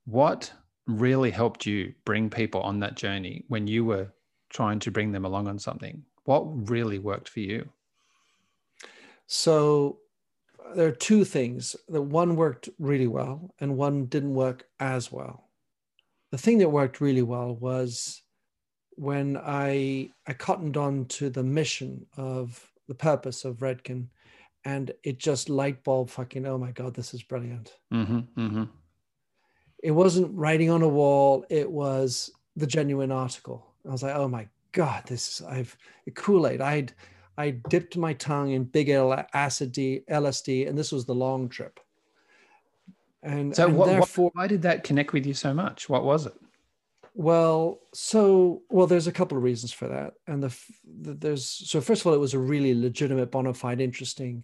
what 0.05 0.51
really 0.87 1.31
helped 1.31 1.65
you 1.65 1.93
bring 2.05 2.29
people 2.29 2.61
on 2.61 2.79
that 2.79 2.95
journey 2.95 3.43
when 3.47 3.67
you 3.67 3.85
were 3.85 4.11
trying 4.49 4.79
to 4.79 4.91
bring 4.91 5.11
them 5.11 5.25
along 5.25 5.47
on 5.47 5.59
something. 5.59 6.03
What 6.25 6.69
really 6.69 6.99
worked 6.99 7.29
for 7.29 7.39
you? 7.39 7.69
So 9.27 9.99
there 10.75 10.87
are 10.87 10.91
two 10.91 11.25
things. 11.25 11.75
The 11.87 12.01
one 12.01 12.35
worked 12.35 12.69
really 12.79 13.07
well 13.07 13.53
and 13.59 13.77
one 13.77 14.05
didn't 14.05 14.33
work 14.33 14.67
as 14.79 15.11
well. 15.11 15.44
The 16.35 16.41
thing 16.41 16.57
that 16.57 16.67
worked 16.67 16.99
really 16.99 17.21
well 17.21 17.55
was 17.55 18.21
when 18.97 19.37
I 19.37 20.09
I 20.27 20.33
cottoned 20.33 20.75
on 20.75 21.05
to 21.05 21.29
the 21.29 21.43
mission 21.43 22.05
of 22.17 22.61
the 22.89 22.93
purpose 22.93 23.45
of 23.45 23.59
Redken, 23.59 24.07
and 24.65 24.91
it 25.03 25.17
just 25.17 25.47
light 25.47 25.81
bulb 25.85 26.09
fucking 26.09 26.45
oh 26.45 26.57
my 26.57 26.71
god 26.71 26.93
this 26.93 27.13
is 27.13 27.23
brilliant. 27.23 27.77
Mm-hmm, 27.93 28.19
mm-hmm. 28.37 28.63
It 29.81 29.91
wasn't 29.91 30.37
writing 30.37 30.69
on 30.69 30.81
a 30.81 30.89
wall; 30.89 31.45
it 31.49 31.71
was 31.71 32.29
the 32.57 32.67
genuine 32.67 33.13
article. 33.13 33.65
I 33.87 33.93
was 33.93 34.03
like, 34.03 34.15
oh 34.15 34.27
my 34.27 34.45
god, 34.73 35.03
this 35.07 35.39
is 35.39 35.47
I've 35.47 35.77
Kool 36.15 36.47
Aid. 36.47 36.59
I'd 36.59 36.91
I 37.37 37.51
dipped 37.69 37.95
my 37.95 38.11
tongue 38.11 38.51
in 38.51 38.65
big 38.65 38.89
L 38.89 39.25
acid 39.33 39.71
D, 39.71 40.01
LSD, 40.09 40.67
and 40.67 40.77
this 40.77 40.91
was 40.91 41.05
the 41.05 41.15
long 41.15 41.47
trip. 41.47 41.79
And 43.25 43.55
so, 43.55 43.65
and 43.65 43.75
what, 43.75 43.87
therefore, 43.87 44.29
why 44.35 44.45
did 44.45 44.61
that 44.61 44.83
connect 44.83 45.11
with 45.11 45.25
you 45.25 45.33
so 45.33 45.51
much? 45.51 45.89
What 45.89 46.05
was 46.05 46.27
it? 46.27 46.35
Well, 47.15 47.79
so 47.91 48.61
well, 48.69 48.85
there's 48.85 49.07
a 49.07 49.11
couple 49.11 49.35
of 49.35 49.43
reasons 49.43 49.71
for 49.71 49.87
that, 49.87 50.13
and 50.27 50.43
the, 50.43 50.55
the 51.01 51.13
there's 51.13 51.45
so 51.45 51.81
first 51.81 52.01
of 52.01 52.07
all, 52.07 52.13
it 52.13 52.19
was 52.19 52.35
a 52.35 52.39
really 52.39 52.79
legitimate, 52.79 53.31
bona 53.31 53.53
fide, 53.53 53.81
interesting 53.81 54.43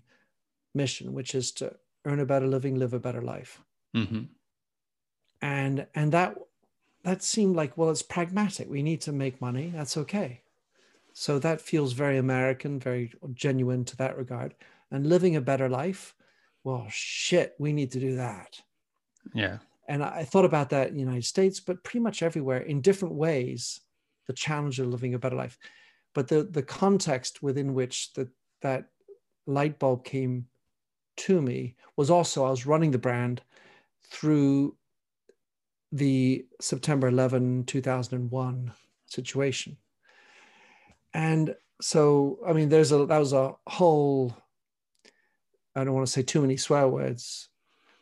mission, 0.73 1.13
which 1.13 1.36
is 1.36 1.51
to 1.53 1.75
earn 2.05 2.19
a 2.19 2.25
better 2.25 2.47
living, 2.47 2.75
live 2.75 2.93
a 2.93 2.99
better 2.99 3.21
life, 3.21 3.61
mm-hmm. 3.95 4.23
and 5.43 5.86
and 5.93 6.11
that 6.13 6.36
that 7.03 7.21
seemed 7.21 7.55
like 7.55 7.77
well, 7.77 7.91
it's 7.91 8.01
pragmatic. 8.01 8.67
We 8.67 8.82
need 8.82 9.01
to 9.01 9.11
make 9.11 9.41
money. 9.41 9.71
That's 9.75 9.97
okay. 9.97 10.41
So 11.13 11.38
that 11.38 11.61
feels 11.61 11.93
very 11.93 12.17
American, 12.17 12.79
very 12.79 13.13
genuine 13.34 13.86
to 13.86 13.97
that 13.97 14.17
regard. 14.17 14.55
And 14.89 15.05
living 15.05 15.36
a 15.36 15.41
better 15.41 15.69
life, 15.69 16.15
well, 16.63 16.88
shit, 16.89 17.53
we 17.59 17.73
need 17.73 17.91
to 17.91 17.99
do 17.99 18.15
that. 18.15 18.61
Yeah. 19.34 19.57
And 19.88 20.03
I 20.03 20.24
thought 20.24 20.45
about 20.45 20.69
that 20.69 20.88
in 20.88 20.93
the 20.93 20.99
United 20.99 21.26
States, 21.26 21.59
but 21.59 21.84
pretty 21.84 21.99
much 21.99 22.24
everywhere 22.24 22.59
in 22.59 22.82
different 22.82 23.15
ways, 23.15 23.82
the 24.28 24.34
challenge 24.34 24.80
of 24.80 24.88
living 24.88 25.13
a 25.13 25.19
better 25.19 25.36
life. 25.36 25.57
But 26.13 26.28
the, 26.28 26.43
the 26.43 26.63
context 26.63 27.41
within 27.41 27.74
which 27.74 28.13
the, 28.13 28.30
that 28.61 28.86
light 29.47 29.80
bulb 29.80 30.05
came 30.05 30.47
to 31.17 31.41
me 31.41 31.76
was 31.97 32.09
also 32.09 32.45
I 32.45 32.49
was 32.49 32.65
running 32.65 32.91
the 32.91 32.97
brand 32.97 33.41
through 34.09 34.76
the 35.91 36.45
September 36.61 37.07
11, 37.07 37.65
2001 37.65 38.74
situation 39.07 39.78
and 41.13 41.55
so 41.82 42.39
i 42.47 42.53
mean 42.53 42.69
there's 42.69 42.91
a 42.91 43.05
that 43.05 43.17
was 43.17 43.34
a 43.34 43.53
whole 43.67 44.36
i 45.76 45.84
don't 45.84 45.93
want 45.93 46.05
to 46.05 46.11
say 46.11 46.22
too 46.22 46.41
many 46.41 46.57
swear 46.57 46.88
words 46.88 47.49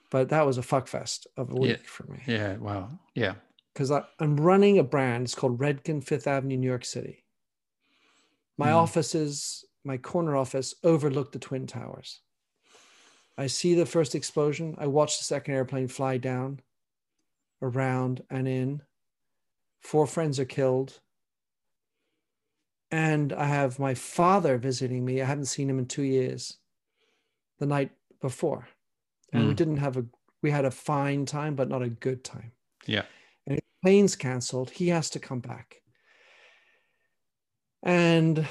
but 0.10 0.30
that 0.30 0.46
was 0.46 0.58
a 0.58 0.64
fuck 0.64 0.88
fest 0.88 1.28
of 1.38 1.52
a 1.52 1.56
week 1.56 1.72
yeah. 1.72 1.86
for 1.86 2.04
me 2.12 2.20
yeah 2.26 2.58
wow 2.58 2.90
yeah 3.16 3.34
because 3.74 3.92
i'm 4.20 4.38
running 4.38 4.78
a 4.80 4.84
brand 4.84 5.24
it's 5.24 5.36
called 5.36 5.60
redken 5.60 6.04
fifth 6.04 6.28
avenue 6.28 6.58
new 6.58 6.68
york 6.68 6.86
city 6.86 7.24
my 8.58 8.70
mm. 8.70 8.76
offices 8.76 9.66
my 9.84 9.98
corner 9.98 10.36
office 10.36 10.76
overlooked 10.84 11.32
the 11.34 11.40
twin 11.40 11.66
towers 11.68 12.22
i 13.38 13.48
see 13.48 13.74
the 13.74 13.86
first 13.86 14.16
explosion 14.16 14.76
i 14.78 14.88
watch 14.88 15.18
the 15.18 15.24
second 15.24 15.54
airplane 15.54 15.88
fly 15.88 16.18
down 16.18 16.60
around 17.62 18.24
and 18.30 18.48
in 18.48 18.82
four 19.82 20.08
friends 20.08 20.40
are 20.40 20.46
killed 20.46 21.00
and 22.92 23.34
I 23.34 23.46
have 23.46 23.80
my 23.80 23.94
father 23.94 24.58
visiting 24.58 25.06
me. 25.06 25.22
I 25.22 25.26
hadn't 25.26 25.46
seen 25.46 25.70
him 25.70 25.80
in 25.80 25.86
two 25.86 26.04
years. 26.04 26.58
The 27.60 27.66
night 27.66 27.92
before, 28.22 28.68
and 29.34 29.44
mm. 29.44 29.48
we 29.50 29.54
didn't 29.54 29.78
have 29.78 29.98
a. 29.98 30.06
We 30.42 30.52
had 30.52 30.66
a 30.66 30.72
fine 30.72 31.26
time, 31.26 31.56
but 31.56 31.68
not 31.68 31.82
a 31.82 31.90
good 31.90 32.24
time. 32.24 32.54
Yeah. 32.86 33.04
And 33.46 33.56
his 33.56 33.64
plane's 33.84 34.16
canceled. 34.16 34.70
He 34.70 34.88
has 34.88 35.10
to 35.12 35.20
come 35.20 35.42
back. 35.42 35.82
And 37.84 38.48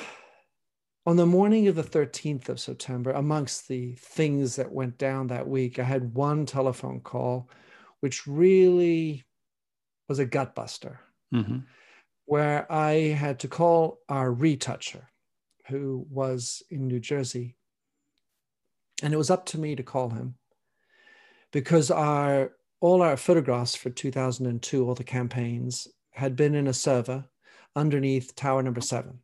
on 1.06 1.16
the 1.16 1.24
morning 1.24 1.66
of 1.66 1.76
the 1.76 1.82
13th 1.82 2.50
of 2.50 2.60
September, 2.60 3.12
amongst 3.12 3.68
the 3.68 3.94
things 3.94 4.56
that 4.56 4.70
went 4.70 4.98
down 4.98 5.28
that 5.28 5.48
week, 5.48 5.78
I 5.78 5.84
had 5.84 6.14
one 6.14 6.44
telephone 6.44 7.00
call, 7.00 7.48
which 8.00 8.26
really 8.26 9.24
was 10.08 10.18
a 10.18 10.26
gut 10.26 10.54
buster. 10.54 11.00
Mm-hmm 11.34 11.60
where 12.28 12.70
I 12.70 12.92
had 13.16 13.38
to 13.38 13.48
call 13.48 14.00
our 14.10 14.30
retoucher, 14.30 15.08
who 15.66 16.06
was 16.10 16.62
in 16.68 16.86
New 16.86 17.00
Jersey. 17.00 17.56
And 19.02 19.14
it 19.14 19.16
was 19.16 19.30
up 19.30 19.46
to 19.46 19.58
me 19.58 19.74
to 19.76 19.82
call 19.82 20.10
him 20.10 20.34
because 21.52 21.90
our 21.90 22.52
all 22.80 23.02
our 23.02 23.16
photographs 23.16 23.74
for 23.74 23.90
2002, 23.90 24.86
all 24.86 24.94
the 24.94 25.02
campaigns, 25.02 25.88
had 26.12 26.36
been 26.36 26.54
in 26.54 26.68
a 26.68 26.72
server 26.72 27.24
underneath 27.74 28.36
tower 28.36 28.62
number 28.62 28.80
seven, 28.80 29.18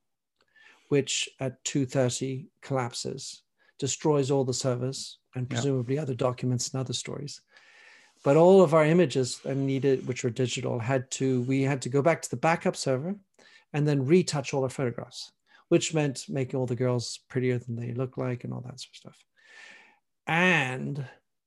which 0.89 1.29
at 1.39 1.63
2.30 1.65 2.49
collapses, 2.63 3.43
destroys 3.79 4.31
all 4.31 4.45
the 4.45 4.53
servers 4.53 5.19
and 5.37 5.49
presumably 5.49 5.95
yep. 5.95 6.03
other 6.03 6.15
documents 6.15 6.71
and 6.71 6.81
other 6.81 6.93
stories 6.93 7.41
but 8.25 8.37
all 8.37 8.63
of 8.63 8.75
our 8.75 8.85
images 8.85 9.39
that 9.45 9.57
needed 9.57 10.07
which 10.07 10.25
were 10.25 10.31
digital 10.31 10.79
had 10.79 11.09
to 11.11 11.43
we 11.43 11.63
had 11.63 11.83
to 11.83 11.89
go 11.89 12.03
back 12.03 12.23
to 12.23 12.31
the 12.31 12.37
backup 12.37 12.75
server 12.75 13.15
and 13.73 13.87
then 13.87 14.07
retouch 14.07 14.53
all 14.53 14.63
our 14.63 14.69
photographs 14.69 15.31
which 15.69 15.95
meant 15.95 16.25
making 16.29 16.59
all 16.59 16.67
the 16.67 16.77
girls 16.77 17.21
prettier 17.29 17.59
than 17.59 17.77
they 17.77 17.93
look 17.93 18.17
like 18.17 18.45
and 18.45 18.53
all 18.53 18.61
that 18.61 18.81
sort 18.81 18.91
of 18.93 18.97
stuff 18.97 19.25
and 20.27 21.05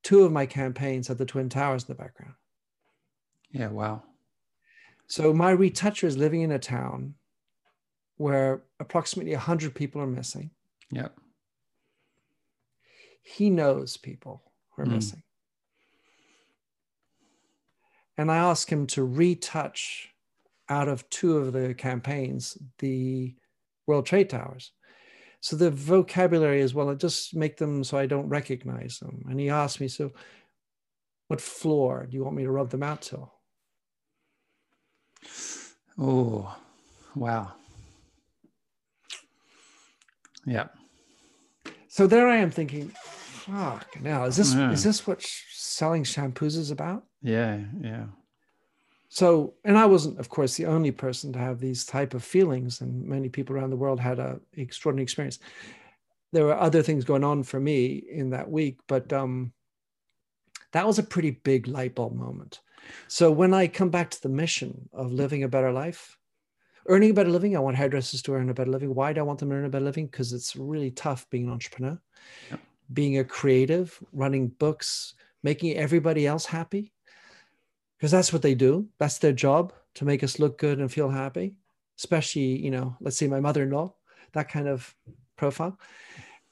two 0.08 0.24
of 0.24 0.32
my 0.32 0.46
campaigns 0.46 1.08
had 1.08 1.18
the 1.18 1.26
twin 1.26 1.48
towers 1.48 1.82
in 1.84 1.88
the 1.88 2.02
background. 2.02 2.34
Yeah 3.50 3.68
wow. 3.68 4.02
So 5.06 5.32
my 5.32 5.52
retoucher 5.52 6.06
is 6.06 6.16
living 6.16 6.42
in 6.42 6.52
a 6.52 6.58
town 6.58 7.14
where 8.16 8.62
approximately 8.80 9.32
100 9.32 9.74
people 9.74 10.02
are 10.02 10.06
missing. 10.06 10.50
Yeah 10.90 11.08
he 13.28 13.50
knows 13.50 13.98
people 13.98 14.42
who 14.70 14.82
are 14.82 14.86
mm. 14.86 14.92
missing. 14.92 15.22
And 18.16 18.32
I 18.32 18.38
asked 18.38 18.70
him 18.70 18.86
to 18.88 19.04
retouch 19.04 20.08
out 20.68 20.88
of 20.88 21.08
two 21.10 21.36
of 21.36 21.52
the 21.52 21.74
campaigns 21.74 22.56
the 22.78 23.34
World 23.86 24.06
Trade 24.06 24.30
Towers. 24.30 24.72
So 25.40 25.56
the 25.56 25.70
vocabulary 25.70 26.62
as 26.62 26.74
well, 26.74 26.90
I 26.90 26.94
just 26.94 27.34
make 27.34 27.56
them 27.56 27.84
so 27.84 27.96
I 27.96 28.06
don't 28.06 28.28
recognize 28.28 28.98
them. 28.98 29.24
And 29.28 29.38
he 29.38 29.50
asked 29.50 29.80
me, 29.80 29.88
so 29.88 30.12
what 31.28 31.40
floor 31.40 32.06
do 32.08 32.16
you 32.16 32.24
want 32.24 32.36
me 32.36 32.44
to 32.44 32.50
rub 32.50 32.70
them 32.70 32.82
out 32.82 33.02
to? 33.02 33.28
Oh, 35.98 36.56
wow. 37.14 37.52
Yeah. 40.44 40.68
So 41.88 42.06
there 42.06 42.28
I 42.28 42.36
am 42.36 42.50
thinking, 42.50 42.92
fuck 42.94 44.00
now, 44.00 44.24
is 44.24 44.36
this 44.36 44.54
yeah. 44.54 44.70
is 44.70 44.84
this 44.84 45.06
what 45.06 45.22
selling 45.22 46.04
shampoos 46.04 46.56
is 46.56 46.70
about? 46.70 47.04
Yeah, 47.22 47.60
yeah. 47.80 48.04
So, 49.08 49.54
and 49.64 49.78
I 49.78 49.86
wasn't, 49.86 50.18
of 50.18 50.28
course, 50.28 50.56
the 50.56 50.66
only 50.66 50.90
person 50.90 51.32
to 51.32 51.38
have 51.38 51.58
these 51.58 51.86
type 51.86 52.14
of 52.14 52.22
feelings, 52.22 52.80
and 52.80 53.06
many 53.06 53.28
people 53.28 53.56
around 53.56 53.70
the 53.70 53.76
world 53.76 53.98
had 53.98 54.18
a 54.18 54.38
extraordinary 54.52 55.04
experience. 55.04 55.38
There 56.32 56.44
were 56.44 56.58
other 56.58 56.82
things 56.82 57.04
going 57.04 57.24
on 57.24 57.42
for 57.42 57.58
me 57.58 58.04
in 58.10 58.30
that 58.30 58.50
week, 58.50 58.80
but 58.86 59.10
um, 59.12 59.52
that 60.72 60.86
was 60.86 60.98
a 60.98 61.02
pretty 61.02 61.30
big 61.30 61.66
light 61.66 61.94
bulb 61.94 62.14
moment. 62.14 62.60
So 63.08 63.30
when 63.30 63.54
I 63.54 63.66
come 63.66 63.88
back 63.88 64.10
to 64.10 64.22
the 64.22 64.28
mission 64.28 64.88
of 64.92 65.10
living 65.10 65.42
a 65.42 65.48
better 65.48 65.72
life, 65.72 66.18
earning 66.86 67.10
a 67.10 67.14
better 67.14 67.30
living, 67.30 67.56
I 67.56 67.60
want 67.60 67.76
hairdressers 67.76 68.20
to 68.22 68.34
earn 68.34 68.50
a 68.50 68.54
better 68.54 68.70
living. 68.70 68.94
Why 68.94 69.14
do 69.14 69.20
I 69.20 69.24
want 69.24 69.38
them 69.38 69.48
to 69.48 69.54
earn 69.54 69.64
a 69.64 69.70
better 69.70 69.84
living? 69.84 70.06
Because 70.06 70.34
it's 70.34 70.54
really 70.54 70.90
tough 70.90 71.28
being 71.30 71.44
an 71.46 71.52
entrepreneur, 71.52 71.98
yep. 72.50 72.60
being 72.92 73.18
a 73.18 73.24
creative, 73.24 73.98
running 74.12 74.48
books, 74.48 75.14
making 75.42 75.76
everybody 75.76 76.26
else 76.26 76.44
happy 76.44 76.92
because 77.98 78.12
that's 78.12 78.32
what 78.32 78.42
they 78.42 78.54
do. 78.54 78.88
That's 78.98 79.18
their 79.18 79.32
job 79.32 79.72
to 79.94 80.04
make 80.04 80.22
us 80.22 80.38
look 80.38 80.58
good 80.58 80.78
and 80.78 80.90
feel 80.90 81.08
happy, 81.10 81.56
especially, 81.98 82.56
you 82.56 82.70
know, 82.70 82.96
let's 83.00 83.16
say 83.16 83.26
my 83.26 83.40
mother 83.40 83.64
in 83.64 83.70
law, 83.70 83.94
that 84.32 84.48
kind 84.48 84.68
of 84.68 84.94
profile. 85.36 85.78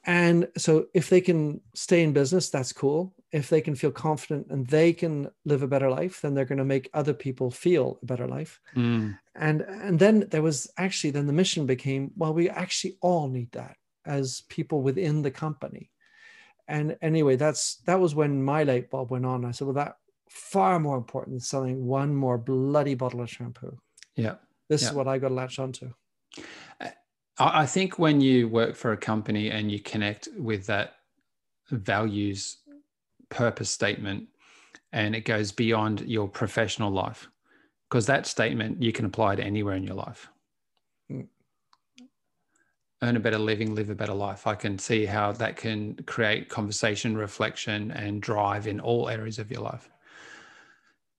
And 0.05 0.49
so 0.57 0.87
if 0.95 1.11
they 1.11 1.21
can 1.21 1.61
stay 1.75 2.03
in 2.03 2.13
business, 2.13 2.49
that's 2.49 2.73
cool. 2.73 3.15
If 3.33 3.49
they 3.49 3.61
can 3.61 3.75
feel 3.75 3.91
confident 3.91 4.47
and 4.51 4.67
they 4.67 4.93
can 4.93 5.29
live 5.45 5.63
a 5.63 5.69
better 5.69 5.91
life, 5.91 6.21
then 6.21 6.35
they're 6.35 6.45
going 6.45 6.59
to 6.59 6.65
make 6.65 6.89
other 6.95 7.13
people 7.13 7.51
feel 7.51 7.99
a 8.03 8.07
better 8.07 8.29
life. 8.29 8.61
Mm. 8.77 9.19
And 9.35 9.63
and 9.63 9.99
then 9.99 10.27
there 10.31 10.43
was 10.43 10.71
actually 10.79 11.11
then 11.11 11.27
the 11.27 11.33
mission 11.33 11.67
became, 11.67 12.13
well, 12.17 12.33
we 12.33 12.49
actually 12.49 12.97
all 13.01 13.29
need 13.29 13.51
that 13.53 13.77
as 14.05 14.43
people 14.49 14.81
within 14.81 15.23
the 15.23 15.31
company. 15.33 15.91
And 16.69 16.97
anyway, 17.03 17.35
that's 17.35 17.77
that 17.87 18.01
was 18.01 18.15
when 18.15 18.43
my 18.43 18.63
light 18.63 18.91
bulb 18.91 19.11
went 19.11 19.27
on. 19.27 19.45
I 19.45 19.51
said, 19.51 19.67
well, 19.67 19.75
that 19.75 19.97
far 20.29 20.79
more 20.79 20.97
important 20.97 21.35
than 21.35 21.41
selling 21.41 21.87
one 21.87 22.15
more 22.15 22.39
bloody 22.39 22.95
bottle 22.95 23.21
of 23.21 23.31
shampoo. 23.31 23.77
Yeah. 24.15 24.37
This 24.69 24.83
yeah. 24.83 24.89
is 24.89 24.95
what 24.95 25.09
I 25.09 25.19
got 25.19 25.29
to 25.29 25.35
latch 25.35 25.59
onto. 25.59 25.93
I 27.39 27.67
think 27.67 27.99
when 27.99 28.21
you 28.21 28.49
work 28.49 28.77
for 28.77 28.93
a 28.93 28.97
company 28.97 29.51
and 29.51 29.71
you 29.71 29.79
connect 29.79 30.29
with 30.39 30.67
that 30.67 30.95
values 31.71 32.59
purpose 33.29 33.71
statement 33.71 34.29
and 34.93 35.15
it 35.15 35.27
goes 35.27 35.53
beyond 35.53 36.01
your 36.01 36.29
professional 36.29 36.91
life, 36.91 37.29
because 37.89 38.07
that 38.07 38.27
statement 38.27 38.83
you 38.83 38.93
can 38.93 39.05
apply 39.05 39.37
to 39.37 39.45
anywhere 39.45 39.75
in 39.75 39.83
your 39.83 39.97
life. 39.97 40.31
Mm. 41.13 41.27
Earn 43.03 43.17
a 43.17 43.21
better 43.21 43.39
living, 43.39 43.75
live 43.75 43.91
a 43.91 43.95
better 43.95 44.15
life. 44.15 44.47
I 44.47 44.55
can 44.55 44.79
see 44.79 45.05
how 45.05 45.33
that 45.33 45.57
can 45.57 45.95
create 46.07 46.49
conversation, 46.49 47.17
reflection, 47.17 47.91
and 47.91 48.23
drive 48.23 48.67
in 48.67 48.81
all 48.81 49.11
areas 49.11 49.39
of 49.39 49.51
your 49.51 49.61
life. 49.61 49.91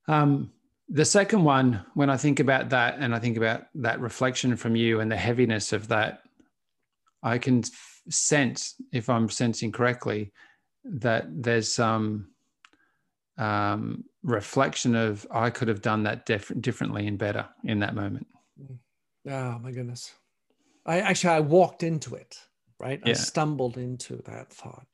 Um, 0.07 0.51
the 0.89 1.05
second 1.05 1.43
one, 1.43 1.85
when 1.95 2.09
I 2.09 2.17
think 2.17 2.39
about 2.39 2.69
that 2.69 2.97
and 2.99 3.13
I 3.13 3.19
think 3.19 3.37
about 3.37 3.65
that 3.75 3.99
reflection 3.99 4.55
from 4.55 4.75
you 4.75 4.99
and 4.99 5.11
the 5.11 5.17
heaviness 5.17 5.73
of 5.73 5.89
that, 5.89 6.21
I 7.21 7.37
can 7.37 7.63
sense, 8.09 8.75
if 8.93 9.09
I'm 9.09 9.29
sensing 9.29 9.71
correctly, 9.71 10.31
that 10.85 11.25
there's 11.29 11.73
some 11.73 12.29
um, 13.37 14.05
reflection 14.23 14.95
of 14.95 15.27
I 15.29 15.49
could 15.49 15.67
have 15.67 15.81
done 15.81 16.03
that 16.03 16.25
dif- 16.25 16.53
differently 16.61 17.05
and 17.07 17.17
better 17.17 17.45
in 17.65 17.79
that 17.79 17.95
moment. 17.95 18.27
Oh 19.29 19.59
my 19.59 19.71
goodness! 19.71 20.13
I 20.85 21.01
actually 21.01 21.33
I 21.33 21.39
walked 21.41 21.83
into 21.83 22.15
it, 22.15 22.37
right? 22.79 23.01
Yeah. 23.03 23.11
I 23.11 23.13
stumbled 23.13 23.77
into 23.77 24.21
that 24.25 24.53
thought. 24.53 24.87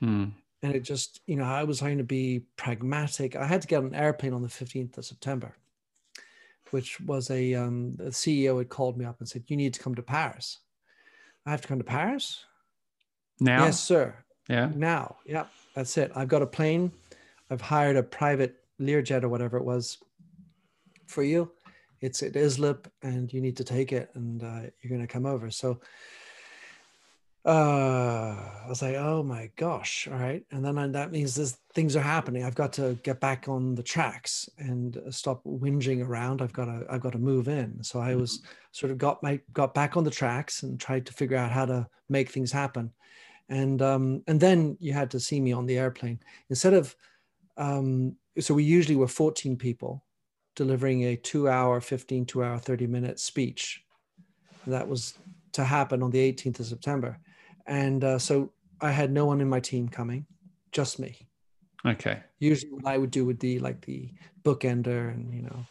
Hmm 0.00 0.30
and 0.62 0.74
it 0.74 0.80
just 0.80 1.20
you 1.26 1.36
know 1.36 1.44
i 1.44 1.64
was 1.64 1.78
trying 1.78 1.98
to 1.98 2.04
be 2.04 2.42
pragmatic. 2.56 3.36
I 3.36 3.46
had 3.46 3.62
to 3.62 3.68
get 3.68 3.78
on 3.78 3.86
an 3.86 3.94
airplane 3.94 4.32
on 4.32 4.42
the 4.42 4.48
15th 4.48 4.98
of 4.98 5.04
september 5.04 5.56
which 6.70 7.00
was 7.00 7.30
a 7.30 7.54
um, 7.54 7.92
the 7.92 8.10
ceo 8.10 8.58
had 8.58 8.68
called 8.68 8.98
me 8.98 9.04
up 9.04 9.20
and 9.20 9.28
said 9.28 9.44
you 9.46 9.56
need 9.56 9.74
to 9.74 9.80
come 9.80 9.94
to 9.94 10.02
paris. 10.02 10.58
I 11.44 11.50
have 11.50 11.60
to 11.62 11.68
come 11.68 11.78
to 11.78 11.84
paris? 11.84 12.44
Now? 13.38 13.64
Yes 13.64 13.78
sir. 13.78 14.14
Yeah. 14.48 14.70
Now. 14.74 15.16
Yeah 15.26 15.44
that's 15.76 15.96
it. 15.98 16.10
I've 16.16 16.28
got 16.28 16.42
a 16.42 16.46
plane. 16.46 16.90
I've 17.50 17.60
hired 17.60 17.96
a 17.96 18.02
private 18.02 18.56
learjet 18.80 19.22
or 19.22 19.28
whatever 19.28 19.58
it 19.58 19.64
was 19.64 19.98
for 21.06 21.22
you. 21.22 21.52
It's 22.00 22.22
at 22.22 22.34
islip 22.34 22.90
and 23.02 23.32
you 23.32 23.40
need 23.40 23.58
to 23.58 23.64
take 23.64 23.92
it 23.92 24.10
and 24.14 24.42
uh, 24.42 24.62
you're 24.80 24.88
going 24.88 25.06
to 25.06 25.06
come 25.06 25.26
over. 25.26 25.50
So 25.50 25.80
uh, 27.46 28.34
I 28.64 28.68
was 28.68 28.82
like, 28.82 28.96
oh 28.96 29.22
my 29.22 29.48
gosh, 29.54 30.08
all 30.10 30.18
right. 30.18 30.44
And 30.50 30.64
then 30.64 30.76
I, 30.76 30.88
that 30.88 31.12
means 31.12 31.36
this, 31.36 31.56
things 31.74 31.94
are 31.94 32.02
happening. 32.02 32.42
I've 32.42 32.56
got 32.56 32.72
to 32.74 32.98
get 33.04 33.20
back 33.20 33.48
on 33.48 33.76
the 33.76 33.84
tracks 33.84 34.50
and 34.58 34.96
uh, 34.96 35.12
stop 35.12 35.44
whinging 35.44 36.04
around. 36.04 36.42
I've 36.42 36.52
got 36.52 36.64
to, 36.64 36.84
I've 36.90 37.00
got 37.00 37.12
to 37.12 37.18
move 37.18 37.46
in. 37.46 37.84
So 37.84 38.00
I 38.00 38.16
was 38.16 38.38
mm-hmm. 38.38 38.48
sort 38.72 38.90
of 38.90 38.98
got 38.98 39.22
my, 39.22 39.38
got 39.52 39.74
back 39.74 39.96
on 39.96 40.02
the 40.02 40.10
tracks 40.10 40.64
and 40.64 40.80
tried 40.80 41.06
to 41.06 41.12
figure 41.12 41.36
out 41.36 41.52
how 41.52 41.66
to 41.66 41.86
make 42.08 42.30
things 42.30 42.50
happen. 42.50 42.90
And, 43.48 43.80
um, 43.80 44.24
and 44.26 44.40
then 44.40 44.76
you 44.80 44.92
had 44.92 45.12
to 45.12 45.20
see 45.20 45.40
me 45.40 45.52
on 45.52 45.66
the 45.66 45.78
airplane 45.78 46.18
instead 46.50 46.74
of, 46.74 46.96
um, 47.56 48.16
so 48.40 48.54
we 48.54 48.64
usually 48.64 48.96
were 48.96 49.06
14 49.06 49.56
people 49.56 50.04
delivering 50.56 51.04
a 51.04 51.16
two 51.16 51.48
hour, 51.48 51.80
15, 51.80 52.26
two 52.26 52.42
hour, 52.42 52.58
30 52.58 52.88
minute 52.88 53.20
speech. 53.20 53.84
that 54.66 54.88
was 54.88 55.14
to 55.52 55.62
happen 55.62 56.02
on 56.02 56.10
the 56.10 56.32
18th 56.32 56.58
of 56.58 56.66
September 56.66 57.20
and 57.66 58.04
uh, 58.04 58.18
so 58.18 58.52
I 58.80 58.90
had 58.90 59.12
no 59.12 59.26
one 59.26 59.40
in 59.40 59.48
my 59.48 59.60
team 59.60 59.88
coming, 59.88 60.26
just 60.72 60.98
me. 60.98 61.28
Okay. 61.84 62.20
Usually, 62.38 62.72
what 62.72 62.86
I 62.86 62.98
would 62.98 63.10
do 63.10 63.24
would 63.24 63.38
be 63.38 63.58
like 63.58 63.80
the 63.82 64.10
bookender 64.42 65.12
and 65.12 65.32
you 65.32 65.42
know, 65.42 65.64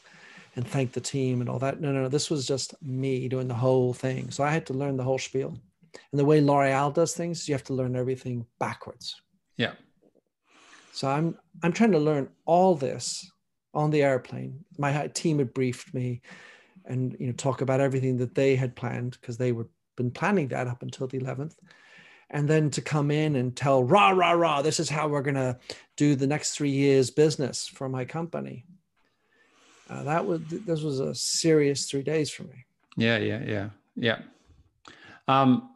and 0.55 0.67
thank 0.67 0.93
the 0.93 1.01
team 1.01 1.41
and 1.41 1.49
all 1.49 1.59
that. 1.59 1.81
No, 1.81 1.91
no, 1.91 2.03
no. 2.03 2.07
This 2.09 2.29
was 2.29 2.47
just 2.47 2.73
me 2.81 3.27
doing 3.27 3.47
the 3.47 3.53
whole 3.53 3.93
thing. 3.93 4.31
So 4.31 4.43
I 4.43 4.51
had 4.51 4.65
to 4.67 4.73
learn 4.73 4.97
the 4.97 5.03
whole 5.03 5.19
spiel. 5.19 5.57
And 6.11 6.19
the 6.19 6.25
way 6.25 6.41
L'Oreal 6.41 6.93
does 6.93 7.13
things, 7.13 7.47
you 7.47 7.53
have 7.53 7.63
to 7.65 7.73
learn 7.73 7.95
everything 7.95 8.45
backwards. 8.59 9.21
Yeah. 9.57 9.73
So 10.91 11.09
I'm 11.09 11.37
I'm 11.63 11.73
trying 11.73 11.91
to 11.91 11.99
learn 11.99 12.29
all 12.45 12.75
this 12.75 13.29
on 13.73 13.91
the 13.91 14.03
airplane. 14.03 14.63
My 14.77 15.07
team 15.07 15.39
had 15.39 15.53
briefed 15.53 15.93
me, 15.93 16.21
and 16.85 17.15
you 17.19 17.27
know 17.27 17.33
talk 17.33 17.61
about 17.61 17.81
everything 17.81 18.17
that 18.17 18.35
they 18.35 18.55
had 18.55 18.75
planned 18.75 19.17
because 19.19 19.37
they 19.37 19.51
were 19.51 19.67
been 19.97 20.11
planning 20.11 20.49
that 20.49 20.67
up 20.67 20.83
until 20.83 21.07
the 21.07 21.17
11th 21.19 21.55
and 22.29 22.47
then 22.47 22.69
to 22.71 22.81
come 22.81 23.11
in 23.11 23.35
and 23.35 23.55
tell 23.55 23.83
rah 23.83 24.09
rah 24.09 24.31
rah 24.31 24.61
this 24.61 24.79
is 24.79 24.89
how 24.89 25.07
we're 25.07 25.21
going 25.21 25.35
to 25.35 25.57
do 25.95 26.15
the 26.15 26.27
next 26.27 26.55
three 26.55 26.71
years 26.71 27.11
business 27.11 27.67
for 27.67 27.87
my 27.87 28.05
company. 28.05 28.65
Uh, 29.89 30.03
that 30.03 30.25
was 30.25 30.41
this 30.47 30.81
was 30.81 30.99
a 30.99 31.13
serious 31.13 31.89
three 31.89 32.01
days 32.01 32.31
for 32.31 32.43
me. 32.43 32.65
Yeah 32.97 33.17
yeah 33.17 33.43
yeah 33.45 33.69
yeah. 33.95 34.19
Um 35.27 35.69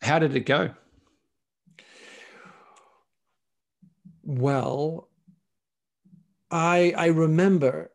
how 0.00 0.18
did 0.18 0.34
it 0.34 0.46
go? 0.46 0.70
Well 4.22 5.08
i 6.50 6.92
i 6.96 7.06
remember 7.06 7.90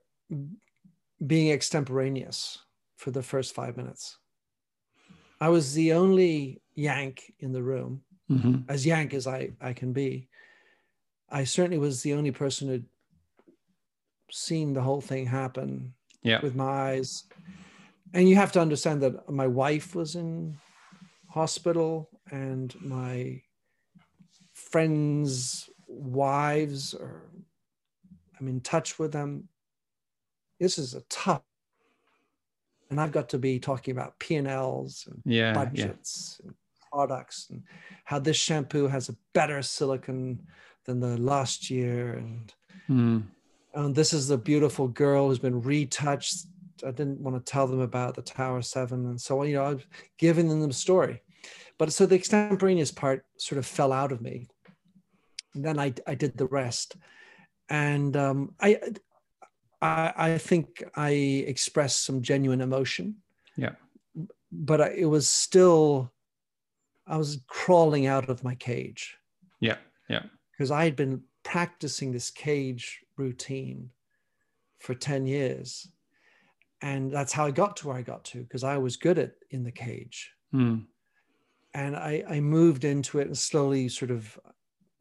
being 1.26 1.52
extemporaneous 1.52 2.60
for 2.98 3.12
the 3.12 3.24
first 3.24 3.54
five 3.54 3.78
minutes. 3.78 4.18
I 5.42 5.50
was 5.50 5.74
the 5.74 5.94
only 5.94 6.62
yank 6.76 7.34
in 7.40 7.52
the 7.52 7.64
room, 7.64 8.02
mm-hmm. 8.30 8.70
as 8.70 8.86
yank 8.86 9.14
as 9.14 9.28
I, 9.28 9.52
I 9.62 9.74
can 9.74 9.94
be. 9.94 10.28
I 11.30 11.44
certainly 11.44 11.78
was 11.78 12.02
the 12.02 12.14
only 12.14 12.32
person 12.32 12.68
who'd 12.68 12.86
seen 14.32 14.74
the 14.74 14.82
whole 14.82 15.02
thing 15.02 15.26
happen 15.26 15.94
yeah. 16.22 16.40
with 16.42 16.56
my 16.56 16.66
eyes. 16.66 17.24
And 18.14 18.30
you 18.30 18.36
have 18.36 18.52
to 18.54 18.62
understand 18.62 19.02
that 19.02 19.30
my 19.30 19.48
wife 19.48 19.96
was 19.96 20.16
in 20.16 20.58
hospital 21.30 22.10
and 22.32 22.74
my 22.82 23.42
friends' 24.54 25.70
wives 25.88 26.94
or 26.94 27.30
I'm 28.40 28.48
in 28.48 28.62
touch 28.62 29.00
with 29.00 29.12
them. 29.12 29.50
This 30.60 30.78
is 30.78 30.94
a 30.94 31.02
tough 31.10 31.42
and 32.90 33.02
I've 33.02 33.12
got 33.12 33.30
to 33.30 33.38
be 33.38 33.60
talking 33.60 33.92
about 33.92 34.20
P 34.20 34.36
and 34.36 34.48
Ls 34.48 35.08
and 35.08 35.54
budgets 35.54 36.40
yeah. 36.42 36.48
and 36.48 36.56
products 36.96 37.48
and 37.50 37.62
how 38.06 38.20
this 38.20 38.38
shampoo 38.38 38.88
has 38.88 39.10
a 39.10 39.18
better 39.34 39.62
silicon 39.62 40.40
than 40.86 41.02
the 41.02 41.18
last 41.18 41.70
year. 41.70 42.14
And 42.14 42.54
mm. 42.90 43.24
and 43.74 43.94
this 43.94 44.14
is 44.14 44.30
the 44.30 44.38
beautiful 44.38 44.88
girl 44.88 45.28
who's 45.28 45.40
been 45.40 45.62
retouched. 45.62 46.46
I 46.88 46.92
didn't 46.92 47.20
want 47.20 47.36
to 47.36 47.52
tell 47.52 47.68
them 47.68 47.82
about 47.82 48.16
the 48.16 48.22
tower 48.22 48.62
7 48.62 49.06
and 49.06 49.20
so 49.20 49.40
on 49.40 49.48
you 49.48 49.56
know 49.56 49.64
i 49.64 49.74
was 49.74 49.86
giving 50.18 50.48
them 50.48 50.62
the 50.62 50.74
story. 50.74 51.22
But 51.78 51.92
so 51.92 52.06
the 52.06 52.16
extemporaneous 52.16 52.92
part 52.92 53.26
sort 53.38 53.60
of 53.60 53.66
fell 53.66 53.92
out 53.92 54.12
of 54.14 54.22
me. 54.22 54.48
And 55.54 55.64
then 55.66 55.78
i, 55.80 55.94
I 56.08 56.16
did 56.16 56.38
the 56.38 56.48
rest. 56.48 56.96
And 57.70 58.16
um, 58.16 58.56
I, 58.62 58.80
I 59.82 60.14
i 60.28 60.38
think 60.38 60.66
i 60.96 61.12
expressed 61.54 62.06
some 62.06 62.22
genuine 62.22 62.62
emotion. 62.62 63.16
Yeah. 63.58 63.76
But 64.52 64.80
it 65.04 65.10
was 65.16 65.28
still 65.28 66.14
I 67.08 67.18
was 67.18 67.40
crawling 67.48 68.08
out 68.08 68.30
of 68.30 68.44
my 68.44 68.56
cage. 68.56 69.18
Yeah, 69.60 69.78
yeah. 70.10 70.24
Because 70.52 70.72
I 70.72 70.84
had 70.86 70.96
been 70.96 71.22
practicing 71.44 72.12
this 72.12 72.30
cage 72.30 73.02
routine 73.18 73.92
for 74.80 74.96
10 74.96 75.28
years. 75.28 75.88
And 76.82 77.12
that's 77.12 77.34
how 77.34 77.46
I 77.46 77.52
got 77.52 77.78
to 77.78 77.88
where 77.88 77.98
I 77.98 78.02
got 78.02 78.24
to, 78.26 78.44
because 78.44 78.64
I 78.64 78.78
was 78.78 78.98
good 78.98 79.18
at 79.18 79.34
in 79.52 79.64
the 79.64 79.72
cage. 79.72 80.32
Mm. 80.54 80.86
And 81.74 81.96
I, 81.96 82.24
I 82.30 82.40
moved 82.40 82.84
into 82.84 83.20
it 83.20 83.28
and 83.28 83.38
slowly 83.38 83.90
sort 83.90 84.12
of 84.12 84.40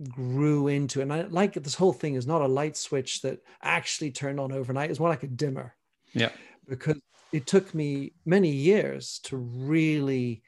grew 0.08 0.68
into 0.68 1.00
it. 1.00 1.04
And 1.04 1.12
I 1.12 1.22
like 1.22 1.54
this 1.54 1.74
whole 1.74 1.92
thing 1.92 2.14
is 2.14 2.26
not 2.26 2.42
a 2.42 2.46
light 2.46 2.76
switch 2.76 3.22
that 3.22 3.40
actually 3.62 4.10
turned 4.10 4.40
on 4.40 4.52
overnight, 4.52 4.90
it's 4.90 5.00
more 5.00 5.08
like 5.08 5.22
a 5.22 5.28
dimmer. 5.28 5.74
Yeah. 6.12 6.30
Because 6.68 7.00
it 7.32 7.46
took 7.46 7.74
me 7.74 8.12
many 8.24 8.50
years 8.50 9.20
to 9.24 9.36
really 9.36 10.42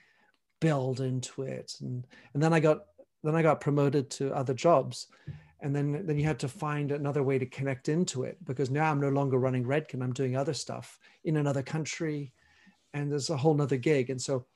build 0.61 1.01
into 1.01 1.43
it. 1.43 1.75
And 1.81 2.07
and 2.35 2.43
then 2.43 2.53
i 2.53 2.61
got 2.61 2.87
then 3.23 3.35
i 3.35 3.43
got 3.43 3.61
promoted 3.61 4.11
to 4.11 4.35
other 4.35 4.55
jobs. 4.55 5.09
And 5.61 5.75
then 5.75 6.07
then 6.07 6.19
you 6.19 6.25
had 6.25 6.39
to 6.41 6.49
find 6.49 6.93
another 6.93 7.23
way 7.23 7.39
to 7.39 7.47
connect 7.47 7.89
into 7.89 8.25
it 8.25 8.37
because 8.45 8.71
now 8.71 8.91
i'm 8.91 9.01
no 9.01 9.09
longer 9.09 9.39
running 9.39 9.65
redken. 9.65 10.03
I'm 10.03 10.13
doing 10.13 10.37
other 10.37 10.55
stuff 10.55 10.99
in 11.25 11.37
another 11.37 11.63
country. 11.63 12.33
And 12.95 13.11
there's 13.11 13.31
a 13.31 13.37
whole 13.37 13.55
nother 13.55 13.77
gig. 13.77 14.11
And 14.11 14.21
so 14.21 14.47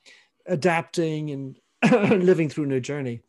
adapting 0.46 1.30
and 1.30 1.58
living 2.24 2.48
through 2.48 2.64
a 2.64 2.68
new 2.68 2.80
journey. 2.80 3.20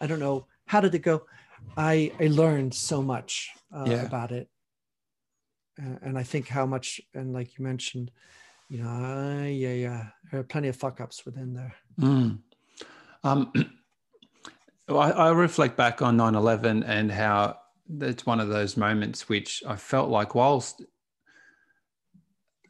I 0.00 0.06
don't 0.06 0.20
know. 0.20 0.46
How 0.66 0.80
did 0.80 0.94
it 0.94 1.00
go? 1.00 1.26
I 1.76 2.12
i 2.18 2.26
learned 2.26 2.74
so 2.74 3.02
much 3.02 3.50
uh, 3.74 3.84
yeah. 3.86 4.02
about 4.02 4.32
it. 4.32 4.48
Uh, 5.80 5.96
and 6.02 6.18
i 6.18 6.22
think 6.22 6.48
how 6.48 6.66
much 6.66 7.00
and 7.14 7.32
like 7.32 7.58
you 7.58 7.64
mentioned 7.64 8.10
you 8.68 8.82
know, 8.82 8.88
uh, 8.88 9.44
yeah, 9.44 9.72
yeah, 9.72 10.06
there 10.30 10.40
are 10.40 10.44
plenty 10.44 10.68
of 10.68 10.76
fuck 10.76 11.00
ups 11.00 11.24
within 11.24 11.54
there. 11.54 11.74
Mm. 12.00 12.38
Um, 13.24 13.52
I, 14.88 14.92
I 14.92 15.30
reflect 15.30 15.76
back 15.76 16.02
on 16.02 16.16
9 16.16 16.34
11 16.34 16.82
and 16.82 17.10
how 17.10 17.58
it's 18.00 18.26
one 18.26 18.40
of 18.40 18.48
those 18.48 18.76
moments 18.76 19.28
which 19.28 19.62
I 19.66 19.76
felt 19.76 20.10
like, 20.10 20.34
whilst 20.34 20.82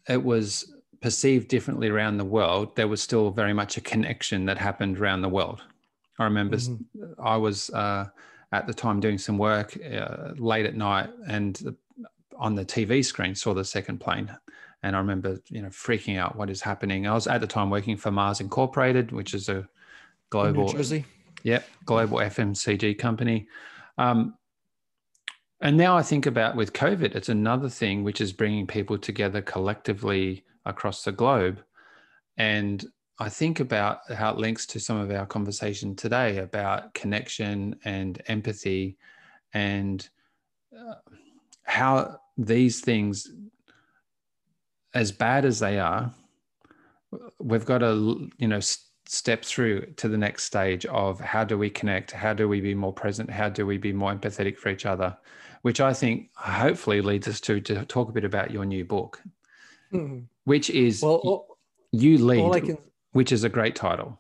it 0.09 0.23
was 0.23 0.73
perceived 1.01 1.49
differently 1.49 1.89
around 1.89 2.17
the 2.17 2.25
world, 2.25 2.77
there 2.77 2.89
was 2.89 3.03
still 3.03 3.31
very 3.31 3.53
much 3.53 3.77
a 3.77 3.81
connection 3.81 4.47
that 4.47 4.59
happened 4.59 4.99
around 4.99 5.23
the 5.23 5.29
world. 5.29 5.63
I 6.19 6.25
remember 6.25 6.57
mm-hmm. 6.57 7.23
I 7.23 7.37
was 7.37 7.71
uh, 7.71 8.07
at 8.53 8.67
the 8.67 8.75
time 8.75 9.01
doing 9.01 9.19
some 9.19 9.39
work 9.39 9.77
uh, 9.85 10.33
late 10.37 10.67
at 10.67 10.77
night, 10.77 11.11
and 11.27 11.77
on 12.37 12.55
the 12.55 12.65
TV 12.65 13.05
screen 13.05 13.35
saw 13.35 13.55
the 13.55 13.65
second 13.65 13.99
plane. 13.99 14.31
And 14.83 14.97
I 14.97 14.99
remember, 14.99 15.39
you 15.49 15.63
know, 15.63 15.69
freaking 15.69 16.19
out 16.19 16.37
what 16.37 16.51
is 16.51 16.61
happening. 16.61 17.07
I 17.07 17.15
was 17.15 17.27
at 17.27 17.41
the 17.41 17.47
time 17.47 17.71
working 17.71 17.97
for 17.97 18.11
Mars 18.11 18.41
Incorporated, 18.41 19.13
which 19.13 19.33
is 19.35 19.49
a 19.49 19.69
global, 20.31 20.67
New 20.67 20.73
Jersey. 20.73 21.05
Yep, 21.45 21.69
global 21.85 22.19
FMCG 22.19 22.99
company. 22.99 23.47
Um, 23.99 24.35
and 25.61 25.77
now 25.77 25.97
I 25.97 26.03
think 26.03 26.27
about 26.27 26.57
with 26.57 26.73
COVID, 26.73 27.15
it's 27.15 27.29
another 27.29 27.69
thing 27.69 28.03
which 28.03 28.21
is 28.21 28.33
bringing 28.33 28.67
people 28.67 28.99
together 28.99 29.41
collectively 29.41 30.45
across 30.65 31.05
the 31.05 31.13
globe. 31.13 31.63
And 32.37 32.85
I 33.21 33.29
think 33.29 33.61
about 33.61 34.01
how 34.13 34.33
it 34.33 34.39
links 34.39 34.67
to 34.67 34.81
some 34.81 34.97
of 34.97 35.13
our 35.13 35.27
conversation 35.27 35.95
today 35.95 36.39
about 36.39 36.95
connection 36.95 37.77
and 37.85 38.21
empathy 38.27 38.97
and 39.55 40.09
uh, 40.77 40.95
how 41.63 42.19
these 42.37 42.81
things, 42.81 43.31
as 44.95 45.13
bad 45.13 45.45
as 45.45 45.59
they 45.59 45.79
are, 45.79 46.13
we've 47.39 47.65
got 47.65 47.79
to, 47.79 48.31
you 48.39 48.49
know, 48.49 48.61
step 49.07 49.45
through 49.45 49.87
to 49.97 50.09
the 50.09 50.17
next 50.17 50.45
stage 50.45 50.87
of 50.87 51.21
how 51.21 51.45
do 51.45 51.59
we 51.59 51.69
connect? 51.71 52.11
How 52.13 52.33
do 52.33 52.49
we 52.49 52.61
be 52.61 52.75
more 52.75 52.93
present? 52.93 53.31
How 53.31 53.49
do 53.49 53.67
we 53.67 53.79
be 53.79 53.93
more 53.93 54.15
empathetic 54.15 54.57
for 54.57 54.69
each 54.69 54.87
other? 54.87 55.17
Which 55.63 55.81
I 55.81 55.93
think 55.93 56.31
hopefully 56.35 57.01
leads 57.01 57.29
us 57.29 57.41
to, 57.43 57.61
to 57.61 57.85
talk 57.85 58.09
a 58.09 58.13
bit 58.13 58.25
about 58.25 58.51
your 58.51 58.65
new 58.65 58.85
book, 58.85 59.23
mm-hmm. 59.93 60.21
which 60.45 60.71
is 60.71 61.03
well, 61.03 61.17
all, 61.17 61.59
You 61.93 62.19
Lead, 62.19 62.65
can, 62.65 62.79
which 63.13 63.33
is 63.33 63.45
a 63.45 63.49
great 63.49 63.77
title. 63.77 64.19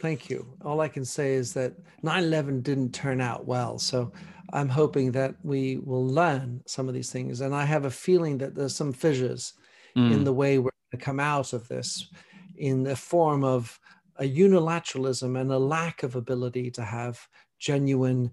Thank 0.00 0.28
you. 0.28 0.46
All 0.64 0.80
I 0.80 0.88
can 0.88 1.04
say 1.04 1.34
is 1.34 1.54
that 1.54 1.74
9 2.02 2.24
11 2.24 2.62
didn't 2.62 2.92
turn 2.92 3.20
out 3.20 3.46
well. 3.46 3.78
So 3.78 4.12
I'm 4.52 4.68
hoping 4.68 5.12
that 5.12 5.36
we 5.42 5.78
will 5.78 6.06
learn 6.06 6.62
some 6.66 6.88
of 6.88 6.94
these 6.94 7.10
things. 7.10 7.40
And 7.40 7.54
I 7.54 7.64
have 7.64 7.84
a 7.84 7.90
feeling 7.90 8.38
that 8.38 8.54
there's 8.54 8.74
some 8.74 8.92
fissures 8.92 9.54
mm. 9.96 10.12
in 10.12 10.24
the 10.24 10.32
way 10.32 10.58
we're 10.58 10.70
going 10.92 11.00
to 11.00 11.04
come 11.04 11.20
out 11.20 11.52
of 11.52 11.66
this 11.68 12.08
in 12.56 12.82
the 12.82 12.96
form 12.96 13.44
of 13.44 13.78
a 14.16 14.24
unilateralism 14.24 15.38
and 15.38 15.52
a 15.52 15.58
lack 15.58 16.02
of 16.02 16.16
ability 16.16 16.70
to 16.70 16.82
have 16.82 17.20
genuine 17.58 18.30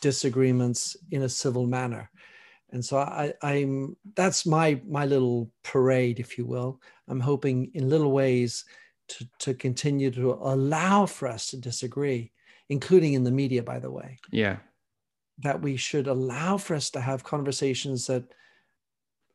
disagreements 0.00 0.96
in 1.10 1.22
a 1.22 1.28
civil 1.28 1.66
manner. 1.66 2.10
And 2.70 2.84
so 2.84 2.98
I, 2.98 3.32
I'm 3.42 3.96
that's 4.16 4.46
my 4.46 4.80
my 4.86 5.06
little 5.06 5.50
parade, 5.62 6.18
if 6.18 6.36
you 6.36 6.44
will. 6.44 6.80
I'm 7.08 7.20
hoping 7.20 7.70
in 7.74 7.88
little 7.88 8.10
ways 8.10 8.64
to, 9.08 9.28
to 9.40 9.54
continue 9.54 10.10
to 10.12 10.32
allow 10.32 11.06
for 11.06 11.28
us 11.28 11.48
to 11.50 11.56
disagree, 11.56 12.32
including 12.68 13.12
in 13.12 13.22
the 13.22 13.30
media, 13.30 13.62
by 13.62 13.78
the 13.78 13.90
way. 13.90 14.18
Yeah 14.30 14.56
that 15.38 15.60
we 15.60 15.76
should 15.76 16.06
allow 16.06 16.56
for 16.56 16.74
us 16.74 16.90
to 16.90 17.00
have 17.00 17.24
conversations 17.24 18.06
that 18.06 18.24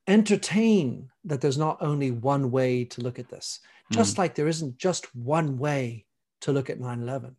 entertain 0.09 1.09
that 1.23 1.39
there's 1.39 1.57
not 1.57 1.77
only 1.81 2.11
one 2.11 2.51
way 2.51 2.83
to 2.83 3.01
look 3.01 3.19
at 3.19 3.29
this, 3.29 3.59
just 3.91 4.15
mm. 4.15 4.19
like 4.19 4.35
there 4.35 4.47
isn't 4.47 4.77
just 4.77 5.13
one 5.15 5.57
way 5.57 6.05
to 6.41 6.51
look 6.51 6.69
at 6.69 6.79
9 6.79 7.01
11. 7.01 7.35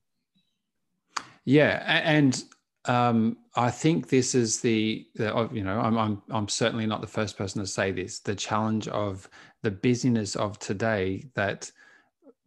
Yeah. 1.44 1.82
And 1.86 2.42
um, 2.84 3.38
I 3.56 3.70
think 3.70 4.08
this 4.08 4.34
is 4.34 4.60
the, 4.60 5.06
the, 5.16 5.48
you 5.52 5.64
know, 5.64 5.80
I'm, 5.80 5.98
I'm, 5.98 6.22
I'm 6.30 6.48
certainly 6.48 6.86
not 6.86 7.00
the 7.00 7.06
first 7.06 7.36
person 7.36 7.60
to 7.60 7.66
say 7.66 7.90
this, 7.90 8.20
the 8.20 8.34
challenge 8.34 8.88
of 8.88 9.28
the 9.62 9.70
busyness 9.70 10.36
of 10.36 10.58
today 10.58 11.24
that 11.34 11.70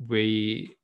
we 0.08 0.76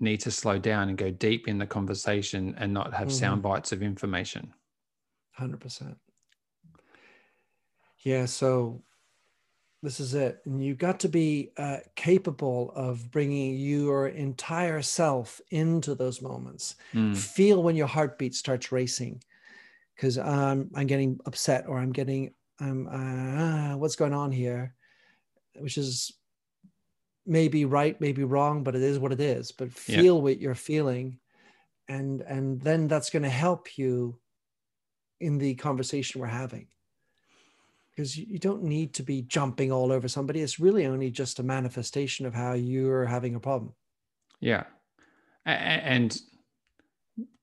need 0.00 0.20
to 0.20 0.30
slow 0.30 0.58
down 0.58 0.88
and 0.88 0.98
go 0.98 1.10
deep 1.10 1.48
in 1.48 1.58
the 1.58 1.66
conversation 1.66 2.54
and 2.58 2.72
not 2.72 2.92
have 2.94 3.08
mm-hmm. 3.08 3.16
sound 3.16 3.42
bites 3.42 3.72
of 3.72 3.82
information. 3.82 4.52
100%. 5.38 5.96
Yeah, 8.04 8.26
so 8.26 8.82
this 9.82 9.98
is 9.98 10.14
it. 10.14 10.40
And 10.44 10.64
you've 10.64 10.78
got 10.78 11.00
to 11.00 11.08
be 11.08 11.50
uh, 11.56 11.78
capable 11.96 12.72
of 12.74 13.10
bringing 13.10 13.56
your 13.56 14.08
entire 14.08 14.82
self 14.82 15.40
into 15.50 15.94
those 15.94 16.22
moments. 16.22 16.76
Mm. 16.94 17.16
Feel 17.16 17.62
when 17.62 17.76
your 17.76 17.86
heartbeat 17.86 18.34
starts 18.34 18.72
racing 18.72 19.22
because 19.94 20.18
um, 20.18 20.70
I'm 20.74 20.86
getting 20.86 21.18
upset 21.26 21.64
or 21.66 21.78
I'm 21.78 21.92
getting, 21.92 22.32
um, 22.60 22.88
uh, 22.88 23.76
what's 23.76 23.96
going 23.96 24.14
on 24.14 24.32
here? 24.32 24.74
Which 25.56 25.78
is 25.78 26.12
maybe 27.26 27.64
right, 27.64 27.98
maybe 28.00 28.24
wrong, 28.24 28.64
but 28.64 28.74
it 28.74 28.82
is 28.82 28.98
what 28.98 29.12
it 29.12 29.20
is. 29.20 29.52
But 29.52 29.72
feel 29.72 30.16
yeah. 30.16 30.22
what 30.22 30.40
you're 30.40 30.54
feeling. 30.54 31.18
And, 31.88 32.22
and 32.22 32.60
then 32.60 32.88
that's 32.88 33.10
going 33.10 33.22
to 33.22 33.28
help 33.28 33.78
you 33.78 34.18
in 35.20 35.38
the 35.38 35.54
conversation 35.54 36.20
we're 36.20 36.26
having 36.26 36.66
because 37.94 38.16
you 38.16 38.38
don't 38.38 38.62
need 38.62 38.92
to 38.94 39.02
be 39.02 39.22
jumping 39.22 39.70
all 39.70 39.92
over 39.92 40.08
somebody. 40.08 40.40
It's 40.40 40.58
really 40.58 40.86
only 40.86 41.10
just 41.10 41.38
a 41.38 41.42
manifestation 41.42 42.26
of 42.26 42.34
how 42.34 42.54
you're 42.54 43.04
having 43.04 43.34
a 43.34 43.40
problem. 43.40 43.72
Yeah. 44.40 44.64
And 45.46 46.18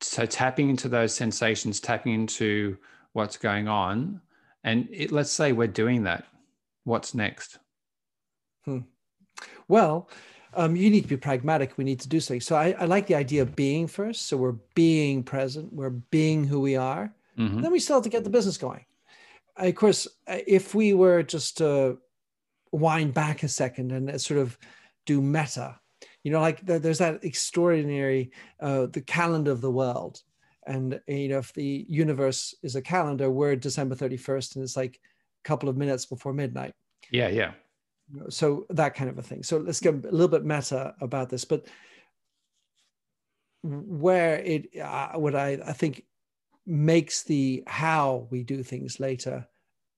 so 0.01 0.25
tapping 0.25 0.69
into 0.69 0.89
those 0.89 1.13
sensations 1.13 1.79
tapping 1.79 2.13
into 2.13 2.77
what's 3.13 3.37
going 3.37 3.67
on 3.67 4.19
and 4.63 4.87
it, 4.91 5.11
let's 5.11 5.31
say 5.31 5.53
we're 5.53 5.67
doing 5.67 6.03
that. 6.03 6.25
What's 6.83 7.13
next? 7.13 7.59
Hmm. 8.65 8.79
well 9.67 10.09
um, 10.53 10.75
you 10.75 10.89
need 10.89 11.01
to 11.01 11.07
be 11.07 11.17
pragmatic. 11.17 11.77
We 11.77 11.83
need 11.83 12.01
to 12.01 12.09
do 12.09 12.19
something. 12.19 12.41
So 12.41 12.55
I, 12.55 12.75
I 12.77 12.85
like 12.85 13.07
the 13.07 13.15
idea 13.15 13.41
of 13.41 13.55
being 13.55 13.87
first. 13.87 14.27
So 14.27 14.35
we're 14.35 14.57
being 14.75 15.23
present. 15.23 15.71
We're 15.71 15.89
being 15.89 16.43
who 16.43 16.59
we 16.59 16.75
are. 16.75 17.13
Mm-hmm. 17.37 17.61
Then 17.61 17.71
we 17.71 17.79
still 17.79 17.95
have 17.95 18.03
to 18.03 18.09
get 18.09 18.25
the 18.25 18.29
business 18.29 18.57
going. 18.57 18.85
Of 19.61 19.75
course, 19.75 20.07
if 20.27 20.73
we 20.73 20.93
were 20.93 21.23
just 21.23 21.57
to 21.57 21.99
wind 22.71 23.13
back 23.13 23.43
a 23.43 23.47
second 23.47 23.91
and 23.91 24.19
sort 24.19 24.39
of 24.39 24.57
do 25.05 25.21
meta, 25.21 25.79
you 26.23 26.31
know, 26.31 26.41
like 26.41 26.61
there's 26.61 26.99
that 26.99 27.23
extraordinary, 27.23 28.31
uh, 28.59 28.87
the 28.87 29.01
calendar 29.01 29.51
of 29.51 29.61
the 29.61 29.71
world. 29.71 30.21
And, 30.67 30.99
you 31.07 31.29
know, 31.29 31.39
if 31.39 31.53
the 31.53 31.85
universe 31.89 32.53
is 32.61 32.75
a 32.75 32.81
calendar, 32.81 33.29
we're 33.31 33.55
December 33.55 33.95
31st 33.95 34.55
and 34.55 34.63
it's 34.63 34.77
like 34.77 34.99
a 35.43 35.47
couple 35.47 35.69
of 35.69 35.77
minutes 35.77 36.05
before 36.05 36.33
midnight. 36.33 36.73
Yeah, 37.09 37.29
yeah. 37.29 37.53
So 38.29 38.65
that 38.69 38.93
kind 38.93 39.09
of 39.09 39.17
a 39.17 39.23
thing. 39.23 39.41
So 39.43 39.57
let's 39.57 39.79
get 39.79 39.93
a 39.93 40.11
little 40.11 40.27
bit 40.27 40.45
meta 40.45 40.93
about 41.01 41.29
this. 41.29 41.45
But 41.45 41.65
where 43.63 44.37
it, 44.37 44.77
uh, 44.79 45.13
what 45.13 45.35
I, 45.35 45.59
I 45.65 45.73
think 45.73 46.03
makes 46.65 47.23
the 47.23 47.63
how 47.65 48.27
we 48.29 48.43
do 48.43 48.61
things 48.61 48.99
later 48.99 49.47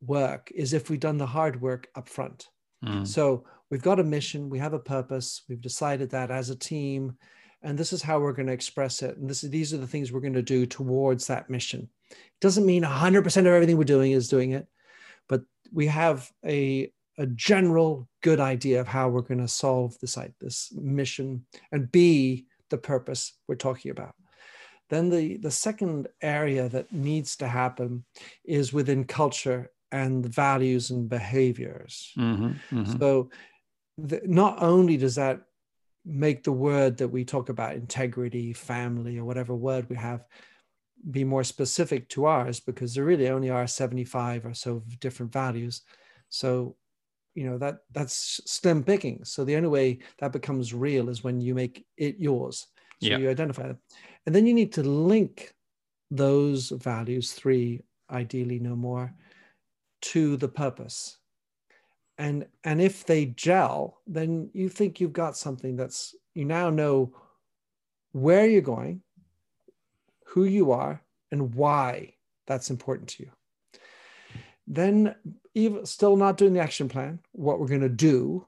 work 0.05 0.51
is 0.53 0.73
if 0.73 0.89
we've 0.89 0.99
done 0.99 1.17
the 1.17 1.25
hard 1.25 1.61
work 1.61 1.87
up 1.95 2.09
front. 2.09 2.47
Mm. 2.83 3.07
So 3.07 3.45
we've 3.69 3.81
got 3.81 3.99
a 3.99 4.03
mission, 4.03 4.49
we 4.49 4.59
have 4.59 4.73
a 4.73 4.79
purpose, 4.79 5.43
we've 5.47 5.61
decided 5.61 6.09
that 6.11 6.31
as 6.31 6.49
a 6.49 6.55
team, 6.55 7.17
and 7.61 7.77
this 7.77 7.93
is 7.93 8.01
how 8.01 8.19
we're 8.19 8.33
going 8.33 8.47
to 8.47 8.53
express 8.53 9.01
it. 9.01 9.17
And 9.17 9.29
this 9.29 9.43
is, 9.43 9.49
these 9.49 9.73
are 9.73 9.77
the 9.77 9.87
things 9.87 10.11
we're 10.11 10.19
going 10.19 10.33
to 10.33 10.41
do 10.41 10.65
towards 10.65 11.27
that 11.27 11.49
mission. 11.49 11.89
It 12.11 12.17
doesn't 12.41 12.65
mean 12.65 12.83
100% 12.83 13.25
of 13.37 13.45
everything 13.47 13.77
we're 13.77 13.85
doing 13.85 14.11
is 14.11 14.27
doing 14.27 14.51
it, 14.51 14.67
but 15.29 15.43
we 15.71 15.87
have 15.87 16.29
a, 16.45 16.91
a 17.17 17.25
general 17.27 18.09
good 18.21 18.39
idea 18.39 18.81
of 18.81 18.87
how 18.87 19.07
we're 19.07 19.21
going 19.21 19.39
to 19.39 19.47
solve 19.47 19.97
this, 19.99 20.17
this 20.41 20.73
mission 20.75 21.45
and 21.71 21.91
be 21.91 22.45
the 22.69 22.77
purpose 22.77 23.33
we're 23.47 23.55
talking 23.55 23.91
about. 23.91 24.13
Then 24.89 25.09
the, 25.09 25.37
the 25.37 25.51
second 25.51 26.07
area 26.21 26.69
that 26.69 26.91
needs 26.91 27.37
to 27.37 27.47
happen 27.47 28.03
is 28.43 28.73
within 28.73 29.05
culture 29.05 29.71
and 29.93 30.23
the 30.23 30.29
values 30.29 30.89
and 30.89 31.07
behaviors. 31.07 32.11
Mm-hmm, 32.17 32.45
mm-hmm. 32.75 32.99
So 32.99 33.29
the, 33.97 34.21
not 34.25 34.61
only 34.61 34.97
does 34.97 35.15
that 35.15 35.41
make 36.03 36.43
the 36.43 36.51
word 36.51 36.97
that 36.97 37.07
we 37.07 37.23
talk 37.23 37.49
about 37.49 37.75
integrity, 37.75 38.51
family, 38.53 39.19
or 39.19 39.23
whatever 39.23 39.55
word 39.55 39.89
we 39.89 39.95
have 39.95 40.25
be 41.11 41.23
more 41.23 41.43
specific 41.43 42.09
to 42.09 42.25
ours 42.25 42.59
because 42.59 42.95
there 42.95 43.03
really 43.03 43.29
only 43.29 43.49
are 43.49 43.67
75 43.67 44.45
or 44.45 44.53
so 44.53 44.81
different 44.99 45.31
values. 45.31 45.81
So 46.29 46.75
you 47.35 47.45
know 47.45 47.57
that 47.59 47.79
that's 47.91 48.41
slim 48.45 48.83
picking. 48.83 49.23
So 49.25 49.43
the 49.43 49.55
only 49.55 49.69
way 49.69 49.99
that 50.19 50.31
becomes 50.31 50.73
real 50.73 51.09
is 51.09 51.23
when 51.23 51.39
you 51.39 51.53
make 51.53 51.85
it 51.97 52.17
yours. 52.17 52.67
So 53.01 53.09
yeah. 53.09 53.17
you 53.17 53.29
identify 53.29 53.67
them. 53.67 53.79
And 54.25 54.33
then 54.33 54.47
you 54.47 54.53
need 54.53 54.73
to 54.73 54.83
link 54.83 55.53
those 56.09 56.69
values, 56.69 57.33
three, 57.33 57.81
ideally 58.09 58.59
no 58.59 58.75
more, 58.75 59.13
to 60.03 60.37
the 60.37 60.47
purpose. 60.47 61.17
And, 62.17 62.45
and 62.63 62.81
if 62.81 63.05
they 63.05 63.25
gel, 63.25 64.01
then 64.05 64.49
you 64.53 64.69
think 64.69 64.99
you've 64.99 65.13
got 65.13 65.35
something 65.35 65.75
that's, 65.75 66.15
you 66.35 66.45
now 66.45 66.69
know 66.69 67.13
where 68.11 68.47
you're 68.47 68.61
going, 68.61 69.01
who 70.25 70.43
you 70.43 70.71
are, 70.71 71.01
and 71.31 71.55
why 71.55 72.13
that's 72.45 72.69
important 72.69 73.09
to 73.09 73.23
you. 73.23 73.31
Then, 74.67 75.15
even 75.55 75.85
still 75.85 76.15
not 76.15 76.37
doing 76.37 76.53
the 76.53 76.59
action 76.59 76.87
plan, 76.87 77.19
what 77.31 77.59
we're 77.59 77.67
going 77.67 77.81
to 77.81 77.89
do 77.89 78.45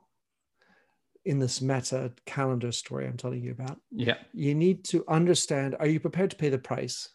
in 1.25 1.39
this 1.39 1.61
meta 1.61 2.11
calendar 2.25 2.71
story 2.71 3.07
I'm 3.07 3.17
telling 3.17 3.43
you 3.43 3.51
about. 3.51 3.79
Yeah. 3.91 4.15
You 4.33 4.53
need 4.55 4.83
to 4.85 5.03
understand 5.07 5.75
are 5.79 5.87
you 5.87 5.99
prepared 5.99 6.29
to 6.31 6.37
pay 6.37 6.49
the 6.49 6.57
price 6.57 7.09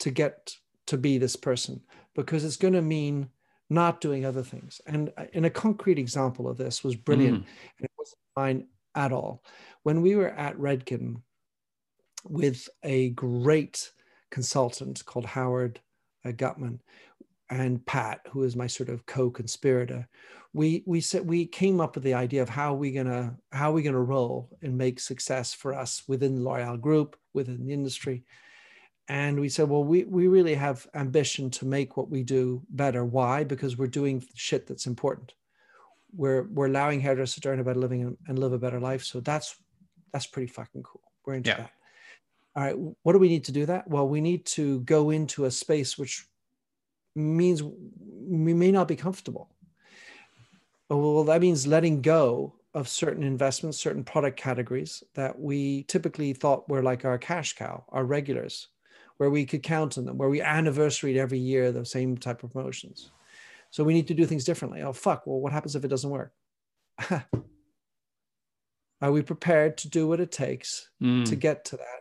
to 0.00 0.10
get 0.10 0.54
to 0.86 0.96
be 0.96 1.18
this 1.18 1.36
person? 1.36 1.82
Because 2.14 2.44
it's 2.44 2.56
going 2.56 2.74
to 2.74 2.82
mean 2.82 3.28
not 3.70 4.00
doing 4.00 4.26
other 4.26 4.42
things. 4.42 4.80
And 4.86 5.12
in 5.32 5.44
a 5.44 5.50
concrete 5.50 5.98
example 5.98 6.48
of 6.48 6.58
this 6.58 6.82
was 6.82 6.96
brilliant, 6.96 7.44
mm. 7.44 7.46
and 7.78 7.84
it 7.84 7.90
wasn't 7.96 8.18
mine 8.36 8.66
at 8.94 9.12
all. 9.12 9.44
When 9.84 10.02
we 10.02 10.16
were 10.16 10.30
at 10.30 10.58
Redken 10.58 11.22
with 12.28 12.68
a 12.82 13.10
great 13.10 13.90
consultant 14.30 15.04
called 15.04 15.24
Howard 15.24 15.80
uh, 16.24 16.32
Gutman 16.32 16.80
and 17.48 17.84
Pat, 17.86 18.20
who 18.30 18.42
is 18.42 18.56
my 18.56 18.66
sort 18.66 18.88
of 18.88 19.06
co-conspirator, 19.06 20.08
we 20.52 20.82
we 20.84 21.00
said 21.00 21.26
we 21.26 21.46
came 21.46 21.80
up 21.80 21.94
with 21.94 22.02
the 22.02 22.14
idea 22.14 22.42
of 22.42 22.48
how 22.48 22.74
we 22.74 22.90
gonna 22.90 23.36
how 23.52 23.70
we 23.70 23.82
gonna 23.82 24.00
roll 24.00 24.50
and 24.62 24.76
make 24.76 24.98
success 24.98 25.54
for 25.54 25.72
us 25.72 26.02
within 26.08 26.34
the 26.34 26.42
L'Oreal 26.42 26.80
Group, 26.80 27.16
within 27.34 27.64
the 27.64 27.72
industry 27.72 28.24
and 29.10 29.40
we 29.40 29.48
said 29.48 29.68
well 29.68 29.82
we, 29.82 30.04
we 30.04 30.28
really 30.28 30.54
have 30.54 30.86
ambition 30.94 31.50
to 31.50 31.66
make 31.66 31.96
what 31.96 32.08
we 32.08 32.22
do 32.22 32.62
better. 32.70 33.04
Why? 33.04 33.42
Because 33.42 33.76
we're 33.76 33.88
doing 33.88 34.24
shit 34.34 34.68
that's 34.68 34.86
important. 34.86 35.34
We're 36.14 36.44
we're 36.44 36.68
allowing 36.68 37.00
hairdressers 37.00 37.42
to 37.42 37.48
earn 37.48 37.58
a 37.58 37.64
better 37.64 37.80
living 37.80 38.16
and, 38.28 38.38
live 38.38 38.52
a 38.52 38.58
better 38.58 38.78
life. 38.78 39.02
So 39.02 39.18
that's 39.18 39.56
that's 40.12 40.28
pretty 40.28 40.46
fucking 40.46 40.84
cool. 40.84 41.02
We're 41.26 41.34
into 41.34 41.50
yeah. 41.50 41.56
that. 41.56 41.70
All 42.54 42.62
right 42.62 42.76
what 43.02 43.12
do 43.12 43.18
we 43.18 43.28
need 43.28 43.44
to 43.46 43.52
do 43.52 43.66
that? 43.66 43.88
Well 43.88 44.06
we 44.06 44.20
need 44.20 44.46
to 44.46 44.80
go 44.80 45.10
into 45.10 45.46
a 45.46 45.50
space 45.50 45.98
which 45.98 46.24
means 47.16 47.64
we 47.64 48.54
may 48.54 48.70
not 48.70 48.86
be 48.86 48.96
comfortable. 48.96 49.50
Oh, 50.88 51.14
well 51.14 51.24
that 51.24 51.40
means 51.40 51.66
letting 51.66 52.00
go 52.00 52.54
of 52.74 52.86
certain 52.88 53.24
investments 53.24 53.76
certain 53.76 54.04
product 54.04 54.36
categories 54.36 55.02
that 55.14 55.36
we 55.36 55.82
typically 55.88 56.32
thought 56.32 56.68
were 56.68 56.84
like 56.84 57.04
our 57.04 57.18
cash 57.18 57.56
cow 57.56 57.84
our 57.88 58.04
regulars 58.04 58.68
where 59.20 59.28
we 59.28 59.44
could 59.44 59.62
count 59.62 59.98
on 59.98 60.06
them, 60.06 60.16
where 60.16 60.30
we 60.30 60.40
anniversaried 60.40 61.18
every 61.18 61.38
year 61.38 61.72
the 61.72 61.84
same 61.84 62.16
type 62.16 62.42
of 62.42 62.54
promotions. 62.54 63.10
So 63.68 63.84
we 63.84 63.92
need 63.92 64.08
to 64.08 64.14
do 64.14 64.24
things 64.24 64.46
differently. 64.46 64.80
Oh, 64.80 64.94
fuck. 64.94 65.26
Well, 65.26 65.40
what 65.40 65.52
happens 65.52 65.76
if 65.76 65.84
it 65.84 65.88
doesn't 65.88 66.08
work? 66.08 66.32
Are 69.02 69.12
we 69.12 69.20
prepared 69.20 69.76
to 69.78 69.90
do 69.90 70.08
what 70.08 70.20
it 70.20 70.32
takes 70.32 70.88
mm. 71.02 71.26
to 71.26 71.36
get 71.36 71.66
to 71.66 71.76
that? 71.76 72.00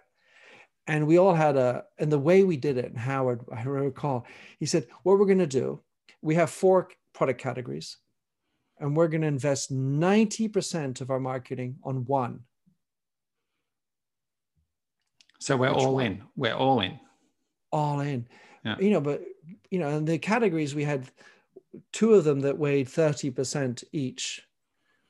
And 0.88 1.08
we 1.08 1.20
all 1.20 1.34
had 1.34 1.58
a, 1.58 1.84
and 1.98 2.10
the 2.10 2.18
way 2.18 2.46
we 2.46 2.56
did 2.56 2.78
it, 2.78 2.86
and 2.86 2.98
Howard, 2.98 3.42
I 3.54 3.64
recall, 3.64 4.26
he 4.58 4.66
said, 4.66 4.88
what 5.04 5.20
we're 5.20 5.26
going 5.26 5.40
to 5.40 5.46
do, 5.46 5.82
we 6.22 6.36
have 6.36 6.50
four 6.50 6.88
product 7.14 7.42
categories, 7.42 7.98
and 8.80 8.96
we're 8.96 9.10
going 9.10 9.24
to 9.24 9.28
invest 9.28 9.74
90% 9.74 11.02
of 11.02 11.10
our 11.10 11.20
marketing 11.20 11.80
on 11.84 12.06
one. 12.06 12.44
So 15.42 15.58
we're 15.58 15.74
Which 15.74 15.84
all 15.84 15.96
one? 15.96 16.06
in. 16.06 16.24
We're 16.38 16.56
all 16.56 16.80
in 16.80 16.98
all 17.72 18.00
in. 18.00 18.28
Yeah. 18.66 18.78
You 18.80 18.92
know, 18.92 19.02
but 19.02 19.24
you 19.70 19.80
know, 19.80 19.90
in 19.90 20.06
the 20.06 20.18
categories 20.18 20.76
we 20.76 20.84
had 20.84 21.10
two 21.94 22.14
of 22.14 22.24
them 22.24 22.42
that 22.42 22.58
weighed 22.58 22.88
30% 22.88 23.84
each. 23.92 24.42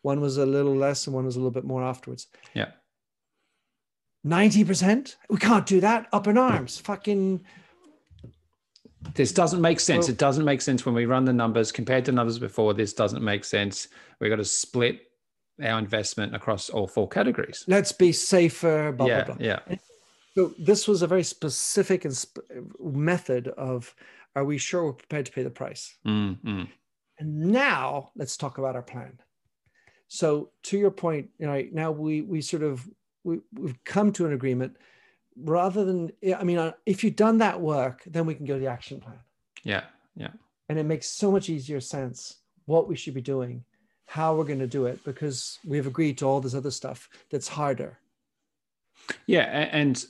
One 0.01 0.21
was 0.21 0.37
a 0.37 0.45
little 0.45 0.75
less 0.75 1.07
and 1.07 1.15
one 1.15 1.25
was 1.25 1.35
a 1.35 1.39
little 1.39 1.51
bit 1.51 1.65
more 1.65 1.83
afterwards. 1.83 2.27
Yeah. 2.53 2.71
90%? 4.25 5.15
We 5.29 5.37
can't 5.37 5.65
do 5.65 5.81
that. 5.81 6.07
Up 6.11 6.27
in 6.27 6.37
arms. 6.37 6.77
Fucking 6.77 7.41
this 9.13 9.31
doesn't 9.31 9.61
make 9.61 9.79
sense. 9.79 10.05
Well, 10.05 10.13
it 10.13 10.17
doesn't 10.17 10.45
make 10.45 10.61
sense 10.61 10.85
when 10.85 10.93
we 10.93 11.05
run 11.05 11.25
the 11.25 11.33
numbers 11.33 11.71
compared 11.71 12.05
to 12.05 12.11
numbers 12.11 12.37
before. 12.37 12.73
This 12.73 12.93
doesn't 12.93 13.23
make 13.23 13.45
sense. 13.45 13.87
We've 14.19 14.29
got 14.29 14.37
to 14.37 14.45
split 14.45 15.01
our 15.63 15.79
investment 15.79 16.35
across 16.35 16.69
all 16.69 16.87
four 16.87 17.07
categories. 17.07 17.63
Let's 17.67 17.91
be 17.91 18.11
safer. 18.11 18.91
Blah, 18.91 19.07
yeah, 19.07 19.23
blah, 19.23 19.35
blah. 19.35 19.45
yeah. 19.45 19.59
So 20.35 20.53
this 20.59 20.87
was 20.87 21.01
a 21.01 21.07
very 21.07 21.23
specific 21.23 22.05
and 22.05 22.15
sp- 22.15 22.45
method 22.79 23.47
of 23.49 23.93
are 24.35 24.45
we 24.45 24.57
sure 24.57 24.85
we're 24.85 24.93
prepared 24.93 25.25
to 25.25 25.31
pay 25.31 25.43
the 25.43 25.49
price? 25.49 25.97
Mm-hmm. 26.05 26.63
And 27.19 27.39
now 27.39 28.11
let's 28.15 28.37
talk 28.37 28.57
about 28.57 28.75
our 28.75 28.81
plan. 28.81 29.19
So 30.07 30.51
to 30.63 30.77
your 30.77 30.91
point, 30.91 31.29
you 31.39 31.47
know, 31.47 31.63
now 31.71 31.91
we 31.91 32.21
we 32.21 32.41
sort 32.41 32.63
of 32.63 32.87
we, 33.23 33.39
we've 33.53 33.83
come 33.83 34.11
to 34.13 34.25
an 34.25 34.33
agreement 34.33 34.77
rather 35.43 35.85
than 35.85 36.11
i 36.37 36.43
mean 36.43 36.57
uh, 36.57 36.71
if 36.85 37.03
you've 37.03 37.15
done 37.15 37.37
that 37.37 37.59
work 37.59 38.03
then 38.05 38.25
we 38.25 38.35
can 38.35 38.45
go 38.45 38.55
to 38.55 38.59
the 38.59 38.67
action 38.67 38.99
plan 38.99 39.19
yeah 39.63 39.83
yeah 40.15 40.31
and 40.67 40.77
it 40.77 40.83
makes 40.83 41.07
so 41.07 41.31
much 41.31 41.49
easier 41.49 41.79
sense 41.79 42.37
what 42.65 42.87
we 42.87 42.95
should 42.95 43.13
be 43.13 43.21
doing 43.21 43.63
how 44.05 44.35
we're 44.35 44.43
going 44.43 44.59
to 44.59 44.67
do 44.67 44.85
it 44.85 45.03
because 45.03 45.59
we've 45.65 45.87
agreed 45.87 46.17
to 46.17 46.25
all 46.25 46.41
this 46.41 46.55
other 46.55 46.71
stuff 46.71 47.09
that's 47.31 47.47
harder 47.47 47.99
yeah 49.27 49.67
and 49.71 50.05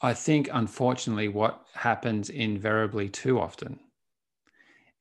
I 0.00 0.14
think, 0.14 0.48
unfortunately, 0.52 1.28
what 1.28 1.64
happens 1.74 2.30
invariably 2.30 3.08
too 3.08 3.40
often 3.40 3.80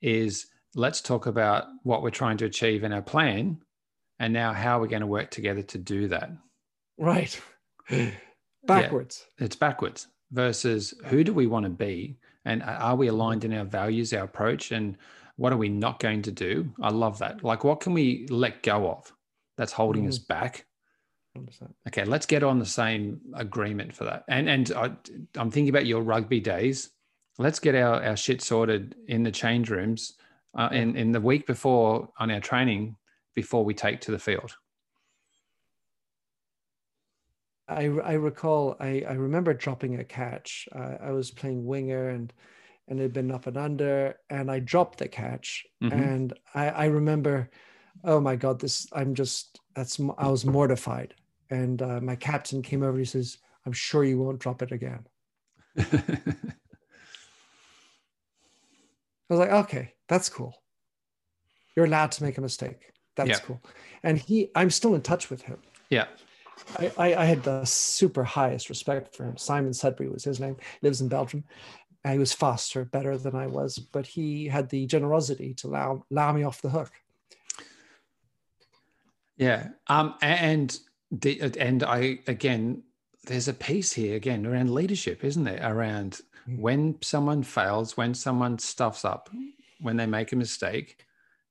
is 0.02 0.48
let's 0.76 1.02
talk 1.02 1.26
about 1.26 1.66
what 1.84 2.02
we're 2.02 2.10
trying 2.10 2.38
to 2.38 2.45
achieve 2.45 2.84
in 2.84 2.93
our 2.93 3.02
plan 3.02 3.60
and 4.20 4.34
now 4.34 4.54
how 4.54 4.80
we're 4.80 4.88
going 4.88 5.02
to 5.02 5.08
work 5.08 5.30
together 5.30 5.62
to 5.62 5.78
do 5.78 6.08
that. 6.08 6.32
Right. 6.98 7.39
backwards. 8.66 9.26
Yeah, 9.38 9.45
it's 9.45 9.56
backwards 9.56 10.08
versus 10.32 10.93
who 11.06 11.24
do 11.24 11.34
we 11.34 11.48
want 11.48 11.64
to 11.64 11.70
be? 11.70 12.18
And 12.45 12.64
are 12.64 12.95
we 12.95 13.08
aligned 13.08 13.43
in 13.43 13.54
our 13.54 13.66
values, 13.66 14.14
our 14.14 14.24
approach? 14.24 14.72
And 14.72 14.98
what 15.36 15.54
are 15.54 15.58
we 15.58 15.70
not 15.70 16.00
going 16.00 16.22
to 16.24 16.32
do? 16.32 16.72
I 16.82 16.89
love 16.89 17.20
that. 17.20 17.43
Like, 17.43 17.64
what 17.64 17.80
can 17.80 17.93
we 17.93 18.28
let 18.30 18.64
go 18.64 18.89
of 18.89 19.12
that's 19.58 19.74
holding 19.74 20.04
mm-hmm. 20.04 20.10
us 20.10 20.20
back? 20.20 20.66
100%. 21.45 21.73
Okay, 21.88 22.05
let's 22.05 22.25
get 22.25 22.43
on 22.43 22.59
the 22.59 22.65
same 22.65 23.19
agreement 23.33 23.95
for 23.95 24.03
that. 24.05 24.23
And 24.27 24.49
and 24.49 24.71
I, 24.75 24.91
I'm 25.35 25.51
thinking 25.51 25.69
about 25.69 25.85
your 25.85 26.01
rugby 26.01 26.39
days. 26.39 26.91
Let's 27.38 27.59
get 27.59 27.75
our, 27.75 28.03
our 28.03 28.17
shit 28.17 28.41
sorted 28.41 28.95
in 29.07 29.23
the 29.23 29.31
change 29.31 29.69
rooms 29.69 30.13
uh, 30.55 30.69
in, 30.71 30.95
in 30.95 31.11
the 31.11 31.21
week 31.21 31.45
before 31.45 32.09
on 32.19 32.31
our 32.31 32.39
training 32.39 32.95
before 33.35 33.63
we 33.63 33.73
take 33.73 34.01
to 34.01 34.11
the 34.11 34.19
field. 34.19 34.55
I, 37.67 37.83
I 37.83 38.13
recall 38.13 38.75
I, 38.79 39.03
I 39.07 39.13
remember 39.13 39.53
dropping 39.53 39.99
a 39.99 40.03
catch. 40.03 40.67
Uh, 40.73 40.95
I 41.01 41.11
was 41.11 41.31
playing 41.31 41.65
winger 41.65 42.09
and 42.09 42.33
and 42.88 42.99
it 42.99 43.03
had 43.03 43.13
been 43.13 43.31
up 43.31 43.47
and 43.47 43.57
under 43.57 44.15
and 44.29 44.49
I 44.49 44.59
dropped 44.59 44.99
the 44.99 45.07
catch 45.07 45.65
mm-hmm. 45.83 45.97
and 45.97 46.33
I, 46.55 46.69
I 46.69 46.85
remember 46.85 47.49
oh 48.03 48.19
my 48.19 48.35
god 48.35 48.59
this 48.59 48.88
I'm 48.93 49.13
just 49.13 49.59
that's 49.75 49.99
I 50.17 50.29
was 50.29 50.45
mortified 50.45 51.13
and 51.50 51.82
uh, 51.82 52.00
my 52.02 52.16
captain 52.16 52.62
came 52.62 52.84
over. 52.84 52.91
And 52.91 53.00
He 53.00 53.06
says, 53.06 53.38
"I'm 53.66 53.74
sure 53.74 54.04
you 54.04 54.20
won't 54.20 54.39
drop 54.39 54.62
it 54.62 54.72
again." 54.72 55.06
I 55.78 55.84
was 59.30 59.39
like, 59.39 59.52
"Okay, 59.52 59.93
that's 60.08 60.30
cool. 60.30 60.56
You're 61.76 61.86
allowed 61.86 62.12
to 62.14 62.24
make 62.24 62.38
a 62.38 62.41
mistake. 62.41 62.93
That's 63.16 63.30
yeah. 63.30 63.39
cool." 63.39 63.62
And 64.04 64.18
he, 64.18 64.52
I'm 64.56 64.70
still 64.70 64.95
in 64.95 65.02
touch 65.02 65.30
with 65.30 65.41
him. 65.41 65.58
Yeah. 65.89 66.06
I, 66.78 66.91
I, 66.98 67.16
I, 67.16 67.26
had 67.26 67.43
the 67.43 67.64
super 67.66 68.24
highest 68.24 68.70
respect 68.70 69.16
for 69.16 69.24
him. 69.24 69.38
Simon 69.38 69.74
Sudbury 69.74 70.10
was 70.10 70.24
his 70.24 70.39
name. 70.39 70.58
Lives 70.82 71.02
in 71.02 71.08
Belgium. 71.08 71.43
And 72.04 72.14
he 72.14 72.20
was 72.20 72.34
faster, 72.34 72.86
better 72.86 73.18
than 73.18 73.36
I 73.36 73.48
was, 73.48 73.78
but 73.78 74.06
he 74.06 74.48
had 74.48 74.70
the 74.70 74.86
generosity 74.86 75.54
to 75.56 75.68
allow 75.68 76.06
allow 76.12 76.32
me 76.32 76.43
off 76.43 76.62
the 76.62 76.70
hook. 76.70 76.91
Yeah. 79.38 79.70
Um. 79.88 80.16
And 80.22 80.78
and 81.12 81.84
I 81.84 82.20
again, 82.28 82.84
there's 83.26 83.47
a 83.47 83.53
piece 83.53 83.93
here 83.93 84.16
again 84.16 84.45
around 84.45 84.74
leadership, 84.74 85.24
isn't 85.24 85.43
there? 85.43 85.62
Around 85.64 86.22
mm. 86.47 86.60
when 86.60 86.97
someone 87.01 87.43
fails, 87.43 87.97
when 87.97 88.14
someone 88.14 88.60
stuffs 88.60 89.05
up, 89.05 89.30
when 89.80 89.97
they 89.97 90.05
make 90.05 90.32
a 90.32 90.36
mistake, 90.36 91.05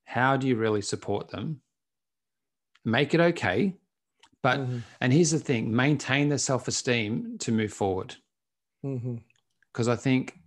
how 0.05 0.37
do 0.37 0.47
you 0.47 0.55
really 0.55 0.81
support 0.81 1.29
them? 1.29 1.61
Make 2.85 3.13
it 3.13 3.19
okay, 3.19 3.75
but 4.41 4.59
mm-hmm. 4.59 4.79
and 5.01 5.11
here's 5.11 5.31
the 5.31 5.39
thing: 5.39 5.75
maintain 5.75 6.29
the 6.29 6.39
self-esteem 6.39 7.37
to 7.39 7.51
move 7.51 7.73
forward. 7.73 8.15
Because 8.81 9.01
mm-hmm. 9.01 9.89
I 9.89 9.95
think 9.95 10.39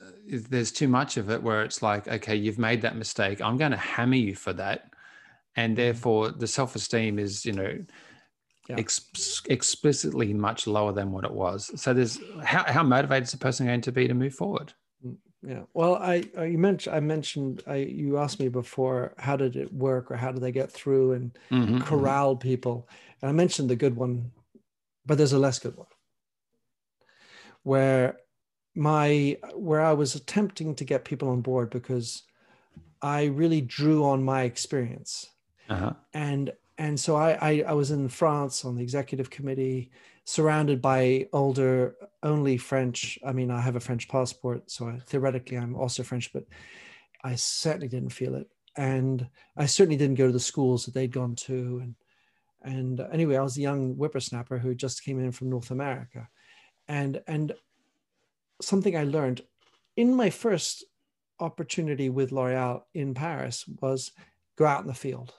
uh, 0.00 0.10
there's 0.48 0.72
too 0.72 0.88
much 0.88 1.16
of 1.16 1.30
it 1.30 1.42
where 1.42 1.62
it's 1.62 1.82
like, 1.82 2.08
okay, 2.08 2.34
you've 2.34 2.58
made 2.58 2.82
that 2.82 2.96
mistake. 2.96 3.42
I'm 3.42 3.58
going 3.58 3.72
to 3.72 3.76
hammer 3.76 4.14
you 4.14 4.34
for 4.34 4.54
that, 4.54 4.90
and 5.56 5.72
mm-hmm. 5.72 5.82
therefore 5.82 6.30
the 6.30 6.46
self-esteem 6.46 7.18
is, 7.18 7.44
you 7.44 7.52
know, 7.52 7.78
yeah. 8.68 8.76
ex- 8.78 9.42
explicitly 9.48 10.32
much 10.34 10.66
lower 10.66 10.92
than 10.92 11.12
what 11.12 11.24
it 11.24 11.32
was. 11.32 11.70
So 11.80 11.92
there's 11.92 12.18
how, 12.44 12.64
how 12.64 12.82
motivated 12.82 13.24
is 13.24 13.34
a 13.34 13.38
person 13.38 13.66
going 13.66 13.80
to 13.82 13.92
be 13.92 14.08
to 14.08 14.14
move 14.14 14.34
forward? 14.34 14.72
Mm, 15.04 15.16
yeah. 15.42 15.62
Well, 15.74 15.96
I, 15.96 16.24
I 16.36 16.44
you 16.46 16.58
mentioned 16.58 16.96
I 16.96 17.00
mentioned 17.00 17.62
I 17.66 17.76
you 17.76 18.18
asked 18.18 18.40
me 18.40 18.48
before 18.48 19.14
how 19.18 19.36
did 19.36 19.56
it 19.56 19.72
work 19.72 20.10
or 20.10 20.16
how 20.16 20.32
did 20.32 20.42
they 20.42 20.52
get 20.52 20.70
through 20.70 21.12
and 21.12 21.38
mm-hmm, 21.50 21.74
mm-hmm. 21.74 21.80
corral 21.82 22.36
people, 22.36 22.88
and 23.22 23.28
I 23.28 23.32
mentioned 23.32 23.70
the 23.70 23.76
good 23.76 23.96
one, 23.96 24.32
but 25.04 25.18
there's 25.18 25.32
a 25.32 25.38
less 25.38 25.58
good 25.58 25.76
one 25.76 25.86
where 27.66 28.16
my 28.76 29.36
where 29.54 29.80
I 29.80 29.92
was 29.92 30.14
attempting 30.14 30.76
to 30.76 30.84
get 30.84 31.04
people 31.04 31.30
on 31.30 31.40
board 31.40 31.70
because 31.70 32.22
I 33.02 33.24
really 33.24 33.60
drew 33.60 34.04
on 34.04 34.22
my 34.22 34.42
experience. 34.42 35.28
Uh-huh. 35.68 35.94
And 36.14 36.52
and 36.78 36.98
so 36.98 37.16
I, 37.16 37.38
I, 37.40 37.64
I 37.68 37.72
was 37.72 37.90
in 37.90 38.08
France 38.08 38.64
on 38.64 38.76
the 38.76 38.82
executive 38.82 39.30
committee, 39.30 39.90
surrounded 40.24 40.82
by 40.82 41.26
older, 41.32 41.96
only 42.22 42.58
French. 42.58 43.18
I 43.24 43.32
mean, 43.32 43.50
I 43.50 43.60
have 43.60 43.76
a 43.76 43.80
French 43.80 44.08
passport, 44.08 44.70
so 44.70 44.88
I, 44.88 44.98
theoretically 44.98 45.56
I'm 45.56 45.74
also 45.74 46.02
French, 46.02 46.32
but 46.32 46.44
I 47.24 47.34
certainly 47.36 47.88
didn't 47.88 48.10
feel 48.10 48.34
it. 48.34 48.48
And 48.76 49.26
I 49.56 49.66
certainly 49.66 49.96
didn't 49.96 50.16
go 50.16 50.26
to 50.26 50.32
the 50.32 50.40
schools 50.40 50.84
that 50.84 50.92
they'd 50.92 51.12
gone 51.12 51.34
to. 51.36 51.80
And, 51.82 51.94
and 52.62 53.00
anyway, 53.12 53.36
I 53.36 53.42
was 53.42 53.56
a 53.56 53.62
young 53.62 53.94
whippersnapper 53.94 54.58
who 54.58 54.74
just 54.74 55.02
came 55.02 55.18
in 55.18 55.32
from 55.32 55.48
North 55.48 55.70
America. 55.70 56.28
And, 56.88 57.22
and 57.26 57.52
something 58.60 58.96
I 58.96 59.04
learned 59.04 59.40
in 59.96 60.14
my 60.14 60.28
first 60.28 60.84
opportunity 61.40 62.10
with 62.10 62.32
L'Oreal 62.32 62.82
in 62.92 63.14
Paris 63.14 63.64
was 63.80 64.12
go 64.56 64.66
out 64.66 64.82
in 64.82 64.86
the 64.86 64.94
field, 64.94 65.34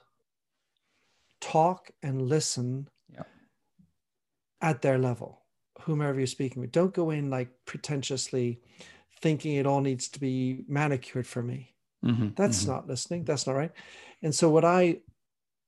talk 1.41 1.91
and 2.01 2.21
listen 2.21 2.89
at 4.61 4.81
their 4.81 4.97
level, 4.97 5.41
whomever 5.81 6.19
you're 6.19 6.27
speaking 6.27 6.61
with. 6.61 6.71
Don't 6.71 6.93
go 6.93 7.11
in 7.11 7.29
like 7.29 7.49
pretentiously 7.65 8.59
thinking 9.21 9.55
it 9.55 9.67
all 9.67 9.81
needs 9.81 10.07
to 10.09 10.19
be 10.19 10.63
manicured 10.67 11.27
for 11.27 11.41
me. 11.41 11.73
Mm-hmm, 12.03 12.29
That's 12.35 12.61
mm-hmm. 12.61 12.71
not 12.71 12.87
listening. 12.87 13.23
That's 13.23 13.47
not 13.47 13.55
right. 13.55 13.71
And 14.21 14.33
so 14.33 14.49
what 14.49 14.65
I 14.65 14.99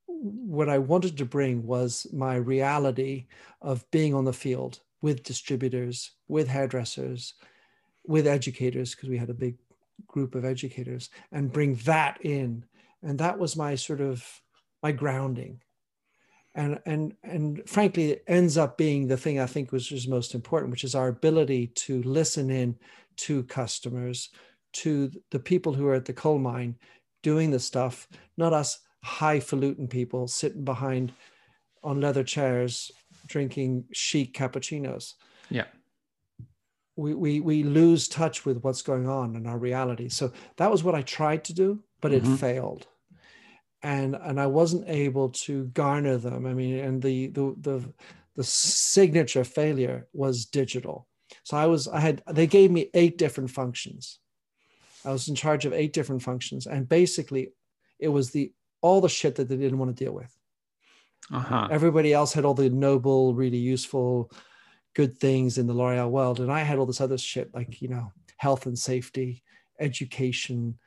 what 0.08 0.68
I 0.68 0.80
wanted 0.80 1.18
to 1.18 1.26
bring 1.26 1.66
was 1.66 2.06
my 2.12 2.36
reality 2.36 3.28
of 3.62 3.90
being 3.90 4.14
on 4.14 4.26
the 4.26 4.34
field 4.34 4.82
with 5.02 5.24
distributors, 5.24 6.12
with 6.28 6.48
hairdressers, 6.50 7.36
with 8.06 8.28
educators, 8.28 8.94
because 8.94 9.08
we 9.08 9.18
had 9.18 9.30
a 9.30 9.34
big 9.34 9.56
group 10.08 10.36
of 10.36 10.44
educators, 10.44 11.10
and 11.32 11.54
bring 11.54 11.76
that 11.86 12.20
in. 12.22 12.66
And 13.02 13.18
that 13.20 13.40
was 13.40 13.56
my 13.56 13.76
sort 13.76 14.02
of 14.02 14.42
my 14.82 14.92
grounding. 14.92 15.62
And 16.56 16.80
and 16.86 17.14
and 17.24 17.62
frankly, 17.68 18.12
it 18.12 18.24
ends 18.28 18.58
up 18.58 18.78
being 18.78 19.08
the 19.08 19.18
thing 19.18 19.40
I 19.40 19.46
think 19.46 19.72
was, 19.72 19.92
was 19.92 20.08
most 20.08 20.34
important, 20.34 20.72
which 20.72 20.84
is 20.84 20.96
our 20.96 21.08
ability 21.08 21.68
to 21.68 22.02
listen 22.04 22.50
in 22.50 22.76
to 23.18 23.44
customers, 23.44 24.30
to 24.74 25.12
the 25.32 25.40
people 25.40 25.74
who 25.74 25.88
are 25.88 25.94
at 25.94 26.06
the 26.06 26.14
coal 26.14 26.40
mine 26.40 26.76
doing 27.22 27.52
the 27.52 27.60
stuff, 27.60 28.08
not 28.38 28.54
us 28.54 28.80
highfalutin 29.04 29.88
people 29.88 30.28
sitting 30.28 30.66
behind 30.66 31.14
on 31.84 32.02
leather 32.02 32.24
chairs 32.24 32.92
drinking 33.28 33.86
chic 33.94 34.34
cappuccinos. 34.34 35.14
Yeah. 35.50 35.66
We, 36.96 37.14
we, 37.14 37.40
we 37.40 37.64
lose 37.64 38.10
touch 38.10 38.46
with 38.46 38.62
what's 38.62 38.82
going 38.82 39.08
on 39.08 39.36
in 39.36 39.48
our 39.48 39.58
reality. 39.58 40.10
So 40.10 40.34
that 40.58 40.70
was 40.70 40.84
what 40.84 40.96
I 40.96 41.02
tried 41.02 41.46
to 41.46 41.54
do, 41.54 41.82
but 42.02 42.12
it 42.12 42.24
mm-hmm. 42.24 42.36
failed. 42.36 42.88
And, 43.82 44.16
and 44.16 44.42
I 44.42 44.48
wasn't 44.48 44.90
able 44.90 45.30
to 45.30 45.66
garner 45.68 46.18
them. 46.18 46.46
I 46.46 46.54
mean, 46.54 46.80
and 46.80 47.02
the, 47.02 47.28
the, 47.28 47.56
the, 47.62 47.94
the 48.36 48.44
signature 48.44 49.44
failure 49.44 50.08
was 50.12 50.46
digital. 50.46 51.08
So 51.44 51.56
I 51.56 51.66
was, 51.68 51.88
I 51.88 52.00
had, 52.00 52.22
they 52.28 52.48
gave 52.48 52.72
me 52.72 52.90
eight 52.94 53.18
different 53.18 53.52
functions. 53.52 54.20
I 55.06 55.12
was 55.12 55.30
in 55.30 55.36
charge 55.36 55.66
of 55.66 55.74
eight 55.74 55.94
different 55.94 56.24
functions. 56.24 56.68
And 56.68 56.90
basically, 56.90 57.54
it 58.00 58.10
was 58.10 58.32
the, 58.32 58.52
all 58.82 59.00
the 59.00 59.08
shit 59.08 59.36
that 59.36 59.48
they 59.48 59.56
didn't 59.56 59.80
want 59.80 59.96
to 59.96 60.04
deal 60.04 60.14
with. 60.14 60.36
Uh-huh. 61.32 61.68
Everybody 61.72 62.12
else 62.12 62.34
had 62.34 62.44
all 62.44 62.54
the 62.54 62.70
noble, 62.70 63.34
really 63.34 63.58
useful, 63.58 64.32
good 64.94 65.18
things 65.18 65.58
in 65.58 65.68
the 65.68 65.74
L'Oreal 65.74 66.10
world. 66.10 66.40
And 66.40 66.52
I 66.52 66.64
had 66.64 66.80
all 66.80 66.86
this 66.86 67.02
other 67.02 67.18
shit 67.18 67.54
like, 67.54 67.82
you 67.82 67.88
know, 67.88 68.12
health 68.38 68.66
and 68.66 68.78
safety, 68.78 69.44
education, 69.80 70.78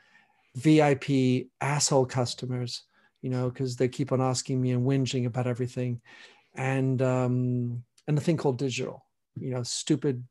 VIP, 0.55 1.49
asshole 1.61 2.07
customers, 2.07 2.85
you 3.21 3.31
know, 3.31 3.51
because 3.51 3.77
they 3.77 3.89
keep 3.89 4.13
on 4.13 4.21
asking 4.21 4.61
me 4.61 4.73
and 4.73 4.87
whinging 4.87 5.27
about 5.27 5.47
everything. 5.47 6.01
And, 6.55 7.01
um, 7.01 7.85
and 8.07 8.17
the 8.17 8.23
thing 8.23 8.37
called 8.37 8.59
digital 8.59 9.05
you 9.39 9.51
know 9.51 9.63
stupid 9.63 10.25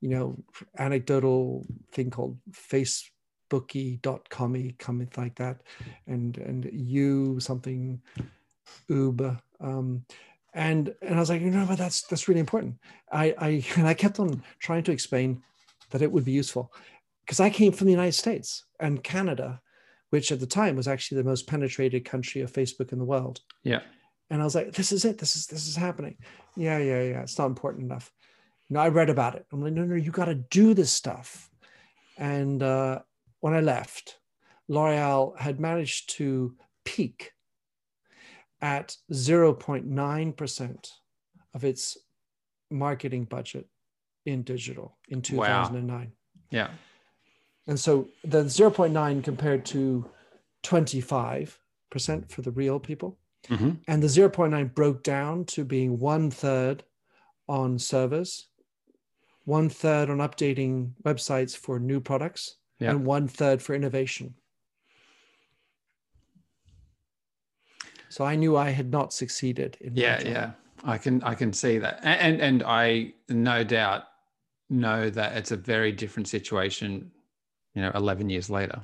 you 0.00 0.08
know 0.08 0.36
anecdotal 0.78 1.66
thing 1.92 2.10
called 2.10 2.38
facebooky.com 2.52 4.74
something 4.80 5.08
like 5.16 5.34
that. 5.36 5.62
And 6.06 6.36
and 6.38 6.68
you 6.72 7.40
something 7.40 8.00
uber 8.88 9.38
um 9.60 10.04
and 10.52 10.94
and 11.00 11.14
i 11.14 11.20
was 11.20 11.30
like 11.30 11.40
you 11.40 11.50
know 11.50 11.64
but 11.66 11.78
that's 11.78 12.02
that's 12.02 12.28
really 12.28 12.40
important. 12.40 12.76
I 13.10 13.34
i 13.38 13.64
and 13.76 13.88
i 13.88 13.94
kept 13.94 14.20
on 14.20 14.42
trying 14.60 14.84
to 14.84 14.92
explain 14.92 15.42
that 15.90 16.02
it 16.02 16.12
would 16.12 16.24
be 16.24 16.32
useful 16.32 16.70
because 17.28 17.40
i 17.40 17.50
came 17.50 17.72
from 17.72 17.86
the 17.86 17.92
united 17.92 18.14
states 18.14 18.64
and 18.80 19.04
canada 19.04 19.60
which 20.10 20.32
at 20.32 20.40
the 20.40 20.46
time 20.46 20.74
was 20.74 20.88
actually 20.88 21.18
the 21.18 21.28
most 21.28 21.46
penetrated 21.46 22.04
country 22.04 22.40
of 22.40 22.52
facebook 22.52 22.92
in 22.92 22.98
the 22.98 23.04
world 23.04 23.40
yeah 23.62 23.82
and 24.30 24.40
i 24.40 24.44
was 24.44 24.54
like 24.54 24.72
this 24.72 24.90
is 24.90 25.04
it 25.04 25.18
this 25.18 25.36
is 25.36 25.46
this 25.46 25.68
is 25.68 25.76
happening 25.76 26.16
yeah 26.56 26.78
yeah 26.78 27.02
yeah 27.02 27.20
it's 27.20 27.38
not 27.38 27.46
important 27.46 27.84
enough 27.84 28.10
you 28.68 28.74
know, 28.74 28.80
I 28.80 28.88
read 28.88 29.10
about 29.10 29.34
it. 29.34 29.46
I'm 29.52 29.62
like, 29.62 29.72
no, 29.72 29.84
no, 29.84 29.94
you 29.94 30.10
got 30.10 30.26
to 30.26 30.34
do 30.34 30.74
this 30.74 30.92
stuff. 30.92 31.48
And 32.18 32.62
uh, 32.62 33.00
when 33.40 33.54
I 33.54 33.60
left, 33.60 34.18
L'Oreal 34.68 35.38
had 35.38 35.58
managed 35.58 36.10
to 36.16 36.54
peak 36.84 37.32
at 38.60 38.96
0.9% 39.12 40.88
of 41.54 41.64
its 41.64 41.96
marketing 42.70 43.24
budget 43.24 43.66
in 44.26 44.42
digital 44.42 44.98
in 45.08 45.22
2009. 45.22 45.98
Wow. 45.98 46.06
Yeah. 46.50 46.68
And 47.68 47.78
so 47.78 48.08
the 48.24 48.44
0.9 48.44 49.22
compared 49.22 49.64
to 49.66 50.04
25% 50.64 51.56
for 52.30 52.42
the 52.42 52.50
real 52.50 52.80
people. 52.80 53.16
Mm-hmm. 53.48 53.70
And 53.86 54.02
the 54.02 54.08
0.9 54.08 54.74
broke 54.74 55.02
down 55.04 55.44
to 55.46 55.64
being 55.64 55.98
one 55.98 56.30
third 56.30 56.82
on 57.46 57.78
servers 57.78 58.48
one 59.48 59.70
third 59.70 60.10
on 60.10 60.18
updating 60.18 60.92
websites 61.04 61.56
for 61.56 61.80
new 61.80 62.00
products, 62.00 62.56
yeah. 62.80 62.90
and 62.90 63.06
one 63.06 63.26
third 63.26 63.62
for 63.62 63.74
innovation. 63.74 64.34
So 68.10 68.26
I 68.26 68.36
knew 68.36 68.58
I 68.58 68.70
had 68.70 68.90
not 68.90 69.14
succeeded. 69.14 69.78
In 69.80 69.96
yeah, 69.96 70.20
yeah, 70.20 70.50
I 70.84 70.98
can 70.98 71.22
I 71.22 71.34
can 71.34 71.54
see 71.54 71.78
that, 71.78 72.00
and 72.02 72.42
and 72.42 72.62
I 72.62 73.14
no 73.30 73.64
doubt 73.64 74.04
know 74.68 75.08
that 75.08 75.34
it's 75.38 75.50
a 75.50 75.56
very 75.56 75.92
different 75.92 76.28
situation. 76.28 77.10
You 77.74 77.82
know, 77.82 77.92
eleven 77.94 78.30
years 78.30 78.50
later. 78.50 78.82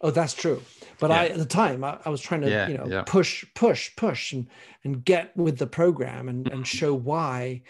Oh, 0.00 0.10
that's 0.10 0.34
true. 0.34 0.60
But 0.98 1.10
yeah. 1.10 1.20
I, 1.20 1.26
at 1.26 1.38
the 1.38 1.44
time, 1.44 1.84
I, 1.84 1.98
I 2.04 2.08
was 2.08 2.20
trying 2.20 2.40
to, 2.40 2.50
yeah, 2.50 2.66
you 2.66 2.76
know, 2.76 2.86
yeah. 2.88 3.02
push, 3.06 3.44
push, 3.54 3.94
push, 3.94 4.32
and 4.32 4.48
and 4.84 5.04
get 5.04 5.36
with 5.36 5.58
the 5.58 5.66
program 5.66 6.28
and 6.28 6.48
and 6.48 6.66
show 6.78 6.94
why 6.94 7.62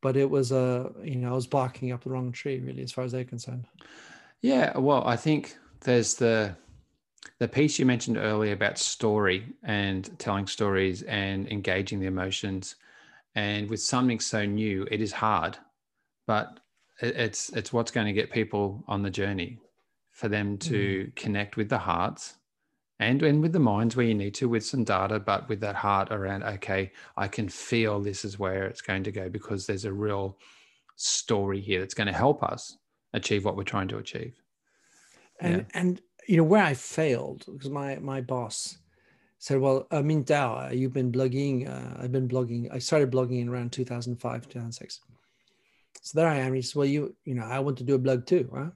but 0.00 0.16
it 0.16 0.28
was 0.28 0.52
a 0.52 0.90
you 1.02 1.16
know 1.16 1.32
I 1.32 1.34
was 1.34 1.46
barking 1.46 1.92
up 1.92 2.04
the 2.04 2.10
wrong 2.10 2.32
tree 2.32 2.58
really 2.58 2.82
as 2.82 2.92
far 2.92 3.04
as 3.04 3.12
they're 3.12 3.24
concerned. 3.24 3.66
Yeah, 4.40 4.76
well, 4.78 5.06
I 5.06 5.16
think 5.16 5.56
there's 5.80 6.14
the 6.14 6.56
the 7.38 7.48
piece 7.48 7.78
you 7.78 7.86
mentioned 7.86 8.16
earlier 8.16 8.52
about 8.52 8.78
story 8.78 9.46
and 9.62 10.18
telling 10.18 10.46
stories 10.46 11.02
and 11.02 11.50
engaging 11.50 12.00
the 12.00 12.06
emotions, 12.06 12.76
and 13.34 13.68
with 13.68 13.80
something 13.80 14.20
so 14.20 14.44
new, 14.44 14.86
it 14.90 15.00
is 15.00 15.12
hard, 15.12 15.58
but 16.26 16.60
it's 17.00 17.50
it's 17.50 17.72
what's 17.72 17.90
going 17.90 18.06
to 18.06 18.12
get 18.12 18.30
people 18.30 18.82
on 18.88 19.02
the 19.02 19.10
journey 19.10 19.58
for 20.20 20.28
them 20.28 20.58
to 20.58 21.06
mm. 21.06 21.16
connect 21.16 21.56
with 21.56 21.70
the 21.70 21.78
hearts 21.78 22.34
and 22.98 23.22
and 23.22 23.40
with 23.40 23.54
the 23.54 23.58
minds 23.58 23.96
where 23.96 24.04
you 24.04 24.14
need 24.14 24.34
to 24.34 24.50
with 24.50 24.64
some 24.64 24.84
data 24.84 25.18
but 25.18 25.48
with 25.48 25.60
that 25.60 25.74
heart 25.74 26.12
around 26.12 26.42
okay 26.42 26.92
i 27.16 27.26
can 27.26 27.48
feel 27.48 27.98
this 27.98 28.22
is 28.22 28.38
where 28.38 28.64
it's 28.66 28.82
going 28.82 29.02
to 29.02 29.10
go 29.10 29.30
because 29.30 29.66
there's 29.66 29.86
a 29.86 29.92
real 29.92 30.36
story 30.96 31.58
here 31.58 31.80
that's 31.80 31.94
going 31.94 32.06
to 32.06 32.12
help 32.12 32.42
us 32.42 32.76
achieve 33.14 33.46
what 33.46 33.56
we're 33.56 33.62
trying 33.64 33.88
to 33.88 33.96
achieve 33.96 34.34
and 35.40 35.56
yeah. 35.56 35.80
and 35.80 36.02
you 36.28 36.36
know 36.36 36.44
where 36.44 36.62
i 36.62 36.74
failed 36.74 37.46
because 37.50 37.70
my 37.70 37.96
my 37.96 38.20
boss 38.20 38.76
said 39.38 39.58
well 39.58 39.86
i 39.90 40.02
mean 40.02 40.22
Dao, 40.22 40.76
you've 40.78 40.92
been 40.92 41.10
blogging 41.10 41.66
uh, 41.66 42.02
i've 42.02 42.12
been 42.12 42.28
blogging 42.28 42.68
i 42.70 42.78
started 42.78 43.10
blogging 43.10 43.40
in 43.40 43.48
around 43.48 43.72
2005 43.72 44.48
2006 44.48 45.00
so 46.02 46.20
there 46.20 46.28
i 46.28 46.36
am 46.36 46.52
he 46.52 46.60
says, 46.60 46.76
well 46.76 46.86
you 46.86 47.16
you 47.24 47.34
know 47.34 47.44
i 47.44 47.58
want 47.58 47.78
to 47.78 47.84
do 47.84 47.94
a 47.94 47.98
blog 47.98 48.26
too 48.26 48.46
huh? 48.54 48.68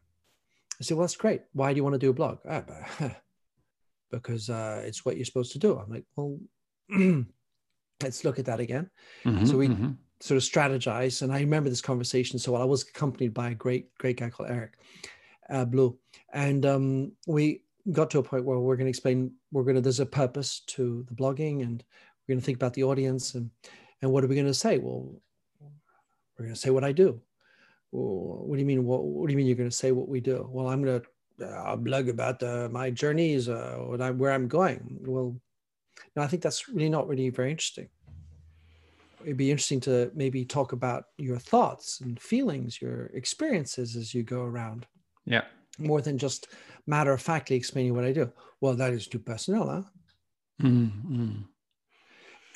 I 0.80 0.84
said 0.84 0.96
well 0.96 1.04
that's 1.04 1.16
great 1.16 1.42
why 1.52 1.72
do 1.72 1.76
you 1.76 1.84
want 1.84 1.94
to 1.94 1.98
do 1.98 2.10
a 2.10 2.14
blog 2.14 2.38
ah, 2.48 2.62
because 4.14 4.48
uh, 4.50 4.82
it's 4.84 5.04
what 5.04 5.16
you're 5.16 5.24
supposed 5.24 5.52
to 5.52 5.58
do. 5.58 5.76
I'm 5.76 5.90
like, 5.90 6.04
well, 6.16 6.38
let's 8.02 8.24
look 8.24 8.38
at 8.38 8.44
that 8.46 8.60
again. 8.60 8.90
Mm-hmm, 9.24 9.46
so 9.46 9.56
we 9.56 9.68
mm-hmm. 9.68 9.92
sort 10.20 10.36
of 10.36 10.42
strategize. 10.42 11.22
And 11.22 11.32
I 11.32 11.40
remember 11.40 11.68
this 11.68 11.80
conversation 11.80 12.38
so 12.38 12.52
well. 12.52 12.62
I 12.62 12.66
was 12.66 12.82
accompanied 12.82 13.34
by 13.34 13.50
a 13.50 13.54
great, 13.54 13.96
great 13.98 14.18
guy 14.18 14.30
called 14.30 14.50
Eric 14.50 14.78
uh, 15.50 15.64
Blue. 15.64 15.98
And 16.32 16.64
um, 16.64 17.12
we 17.26 17.62
got 17.92 18.10
to 18.10 18.18
a 18.18 18.22
point 18.22 18.44
where 18.44 18.58
we're 18.58 18.76
going 18.76 18.86
to 18.86 18.90
explain, 18.90 19.32
we're 19.52 19.64
going 19.64 19.76
to, 19.76 19.80
there's 19.80 20.00
a 20.00 20.06
purpose 20.06 20.60
to 20.68 21.04
the 21.08 21.14
blogging 21.14 21.62
and 21.62 21.82
we're 22.26 22.34
going 22.34 22.40
to 22.40 22.46
think 22.46 22.56
about 22.56 22.74
the 22.74 22.84
audience 22.84 23.34
and, 23.34 23.50
and 24.00 24.10
what 24.10 24.24
are 24.24 24.28
we 24.28 24.34
going 24.34 24.46
to 24.46 24.54
say? 24.54 24.78
Well, 24.78 25.20
we're 26.38 26.46
going 26.46 26.54
to 26.54 26.60
say 26.60 26.70
what 26.70 26.84
I 26.84 26.92
do. 26.92 27.20
Well, 27.94 28.46
what 28.46 28.56
do 28.56 28.60
you 28.60 28.66
mean? 28.66 28.84
What, 28.84 29.04
what 29.04 29.28
do 29.28 29.32
you 29.32 29.36
mean 29.36 29.46
you're 29.46 29.56
going 29.56 29.70
to 29.70 29.76
say 29.76 29.92
what 29.92 30.08
we 30.08 30.20
do? 30.20 30.48
Well, 30.50 30.68
I'm 30.68 30.82
going 30.82 31.00
to 31.00 31.06
a 31.46 31.76
blog 31.76 32.08
about 32.08 32.42
uh, 32.42 32.68
my 32.70 32.90
journeys, 32.90 33.48
uh, 33.48 33.76
what 33.78 34.00
I, 34.00 34.10
where 34.10 34.32
I'm 34.32 34.48
going. 34.48 34.98
Well, 35.02 35.40
no, 36.16 36.22
I 36.22 36.26
think 36.26 36.42
that's 36.42 36.68
really 36.68 36.88
not 36.88 37.06
really 37.06 37.30
very 37.30 37.52
interesting. 37.52 37.88
It'd 39.22 39.36
be 39.36 39.50
interesting 39.50 39.80
to 39.82 40.10
maybe 40.14 40.44
talk 40.44 40.72
about 40.72 41.04
your 41.18 41.38
thoughts 41.38 42.00
and 42.00 42.20
feelings, 42.20 42.82
your 42.82 43.06
experiences 43.14 43.96
as 43.96 44.12
you 44.12 44.22
go 44.22 44.42
around. 44.42 44.86
Yeah, 45.24 45.44
more 45.78 46.02
than 46.02 46.18
just 46.18 46.48
matter 46.86 47.12
of 47.12 47.22
factly 47.22 47.56
explaining 47.56 47.94
what 47.94 48.04
I 48.04 48.12
do. 48.12 48.30
Well, 48.60 48.74
that 48.74 48.92
is 48.92 49.06
too 49.06 49.20
personal, 49.20 49.68
huh? 49.68 49.82
Mm-hmm. 50.62 51.42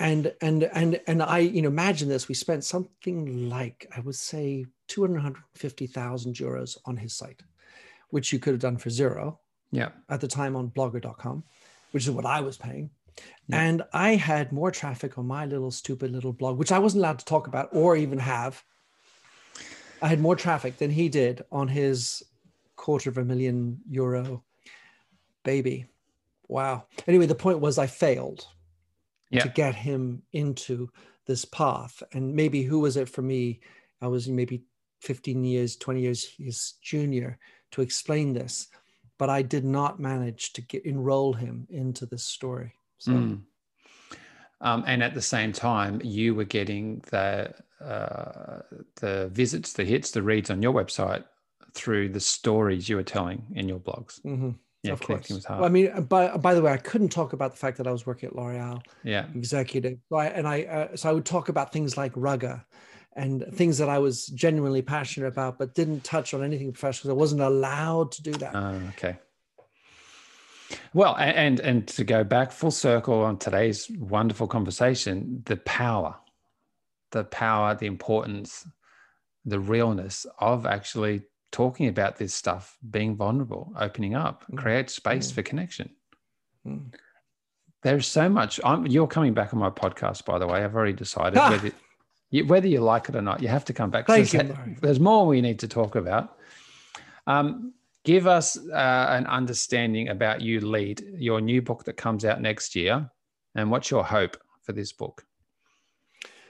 And 0.01 0.32
and 0.43 0.64
and 0.64 1.01
and 1.07 1.22
I, 1.22 1.39
you 1.39 1.62
know, 1.62 1.68
imagine 1.68 2.09
this. 2.09 2.28
We 2.28 2.34
spent 2.34 2.64
something 2.64 3.49
like 3.49 3.86
I 3.97 4.01
would 4.01 4.14
say 4.16 4.66
two 4.89 5.03
hundred 5.03 5.36
fifty 5.55 5.86
thousand 5.86 6.34
euros 6.34 6.76
on 6.84 6.97
his 6.97 7.12
site, 7.12 7.43
which 8.11 8.32
you 8.32 8.39
could 8.39 8.55
have 8.55 8.61
done 8.61 8.76
for 8.76 8.91
zero. 8.91 9.39
Yeah. 9.70 9.91
At 10.09 10.20
the 10.20 10.28
time 10.28 10.57
on 10.57 10.70
Blogger.com, 10.70 11.45
which 11.93 12.05
is 12.05 12.11
what 12.11 12.26
I 12.26 12.41
was 12.41 12.57
paying. 12.57 12.91
Yeah. 13.49 13.61
And 13.62 13.82
I 13.93 14.14
had 14.14 14.53
more 14.53 14.70
traffic 14.70 15.18
on 15.18 15.26
my 15.26 15.45
little 15.47 15.70
stupid 15.70 16.11
little 16.11 16.32
blog, 16.32 16.59
which 16.59 16.72
I 16.72 16.78
wasn't 16.78 17.03
allowed 17.03 17.18
to 17.18 17.24
talk 17.24 17.47
about 17.47 17.68
or 17.72 17.97
even 17.97 18.18
have. 18.18 18.62
I 20.01 20.09
had 20.09 20.20
more 20.20 20.36
traffic 20.36 20.78
than 20.78 20.91
he 20.91 21.09
did 21.09 21.45
on 21.51 21.68
his 21.68 22.22
quarter 22.76 23.11
of 23.11 23.18
a 23.18 23.24
million 23.24 23.80
euro 23.91 24.43
baby. 25.43 25.86
Wow. 26.47 26.86
Anyway, 27.07 27.26
the 27.26 27.34
point 27.34 27.59
was 27.59 27.78
I 27.78 27.86
failed 27.86 28.47
yeah. 29.30 29.43
to 29.43 29.49
get 29.49 29.74
him 29.74 30.22
into 30.32 30.91
this 31.26 31.45
path. 31.45 32.03
And 32.12 32.34
maybe 32.34 32.62
who 32.62 32.80
was 32.80 32.97
it 32.97 33.09
for 33.09 33.22
me? 33.22 33.61
I 34.01 34.07
was 34.07 34.28
maybe 34.28 34.62
15 35.01 35.45
years, 35.45 35.77
20 35.77 36.01
years 36.01 36.35
his 36.39 36.75
junior 36.83 37.39
to 37.73 37.83
explain 37.83 38.33
this, 38.33 38.69
but 39.19 39.31
I 39.31 39.43
did 39.43 39.65
not 39.65 40.01
manage 40.01 40.53
to 40.55 40.61
get 40.63 40.85
enroll 40.85 41.33
him 41.33 41.67
into 41.71 42.07
this 42.07 42.25
story. 42.25 42.73
So. 42.99 43.13
Mm. 43.13 43.43
Um, 44.61 44.85
and 44.87 45.03
at 45.03 45.15
the 45.15 45.23
same 45.23 45.53
time, 45.53 46.01
you 46.03 46.35
were 46.35 46.45
getting 46.45 47.03
the 47.11 47.55
uh, 47.81 48.63
the 48.97 49.29
visits, 49.33 49.73
the 49.73 49.85
hits, 49.85 50.11
the 50.11 50.23
reads 50.23 50.51
on 50.51 50.63
your 50.63 50.73
website 50.73 51.25
through 51.75 52.09
the 52.09 52.21
stories 52.21 52.89
you 52.89 52.97
were 52.97 53.05
telling 53.05 53.45
in 53.55 53.69
your 53.69 53.79
blogs. 53.79 54.21
Mm-hmm. 54.23 54.51
Yeah, 54.83 54.93
of 54.93 55.01
connecting 55.01 55.35
course. 55.35 55.39
with 55.39 55.45
heart. 55.45 55.61
Well, 55.61 55.69
I 55.69 55.73
mean, 55.73 56.03
by 56.03 56.37
by 56.37 56.55
the 56.55 56.63
way, 56.63 56.73
I 56.73 56.77
couldn't 56.77 57.11
talk 57.11 57.33
about 57.33 57.53
the 57.53 57.59
fact 57.59 57.79
that 57.79 57.87
I 57.87 57.93
was 57.93 58.07
working 58.07 58.29
at 58.29 58.37
L'Oreal. 58.37 58.81
Yeah, 59.05 59.27
executive. 59.35 59.99
So 60.09 60.17
I, 60.17 60.27
and 60.27 60.47
I 60.47 60.63
uh, 60.63 60.97
so 60.97 61.09
I 61.09 61.13
would 61.13 61.25
talk 61.25 61.49
about 61.49 61.73
things 61.73 61.97
like 61.97 62.13
Rugger 62.17 62.65
and 63.19 63.45
things 63.53 63.79
that 63.79 63.89
I 63.89 63.99
was 63.99 64.27
genuinely 64.27 64.81
passionate 64.81 65.27
about, 65.27 65.59
but 65.59 65.75
didn't 65.75 66.05
touch 66.05 66.33
on 66.35 66.45
anything 66.45 66.73
professional. 66.73 67.12
I 67.12 67.16
wasn't 67.16 67.43
allowed 67.43 68.12
to 68.12 68.23
do 68.23 68.33
that. 68.33 68.55
Oh, 68.55 68.81
okay. 68.91 69.19
Well, 70.95 71.16
and 71.16 71.61
and 71.61 71.89
to 71.89 72.05
go 72.05 72.25
back 72.25 72.53
full 72.53 72.71
circle 72.71 73.23
on 73.23 73.39
today's 73.39 73.91
wonderful 73.91 74.47
conversation, 74.47 75.43
the 75.47 75.57
power, 75.57 76.16
the 77.11 77.25
power, 77.25 77.75
the 77.75 77.87
importance, 77.87 78.66
the 79.45 79.61
realness 79.61 80.27
of 80.39 80.66
actually 80.66 81.23
talking 81.51 81.89
about 81.89 82.16
this 82.16 82.35
stuff, 82.35 82.77
being 82.91 83.16
vulnerable, 83.16 83.73
opening 83.79 84.14
up, 84.14 84.45
mm. 84.51 84.59
create 84.59 84.91
space 84.91 85.33
mm. 85.33 85.35
for 85.35 85.43
connection. 85.43 85.91
Mm. 86.66 86.95
There's 87.83 88.07
so 88.07 88.29
much. 88.29 88.61
I'm, 88.64 88.87
you're 88.87 89.07
coming 89.07 89.35
back 89.35 89.55
on 89.55 89.61
my 89.61 89.71
podcast, 89.71 90.25
by 90.25 90.39
the 90.39 90.47
way. 90.47 90.62
I've 90.62 90.75
already 90.75 90.93
decided 90.93 91.39
ah. 91.39 91.51
whether, 91.51 91.73
you, 92.31 92.47
whether 92.47 92.68
you 92.68 92.81
like 92.81 93.09
it 93.09 93.16
or 93.16 93.22
not. 93.22 93.43
You 93.43 93.49
have 93.49 93.64
to 93.66 93.72
come 93.72 93.91
back. 93.91 94.07
Thank 94.07 94.31
there's, 94.31 94.49
you, 94.49 94.76
there's 94.81 95.01
more 95.01 95.26
we 95.26 95.41
need 95.41 95.59
to 95.61 95.68
talk 95.68 95.95
about. 95.95 96.37
Um, 97.26 97.72
give 98.05 98.26
us 98.26 98.57
uh, 98.57 99.07
an 99.11 99.26
understanding 99.26 100.09
about 100.09 100.41
you 100.41 100.61
lead 100.61 101.05
your 101.16 101.41
new 101.41 101.61
book 101.61 101.85
that 101.85 101.97
comes 101.97 102.24
out 102.24 102.41
next 102.41 102.74
year 102.74 103.11
and 103.55 103.70
what's 103.70 103.91
your 103.91 104.05
hope 104.05 104.37
for 104.62 104.72
this 104.72 104.93
book 104.93 105.24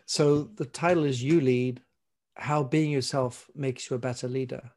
so 0.06 0.44
the 0.54 0.64
title 0.64 1.04
is 1.04 1.22
you 1.22 1.40
lead 1.40 1.80
how 2.36 2.62
being 2.62 2.90
yourself 2.90 3.50
makes 3.56 3.90
you 3.90 3.96
a 3.96 3.98
better 3.98 4.28
leader 4.28 4.70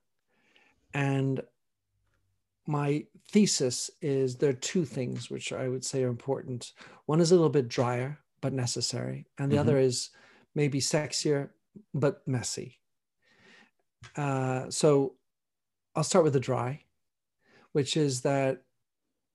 and 0.93 1.41
my 2.67 3.05
thesis 3.29 3.89
is 4.01 4.35
there 4.35 4.49
are 4.49 4.53
two 4.53 4.85
things 4.85 5.29
which 5.29 5.51
I 5.53 5.67
would 5.67 5.83
say 5.83 6.03
are 6.03 6.09
important. 6.09 6.73
One 7.05 7.19
is 7.19 7.31
a 7.31 7.35
little 7.35 7.49
bit 7.49 7.67
drier, 7.67 8.19
but 8.39 8.53
necessary. 8.53 9.25
And 9.37 9.51
the 9.51 9.55
mm-hmm. 9.55 9.69
other 9.69 9.77
is 9.79 10.09
maybe 10.55 10.79
sexier, 10.79 11.49
but 11.93 12.21
messy. 12.27 12.79
Uh, 14.15 14.69
so 14.69 15.15
I'll 15.95 16.03
start 16.03 16.23
with 16.23 16.33
the 16.33 16.39
dry, 16.39 16.83
which 17.71 17.97
is 17.97 18.21
that 18.21 18.61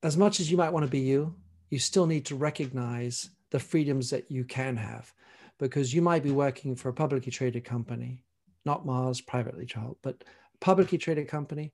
as 0.02 0.16
much 0.16 0.40
as 0.40 0.50
you 0.50 0.56
might 0.56 0.72
want 0.72 0.84
to 0.84 0.90
be 0.90 1.00
you, 1.00 1.34
you 1.70 1.78
still 1.78 2.06
need 2.06 2.26
to 2.26 2.36
recognize 2.36 3.30
the 3.50 3.58
freedoms 3.58 4.10
that 4.10 4.30
you 4.30 4.44
can 4.44 4.76
have 4.76 5.12
because 5.58 5.94
you 5.94 6.02
might 6.02 6.22
be 6.22 6.30
working 6.30 6.76
for 6.76 6.90
a 6.90 6.94
publicly 6.94 7.32
traded 7.32 7.64
company, 7.64 8.24
not 8.64 8.84
Mars 8.84 9.20
privately 9.20 9.66
held, 9.72 9.96
but 10.02 10.22
publicly 10.60 10.98
traded 10.98 11.28
company, 11.28 11.72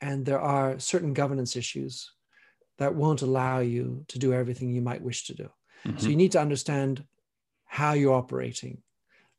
and 0.00 0.24
there 0.24 0.40
are 0.40 0.78
certain 0.78 1.12
governance 1.12 1.56
issues 1.56 2.12
that 2.78 2.94
won't 2.94 3.22
allow 3.22 3.60
you 3.60 4.04
to 4.08 4.18
do 4.18 4.32
everything 4.32 4.70
you 4.70 4.80
might 4.80 5.02
wish 5.02 5.26
to 5.26 5.34
do. 5.34 5.48
Mm-hmm. 5.86 5.98
So 5.98 6.08
you 6.08 6.16
need 6.16 6.32
to 6.32 6.40
understand 6.40 7.04
how 7.70 7.92
you're 7.92 8.14
operating 8.14 8.82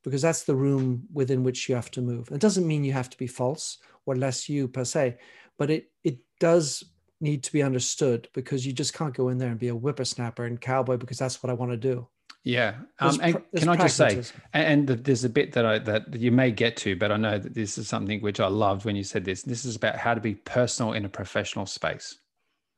because 0.03 0.21
that's 0.21 0.43
the 0.43 0.55
room 0.55 1.03
within 1.13 1.43
which 1.43 1.67
you 1.67 1.75
have 1.75 1.91
to 1.91 2.01
move. 2.01 2.31
It 2.31 2.39
doesn't 2.39 2.65
mean 2.65 2.85
you 2.85 2.93
have 2.93 3.09
to 3.09 3.17
be 3.17 3.27
false 3.27 3.77
or 4.05 4.15
less 4.15 4.47
you 4.47 4.69
per 4.69 4.85
se, 4.85 5.17
but 5.57 5.69
it 5.69 5.91
it 6.05 6.19
does 6.39 6.81
need 7.19 7.43
to 7.43 7.51
be 7.51 7.61
understood 7.61 8.29
because 8.33 8.65
you 8.65 8.71
just 8.71 8.93
can't 8.93 9.13
go 9.13 9.27
in 9.27 9.37
there 9.37 9.49
and 9.49 9.59
be 9.59 9.67
a 9.67 9.75
whippersnapper 9.75 10.45
and 10.45 10.61
cowboy 10.61 10.95
because 10.95 11.19
that's 11.19 11.43
what 11.43 11.49
I 11.49 11.53
want 11.53 11.71
to 11.71 11.77
do. 11.77 12.07
Yeah, 12.45 12.75
um, 12.99 13.19
and 13.21 13.43
can 13.53 13.69
I 13.69 13.75
just 13.75 13.97
say, 13.97 14.23
and, 14.53 14.87
there's 14.87 15.25
a 15.25 15.29
bit 15.29 15.51
that 15.51 15.65
I 15.65 15.77
that 15.79 16.15
you 16.15 16.31
may 16.31 16.51
get 16.51 16.77
to, 16.77 16.95
but 16.95 17.11
I 17.11 17.17
know 17.17 17.37
that 17.37 17.53
this 17.53 17.77
is 17.77 17.89
something 17.89 18.21
which 18.21 18.39
I 18.39 18.47
loved 18.47 18.85
when 18.85 18.95
you 18.95 19.03
said 19.03 19.25
this. 19.25 19.43
This 19.43 19.65
is 19.65 19.75
about 19.75 19.97
how 19.97 20.13
to 20.13 20.21
be 20.21 20.35
personal 20.35 20.93
in 20.93 21.03
a 21.03 21.09
professional 21.09 21.65
space. 21.65 22.17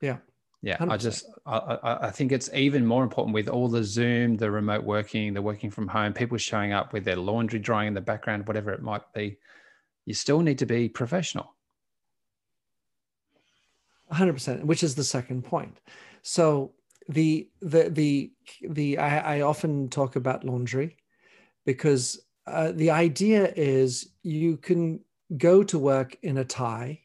Yeah, 0.00 0.18
yeah. 0.64 0.78
100%. 0.78 0.90
I 0.90 0.96
just 0.96 1.26
I, 1.44 1.98
I 2.08 2.10
think 2.10 2.32
it's 2.32 2.48
even 2.54 2.86
more 2.86 3.02
important 3.02 3.34
with 3.34 3.48
all 3.48 3.68
the 3.68 3.84
Zoom, 3.84 4.36
the 4.36 4.50
remote 4.50 4.82
working, 4.82 5.34
the 5.34 5.42
working 5.42 5.70
from 5.70 5.86
home, 5.86 6.14
people 6.14 6.38
showing 6.38 6.72
up 6.72 6.94
with 6.94 7.04
their 7.04 7.16
laundry 7.16 7.58
drying 7.58 7.88
in 7.88 7.94
the 7.94 8.00
background, 8.00 8.48
whatever 8.48 8.72
it 8.72 8.82
might 8.82 9.02
be. 9.12 9.36
You 10.06 10.14
still 10.14 10.40
need 10.40 10.58
to 10.58 10.66
be 10.66 10.88
professional. 10.88 11.54
100%, 14.10 14.64
which 14.64 14.82
is 14.82 14.94
the 14.94 15.04
second 15.04 15.44
point. 15.44 15.80
So 16.22 16.72
the 17.08 17.50
the 17.60 17.90
the 17.90 18.32
the 18.66 18.96
I, 18.96 19.36
I 19.36 19.40
often 19.42 19.90
talk 19.90 20.16
about 20.16 20.44
laundry 20.44 20.96
because 21.66 22.24
uh, 22.46 22.72
the 22.72 22.90
idea 22.90 23.52
is 23.54 24.12
you 24.22 24.56
can 24.56 25.00
go 25.36 25.62
to 25.64 25.78
work 25.78 26.16
in 26.22 26.38
a 26.38 26.44
tie 26.44 27.00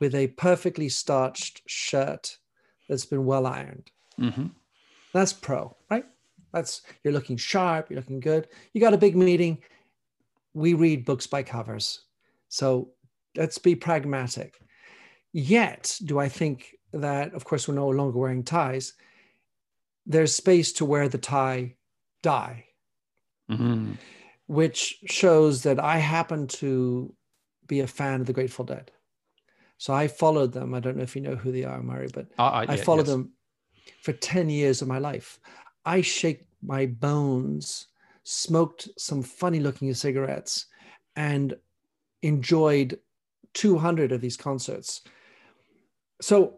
with 0.00 0.16
a 0.16 0.28
perfectly 0.28 0.88
starched 0.88 1.62
shirt 1.66 2.38
that's 2.88 3.06
been 3.06 3.24
well 3.24 3.46
ironed. 3.46 3.90
Mm-hmm. 4.18 4.46
That's 5.12 5.32
pro, 5.32 5.76
right? 5.90 6.04
That's 6.52 6.82
you're 7.04 7.12
looking 7.12 7.36
sharp, 7.36 7.90
you're 7.90 8.00
looking 8.00 8.20
good. 8.20 8.48
You 8.72 8.80
got 8.80 8.94
a 8.94 8.98
big 8.98 9.16
meeting. 9.16 9.58
We 10.54 10.74
read 10.74 11.04
books 11.04 11.26
by 11.26 11.42
covers, 11.42 12.00
so 12.48 12.90
let's 13.36 13.58
be 13.58 13.74
pragmatic. 13.74 14.58
Yet, 15.32 15.98
do 16.04 16.18
I 16.18 16.28
think 16.28 16.74
that, 16.92 17.34
of 17.34 17.44
course, 17.44 17.68
we're 17.68 17.74
no 17.74 17.88
longer 17.88 18.18
wearing 18.18 18.42
ties 18.42 18.94
there's 20.08 20.34
space 20.34 20.72
to 20.72 20.84
wear 20.86 21.08
the 21.08 21.18
tie 21.18 21.74
dye, 22.22 22.64
mm-hmm. 23.48 23.92
which 24.46 24.98
shows 25.04 25.62
that 25.62 25.78
I 25.78 25.98
happen 25.98 26.48
to 26.48 27.14
be 27.66 27.80
a 27.80 27.86
fan 27.86 28.22
of 28.22 28.26
the 28.26 28.32
Grateful 28.32 28.64
Dead. 28.64 28.90
So 29.78 29.94
I 29.94 30.08
followed 30.08 30.52
them. 30.52 30.74
I 30.74 30.80
don't 30.80 30.96
know 30.96 31.04
if 31.04 31.14
you 31.14 31.22
know 31.22 31.36
who 31.36 31.52
they 31.52 31.64
are, 31.64 31.80
Murray, 31.82 32.08
but 32.12 32.26
uh, 32.38 32.42
uh, 32.42 32.66
I 32.68 32.76
followed 32.76 33.06
yes. 33.06 33.14
them 33.14 33.32
for 34.02 34.12
10 34.12 34.50
years 34.50 34.82
of 34.82 34.88
my 34.88 34.98
life. 34.98 35.38
I 35.84 36.00
shake 36.00 36.46
my 36.62 36.86
bones, 36.86 37.86
smoked 38.24 38.88
some 38.98 39.22
funny 39.22 39.60
looking 39.60 39.92
cigarettes, 39.94 40.66
and 41.14 41.54
enjoyed 42.22 42.98
200 43.54 44.12
of 44.12 44.20
these 44.20 44.36
concerts. 44.36 45.02
So 46.20 46.56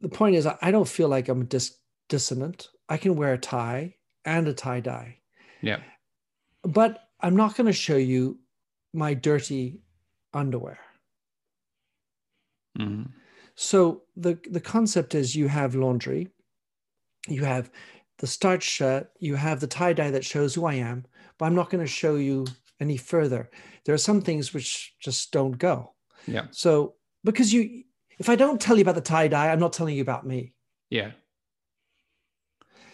the 0.00 0.10
point 0.10 0.36
is, 0.36 0.46
I 0.46 0.70
don't 0.70 0.88
feel 0.88 1.08
like 1.08 1.28
I'm 1.28 1.46
dis- 1.46 1.78
dissonant. 2.08 2.68
I 2.88 2.98
can 2.98 3.16
wear 3.16 3.32
a 3.32 3.38
tie 3.38 3.94
and 4.24 4.46
a 4.46 4.52
tie 4.52 4.80
dye. 4.80 5.18
Yeah. 5.62 5.80
But 6.62 7.08
I'm 7.20 7.34
not 7.36 7.56
going 7.56 7.66
to 7.66 7.72
show 7.72 7.96
you 7.96 8.38
my 8.92 9.14
dirty 9.14 9.80
underwear. 10.32 10.78
Mm-hmm. 12.78 13.10
So 13.54 14.02
the 14.16 14.38
the 14.50 14.60
concept 14.60 15.14
is 15.14 15.34
you 15.34 15.48
have 15.48 15.74
laundry, 15.74 16.28
you 17.26 17.44
have 17.44 17.70
the 18.18 18.26
starch 18.26 18.62
shirt, 18.62 19.10
you 19.18 19.34
have 19.36 19.60
the 19.60 19.66
tie 19.66 19.92
dye 19.92 20.10
that 20.10 20.24
shows 20.24 20.54
who 20.54 20.64
I 20.64 20.74
am, 20.74 21.06
but 21.38 21.46
I'm 21.46 21.54
not 21.54 21.70
going 21.70 21.84
to 21.84 21.90
show 21.90 22.16
you 22.16 22.46
any 22.80 22.96
further. 22.96 23.50
There 23.84 23.94
are 23.94 23.98
some 23.98 24.20
things 24.20 24.52
which 24.52 24.94
just 25.00 25.32
don't 25.32 25.58
go. 25.58 25.92
Yeah. 26.26 26.46
So 26.50 26.94
because 27.24 27.52
you, 27.52 27.84
if 28.18 28.28
I 28.28 28.36
don't 28.36 28.60
tell 28.60 28.76
you 28.76 28.82
about 28.82 28.96
the 28.96 29.00
tie 29.00 29.28
dye, 29.28 29.50
I'm 29.50 29.60
not 29.60 29.72
telling 29.72 29.96
you 29.96 30.02
about 30.02 30.26
me. 30.26 30.52
Yeah. 30.90 31.12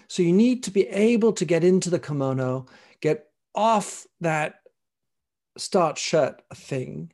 So 0.09 0.22
you 0.22 0.32
need 0.32 0.62
to 0.64 0.70
be 0.70 0.87
able 0.89 1.32
to 1.32 1.45
get 1.45 1.64
into 1.64 1.91
the 1.91 1.99
kimono, 1.99 2.66
get 3.01 3.26
off 3.55 4.07
that 4.20 4.57
starch 5.57 5.99
shirt 5.99 6.43
thing, 6.55 7.12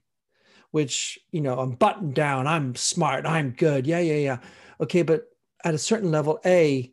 which 0.70 1.18
you 1.30 1.40
know 1.40 1.58
i'm 1.58 1.72
buttoned 1.72 2.14
down 2.14 2.46
i'm 2.46 2.74
smart 2.74 3.26
i'm 3.26 3.50
good 3.50 3.86
yeah 3.86 4.00
yeah 4.00 4.14
yeah. 4.14 4.38
Okay 4.80 5.02
but 5.02 5.28
at 5.64 5.74
a 5.74 5.78
certain 5.78 6.10
level 6.10 6.40
a 6.44 6.90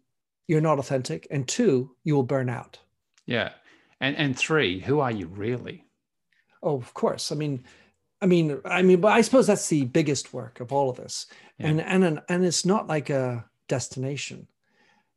you're 0.47 0.61
not 0.61 0.79
authentic 0.79 1.27
and 1.29 1.47
two 1.47 1.95
you 2.03 2.15
will 2.15 2.23
burn 2.23 2.49
out. 2.49 2.79
Yeah 3.25 3.51
and 3.99 4.15
and 4.15 4.37
three 4.37 4.79
who 4.79 4.99
are 4.99 5.11
you 5.11 5.27
really? 5.27 5.85
Oh 6.63 6.77
of 6.77 6.93
course 6.93 7.31
i 7.31 7.35
mean 7.35 7.63
i 8.21 8.25
mean 8.25 8.59
i 8.65 8.81
mean 8.81 8.99
but 8.99 9.11
i 9.11 9.21
suppose 9.21 9.47
that's 9.47 9.67
the 9.67 9.85
biggest 9.85 10.33
work 10.33 10.59
of 10.59 10.71
all 10.71 10.89
of 10.89 10.97
this. 10.97 11.27
Yeah. 11.59 11.67
and 11.67 11.81
and 11.81 12.21
and 12.29 12.45
it's 12.45 12.65
not 12.65 12.87
like 12.87 13.09
a 13.09 13.45
destination. 13.67 14.47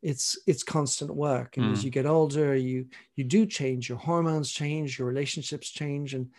It's 0.03 0.39
it's 0.47 0.63
constant 0.63 1.15
work 1.15 1.57
and 1.57 1.67
mm. 1.67 1.73
as 1.73 1.85
you 1.85 1.91
get 1.91 2.07
older 2.07 2.57
you 2.57 2.87
you 3.17 3.25
do 3.25 3.45
change 3.45 3.89
your 3.89 3.99
hormones 3.99 4.51
change 4.51 4.99
your 4.99 5.07
relationships 5.07 5.69
change 5.69 6.15
and 6.15 6.31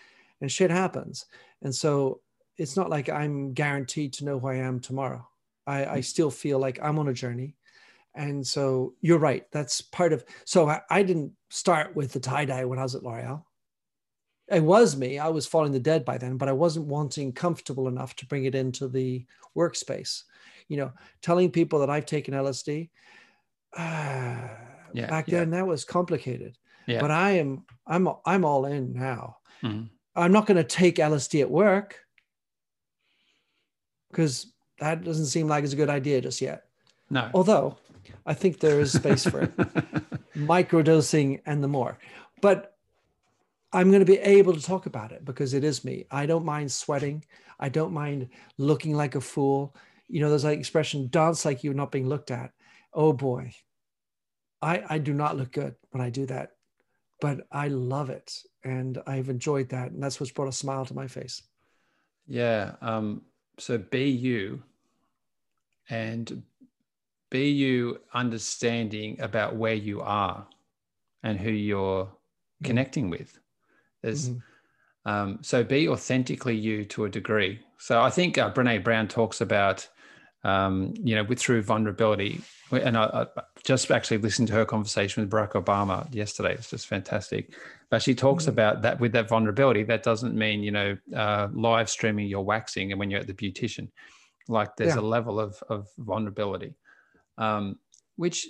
and 0.41 0.51
shit 0.51 0.71
happens 0.71 1.25
and 1.61 1.73
so 1.73 2.21
it's 2.57 2.75
not 2.75 2.89
like 2.89 3.09
i'm 3.09 3.53
guaranteed 3.53 4.13
to 4.13 4.25
know 4.25 4.39
who 4.39 4.47
i 4.47 4.55
am 4.55 4.79
tomorrow 4.79 5.25
i 5.67 5.85
i 5.85 5.97
mm. 5.99 6.05
still 6.05 6.31
feel 6.31 6.59
like 6.59 6.79
i'm 6.81 6.99
on 6.99 7.09
a 7.09 7.13
journey 7.13 7.55
and 8.15 8.45
so 8.45 8.93
you're 9.01 9.19
right 9.19 9.45
that's 9.51 9.81
part 9.81 10.13
of 10.13 10.25
so 10.45 10.67
i, 10.67 10.81
I 10.89 11.03
didn't 11.03 11.31
start 11.49 11.95
with 11.95 12.11
the 12.11 12.19
tie-dye 12.19 12.65
when 12.65 12.79
i 12.79 12.83
was 12.83 12.95
at 12.95 13.03
l'oreal 13.03 13.43
it 14.49 14.63
was 14.63 14.97
me 14.97 15.17
i 15.17 15.29
was 15.29 15.47
falling 15.47 15.71
the 15.71 15.79
dead 15.79 16.03
by 16.03 16.17
then 16.17 16.37
but 16.37 16.49
i 16.49 16.53
wasn't 16.53 16.87
wanting 16.87 17.31
comfortable 17.31 17.87
enough 17.87 18.15
to 18.17 18.25
bring 18.25 18.45
it 18.45 18.55
into 18.55 18.87
the 18.87 19.25
workspace 19.55 20.23
you 20.67 20.77
know 20.77 20.91
telling 21.21 21.51
people 21.51 21.79
that 21.79 21.89
i've 21.89 22.05
taken 22.05 22.33
lsd 22.33 22.89
uh, 23.77 23.79
yeah, 24.93 25.07
back 25.07 25.27
yeah. 25.27 25.39
then 25.39 25.51
that 25.51 25.67
was 25.67 25.83
complicated. 25.83 26.57
Yeah. 26.87 27.01
But 27.01 27.11
I 27.11 27.31
am 27.31 27.63
I'm 27.87 28.07
I'm 28.25 28.45
all 28.45 28.65
in 28.65 28.93
now. 28.93 29.37
Mm-hmm. 29.63 29.85
I'm 30.15 30.31
not 30.31 30.45
going 30.45 30.57
to 30.57 30.63
take 30.63 30.97
LSD 30.97 31.41
at 31.41 31.49
work 31.49 31.99
because 34.09 34.47
that 34.79 35.03
doesn't 35.03 35.27
seem 35.27 35.47
like 35.47 35.63
it's 35.63 35.73
a 35.73 35.77
good 35.77 35.89
idea 35.89 36.21
just 36.21 36.41
yet. 36.41 36.65
No. 37.09 37.29
Although 37.33 37.77
I 38.25 38.33
think 38.33 38.59
there 38.59 38.79
is 38.79 38.91
space 38.91 39.25
for 39.25 39.41
it. 39.41 39.55
Microdosing 40.35 41.41
and 41.45 41.63
the 41.63 41.67
more. 41.67 41.97
But 42.41 42.75
I'm 43.73 43.89
going 43.89 44.05
to 44.05 44.11
be 44.11 44.19
able 44.19 44.53
to 44.53 44.61
talk 44.61 44.85
about 44.85 45.11
it 45.11 45.23
because 45.23 45.53
it 45.53 45.63
is 45.63 45.85
me. 45.85 46.05
I 46.11 46.25
don't 46.25 46.43
mind 46.43 46.71
sweating. 46.71 47.23
I 47.59 47.69
don't 47.69 47.93
mind 47.93 48.29
looking 48.57 48.95
like 48.95 49.15
a 49.15 49.21
fool. 49.21 49.75
You 50.09 50.19
know, 50.19 50.29
there's 50.29 50.43
like 50.43 50.59
expression, 50.59 51.07
dance 51.09 51.45
like 51.45 51.63
you're 51.63 51.73
not 51.73 51.91
being 51.91 52.09
looked 52.09 52.31
at 52.31 52.51
oh 52.93 53.13
boy, 53.13 53.53
I, 54.61 54.83
I 54.89 54.97
do 54.97 55.13
not 55.13 55.37
look 55.37 55.51
good 55.51 55.75
when 55.91 56.01
I 56.01 56.09
do 56.09 56.25
that, 56.27 56.51
but 57.21 57.47
I 57.51 57.69
love 57.69 58.09
it. 58.09 58.43
And 58.65 59.01
I've 59.07 59.29
enjoyed 59.29 59.69
that. 59.69 59.91
And 59.91 60.03
that's 60.03 60.19
what's 60.19 60.33
brought 60.33 60.49
a 60.49 60.51
smile 60.51 60.85
to 60.85 60.93
my 60.93 61.07
face. 61.07 61.41
Yeah. 62.27 62.73
Um, 62.81 63.21
so 63.57 63.77
be 63.77 64.09
you 64.09 64.63
and 65.89 66.43
be 67.29 67.49
you 67.49 68.01
understanding 68.13 69.21
about 69.21 69.55
where 69.55 69.73
you 69.73 70.01
are 70.01 70.45
and 71.23 71.39
who 71.39 71.51
you're 71.51 72.05
mm-hmm. 72.05 72.65
connecting 72.65 73.09
with. 73.09 73.39
There's, 74.01 74.29
mm-hmm. 74.29 75.09
um, 75.09 75.39
so 75.41 75.63
be 75.63 75.87
authentically 75.87 76.57
you 76.57 76.83
to 76.85 77.05
a 77.05 77.09
degree. 77.09 77.59
So 77.77 78.01
I 78.01 78.09
think 78.09 78.37
uh, 78.37 78.51
Brene 78.51 78.83
Brown 78.83 79.07
talks 79.07 79.41
about, 79.41 79.87
um, 80.43 80.93
you 81.03 81.15
know, 81.15 81.23
with 81.23 81.39
through 81.39 81.61
vulnerability, 81.61 82.41
and 82.71 82.97
I, 82.97 83.27
I, 83.35 83.41
just 83.63 83.91
actually 83.91 84.17
listened 84.17 84.47
to 84.47 84.53
her 84.55 84.65
conversation 84.65 85.21
with 85.21 85.31
Barack 85.31 85.51
Obama 85.51 86.11
yesterday. 86.13 86.53
It's 86.53 86.69
just 86.69 86.87
fantastic. 86.87 87.53
But 87.89 88.01
she 88.01 88.15
talks 88.15 88.43
mm-hmm. 88.43 88.51
about 88.51 88.81
that 88.81 88.99
with 88.99 89.11
that 89.11 89.29
vulnerability. 89.29 89.83
That 89.83 90.03
doesn't 90.03 90.35
mean 90.35 90.63
you 90.63 90.71
know 90.71 90.97
uh, 91.15 91.49
live 91.53 91.89
streaming 91.89 92.27
your 92.27 92.43
waxing 92.43 92.91
and 92.91 92.99
when 92.99 93.11
you're 93.11 93.19
at 93.19 93.27
the 93.27 93.33
beautician. 93.33 93.89
Like 94.47 94.75
there's 94.75 94.95
yeah. 94.95 95.01
a 95.01 95.03
level 95.03 95.39
of 95.39 95.61
of 95.69 95.87
vulnerability, 95.97 96.75
um, 97.37 97.77
which 98.15 98.47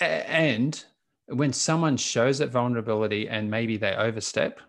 and 0.00 0.84
when 1.28 1.52
someone 1.52 1.96
shows 1.96 2.38
that 2.38 2.50
vulnerability 2.50 3.28
and 3.28 3.50
maybe 3.50 3.76
they 3.76 3.94
overstep 3.94 4.60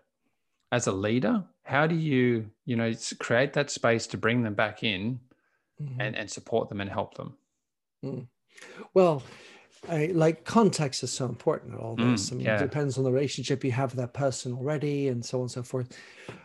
as 0.70 0.86
a 0.86 0.92
leader, 0.92 1.44
how 1.64 1.86
do 1.86 1.94
you 1.94 2.50
you 2.64 2.76
know 2.76 2.92
create 3.18 3.52
that 3.52 3.70
space 3.70 4.06
to 4.08 4.16
bring 4.16 4.42
them 4.42 4.54
back 4.54 4.82
in 4.82 5.20
mm-hmm. 5.82 6.00
and 6.00 6.16
and 6.16 6.30
support 6.30 6.68
them 6.68 6.80
and 6.80 6.90
help 6.90 7.14
them? 7.14 7.36
Mm. 8.04 8.26
Well, 8.94 9.22
I, 9.88 10.06
like 10.14 10.44
context 10.44 11.02
is 11.02 11.12
so 11.12 11.26
important 11.26 11.74
in 11.74 11.80
all 11.80 11.96
this. 11.96 12.30
Mm, 12.30 12.32
I 12.32 12.36
mean, 12.36 12.46
yeah. 12.46 12.56
it 12.56 12.60
depends 12.60 12.98
on 12.98 13.04
the 13.04 13.12
relationship 13.12 13.64
you 13.64 13.72
have 13.72 13.92
with 13.92 14.00
that 14.00 14.14
person 14.14 14.52
already, 14.52 15.08
and 15.08 15.24
so 15.24 15.38
on 15.38 15.42
and 15.42 15.50
so 15.50 15.62
forth. 15.62 15.96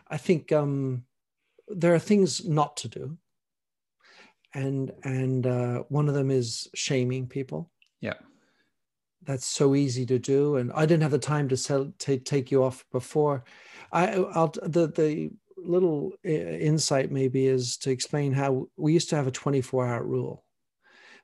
I 0.07 0.17
think 0.17 0.51
um, 0.51 1.03
there 1.67 1.93
are 1.93 1.99
things 1.99 2.45
not 2.45 2.77
to 2.77 2.87
do, 2.87 3.17
and 4.53 4.91
and 5.03 5.45
uh, 5.45 5.83
one 5.89 6.07
of 6.07 6.15
them 6.15 6.31
is 6.31 6.67
shaming 6.73 7.27
people. 7.27 7.69
Yeah, 8.01 8.15
that's 9.23 9.45
so 9.45 9.75
easy 9.75 10.05
to 10.07 10.17
do, 10.17 10.55
and 10.55 10.71
I 10.73 10.87
didn't 10.87 11.03
have 11.03 11.11
the 11.11 11.19
time 11.19 11.47
to 11.49 11.57
sell 11.57 11.93
to 11.99 12.17
take 12.17 12.49
you 12.49 12.63
off 12.63 12.85
before. 12.91 13.43
I 13.91 14.13
I'll 14.15 14.53
the 14.63 14.87
the 14.87 15.31
little 15.57 16.13
uh, 16.25 16.29
insight 16.29 17.11
maybe 17.11 17.47
is 17.47 17.77
to 17.77 17.89
explain 17.89 18.31
how 18.31 18.67
we 18.77 18.93
used 18.93 19.09
to 19.09 19.15
have 19.15 19.27
a 19.27 19.31
24 19.31 19.87
hour 19.87 20.03
rule 20.03 20.43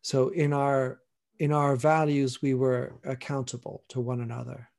so 0.02 0.30
in 0.30 0.54
our 0.54 1.00
in 1.40 1.52
our 1.52 1.76
values, 1.76 2.42
we 2.42 2.54
were 2.54 2.94
accountable 3.04 3.84
to 3.90 4.00
one 4.00 4.22
another. 4.22 4.70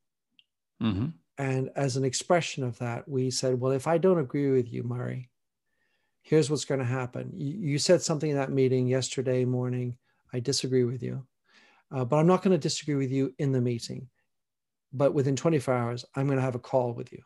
Mm-hmm. 0.83 1.07
And 1.37 1.71
as 1.75 1.97
an 1.97 2.05
expression 2.05 2.63
of 2.63 2.79
that, 2.79 3.09
we 3.09 3.31
said, 3.31 3.59
well, 3.61 3.73
if 3.73 3.87
I 3.87 3.99
don't 3.99 4.21
agree 4.21 4.51
with 4.53 4.73
you, 4.73 4.85
Murray, 4.85 5.31
here's 6.23 6.49
what's 6.49 6.65
going 6.65 6.79
to 6.79 6.87
happen. 6.87 7.33
You, 7.35 7.73
you, 7.73 7.79
said 7.79 8.03
something 8.03 8.31
in 8.31 8.37
that 8.37 8.53
meeting 8.53 8.87
yesterday 8.87 9.45
morning. 9.45 9.97
I 10.33 10.41
disagree 10.41 10.85
with 10.85 11.03
you, 11.03 11.27
uh, 11.91 12.05
but 12.05 12.17
I'm 12.17 12.27
not 12.27 12.43
going 12.43 12.53
to 12.53 12.59
disagree 12.59 12.95
with 12.95 13.11
you 13.11 13.35
in 13.39 13.53
the 13.53 13.61
meeting. 13.61 14.09
But 14.93 15.13
within 15.13 15.35
24 15.35 15.75
hours, 15.75 16.05
I'm 16.15 16.27
going 16.27 16.39
to 16.39 16.43
have 16.45 16.55
a 16.55 16.61
call 16.61 16.93
with 16.93 17.13
you. 17.13 17.23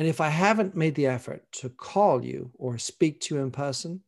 And 0.00 0.08
if 0.08 0.18
I 0.18 0.30
haven't 0.30 0.74
made 0.74 0.94
the 0.94 1.08
effort 1.08 1.44
to 1.60 1.68
call 1.68 2.24
you 2.24 2.52
or 2.54 2.78
speak 2.78 3.20
to 3.20 3.34
you 3.34 3.42
in 3.42 3.50
person, 3.50 4.00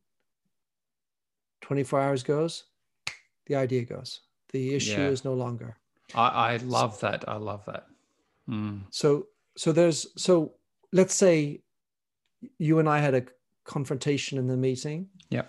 24 1.61 2.01
hours 2.01 2.23
goes, 2.23 2.63
the 3.45 3.53
idea 3.53 3.85
goes. 3.85 4.21
The 4.53 4.73
issue 4.73 5.01
yeah. 5.01 5.09
is 5.09 5.23
no 5.23 5.35
longer. 5.35 5.77
I, 6.15 6.53
I 6.53 6.57
love 6.57 6.95
so, 6.95 7.11
that. 7.11 7.29
I 7.29 7.35
love 7.35 7.63
that. 7.65 7.85
Mm. 8.49 8.85
So, 8.89 9.27
so 9.55 9.71
there's, 9.71 10.07
so 10.17 10.53
let's 10.91 11.13
say 11.13 11.61
you 12.57 12.79
and 12.79 12.89
I 12.89 12.97
had 12.97 13.13
a 13.13 13.25
confrontation 13.63 14.39
in 14.39 14.47
the 14.47 14.57
meeting. 14.57 15.09
Yeah. 15.29 15.43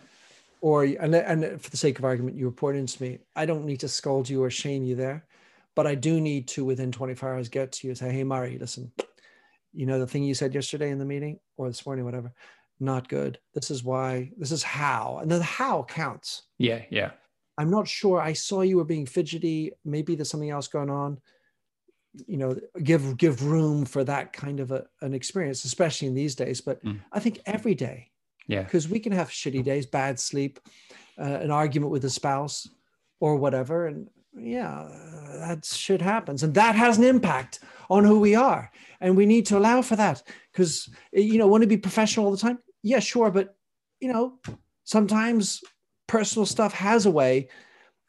Or, 0.61 0.85
and, 0.85 1.15
and 1.15 1.59
for 1.59 1.71
the 1.71 1.79
sake 1.79 1.99
of 1.99 2.05
argument, 2.05 2.37
you 2.37 2.45
report 2.45 2.77
into 2.77 3.03
me. 3.03 3.21
I 3.35 3.47
don't 3.47 3.65
need 3.65 3.81
to 3.81 3.89
scold 3.89 4.29
you 4.29 4.43
or 4.43 4.51
shame 4.51 4.85
you 4.85 4.95
there, 4.95 5.25
but 5.75 5.87
I 5.87 5.95
do 5.95 6.21
need 6.21 6.49
to, 6.49 6.67
within 6.67 6.93
24 6.93 7.33
hours, 7.33 7.49
get 7.49 7.73
to 7.73 7.87
you 7.87 7.93
and 7.93 7.99
say, 7.99 8.13
hey, 8.13 8.25
Murray, 8.25 8.59
listen, 8.59 8.93
you 9.75 9.87
know, 9.87 9.99
the 9.99 10.07
thing 10.07 10.23
you 10.23 10.35
said 10.35 10.55
yesterday 10.55 10.91
in 10.91 10.99
the 10.99 11.05
meeting 11.05 11.39
or 11.57 11.69
this 11.69 11.85
morning, 11.85 12.05
whatever, 12.05 12.33
not 12.81 13.09
good. 13.09 13.39
This 13.55 13.71
is 13.71 13.85
why, 13.85 14.31
this 14.37 14.53
is 14.53 14.63
how. 14.63 15.19
And 15.21 15.31
the 15.31 15.43
how 15.43 15.85
counts. 15.85 16.43
Yeah, 16.59 16.83
yeah. 16.91 17.13
I'm 17.59 17.71
not 17.71 17.87
sure. 17.87 18.21
I 18.21 18.33
saw 18.33 18.63
you 18.63 18.77
were 18.77 18.85
being 18.85 19.07
fidgety. 19.07 19.73
Maybe 19.85 20.15
there's 20.15 20.31
something 20.31 20.51
else 20.51 20.69
going 20.69 20.91
on. 20.91 21.19
You 22.27 22.37
know, 22.37 22.57
give 22.83 23.17
give 23.17 23.45
room 23.45 23.85
for 23.85 24.05
that 24.05 24.33
kind 24.33 24.61
of 24.61 24.71
a, 24.71 24.87
an 25.03 25.15
experience, 25.15 25.65
especially 25.65 26.07
in 26.09 26.15
these 26.15 26.37
days. 26.37 26.61
But 26.61 26.85
mm. 26.85 27.01
I 27.13 27.19
think 27.19 27.41
every 27.45 27.75
day, 27.75 28.11
yeah, 28.47 28.63
because 28.63 28.89
we 28.89 29.01
can 29.01 29.11
have 29.11 29.31
shitty 29.31 29.65
days, 29.65 29.85
bad 29.85 30.21
sleep, 30.21 30.61
uh, 31.19 31.25
an 31.25 31.51
argument 31.51 31.91
with 31.91 32.05
a 32.05 32.11
spouse, 32.11 32.69
or 33.19 33.35
whatever, 33.35 33.89
and 33.89 34.09
yeah, 34.37 34.89
that 35.41 35.65
shit 35.65 36.03
happens, 36.03 36.43
and 36.43 36.55
that 36.55 36.75
has 36.75 36.99
an 36.99 37.05
impact 37.05 37.61
on 37.91 38.05
who 38.05 38.21
we 38.21 38.35
are, 38.35 38.71
and 39.01 39.17
we 39.17 39.27
need 39.27 39.47
to 39.47 39.59
allow 39.59 39.83
for 39.83 39.97
that. 39.97 40.23
Because 40.53 40.89
you 41.13 41.39
know, 41.39 41.47
want 41.47 41.63
to 41.63 41.69
be 41.69 41.77
professional 41.77 42.27
all 42.27 42.33
the 42.33 42.39
time? 42.39 42.59
yeah, 42.85 43.01
sure, 43.01 43.31
but 43.31 43.57
you 43.99 44.13
know, 44.13 44.39
sometimes 44.85 45.63
personal 46.07 46.47
stuff 46.47 46.75
has 46.75 47.07
a 47.07 47.11
way 47.11 47.49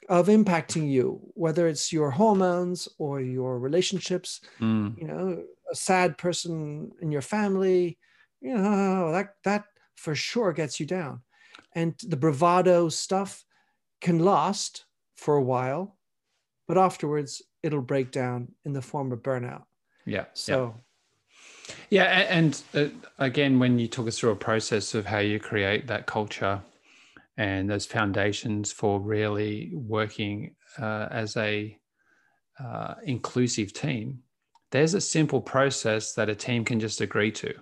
of 0.10 0.27
impacting 0.27 0.91
you, 0.91 1.22
whether 1.34 1.68
it's 1.68 1.91
your 1.91 2.11
hormones 2.11 2.88
or 2.99 3.22
your 3.22 3.57
relationships. 3.57 4.41
Mm. 4.60 4.99
You 4.99 5.07
know, 5.07 5.43
a 5.72 5.76
sad 5.76 6.18
person 6.18 6.91
in 7.02 7.11
your 7.11 7.22
family, 7.22 7.97
you 8.41 8.53
know, 8.53 9.11
that 9.14 9.35
that 9.45 9.64
for 9.95 10.14
sure 10.14 10.52
gets 10.52 10.80
you 10.80 10.85
down. 10.85 11.22
And 11.73 11.95
the 12.06 12.18
bravado 12.18 12.89
stuff 12.89 13.45
can 14.02 14.19
last 14.19 14.85
for 15.15 15.38
a 15.38 15.41
while, 15.41 15.94
but 16.67 16.77
afterwards 16.77 17.41
it'll 17.63 17.81
break 17.81 18.11
down 18.11 18.51
in 18.65 18.73
the 18.73 18.81
form 18.81 19.11
of 19.11 19.19
burnout. 19.19 19.63
Yeah. 20.05 20.25
So 20.33 20.75
yeah, 21.89 22.03
and 22.29 22.61
uh, 22.73 22.87
again, 23.19 23.59
when 23.59 23.79
you 23.79 23.87
talk 23.87 24.07
us 24.07 24.19
through 24.19 24.31
a 24.31 24.35
process 24.35 24.93
of 24.93 25.05
how 25.05 25.19
you 25.19 25.39
create 25.39 25.87
that 25.87 26.05
culture 26.05 26.61
and 27.37 27.69
those 27.69 27.85
foundations 27.85 28.71
for 28.71 28.99
really 28.99 29.71
working 29.73 30.55
uh, 30.79 31.07
as 31.11 31.35
a 31.37 31.77
uh, 32.63 32.95
inclusive 33.03 33.73
team, 33.73 34.19
there's 34.71 34.93
a 34.93 35.01
simple 35.01 35.41
process 35.41 36.13
that 36.13 36.29
a 36.29 36.35
team 36.35 36.65
can 36.65 36.79
just 36.79 37.01
agree 37.01 37.31
to. 37.31 37.53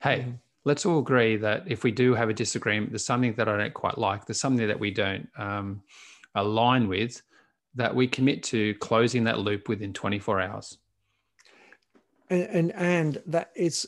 hey, 0.00 0.20
mm-hmm. 0.20 0.30
let's 0.64 0.86
all 0.86 0.98
agree 0.98 1.36
that 1.36 1.64
if 1.66 1.82
we 1.82 1.90
do 1.90 2.14
have 2.14 2.28
a 2.28 2.34
disagreement, 2.34 2.92
there's 2.92 3.04
something 3.04 3.34
that 3.34 3.48
I 3.48 3.56
don't 3.56 3.74
quite 3.74 3.98
like, 3.98 4.26
there's 4.26 4.40
something 4.40 4.68
that 4.68 4.78
we 4.78 4.90
don't 4.90 5.28
um, 5.36 5.82
align 6.34 6.88
with, 6.88 7.20
that 7.74 7.94
we 7.94 8.08
commit 8.08 8.42
to 8.44 8.74
closing 8.74 9.24
that 9.24 9.38
loop 9.38 9.68
within 9.68 9.92
24 9.92 10.40
hours. 10.40 10.78
And 12.30 12.42
and, 12.42 12.72
and 12.72 13.22
that 13.26 13.50
it's 13.54 13.86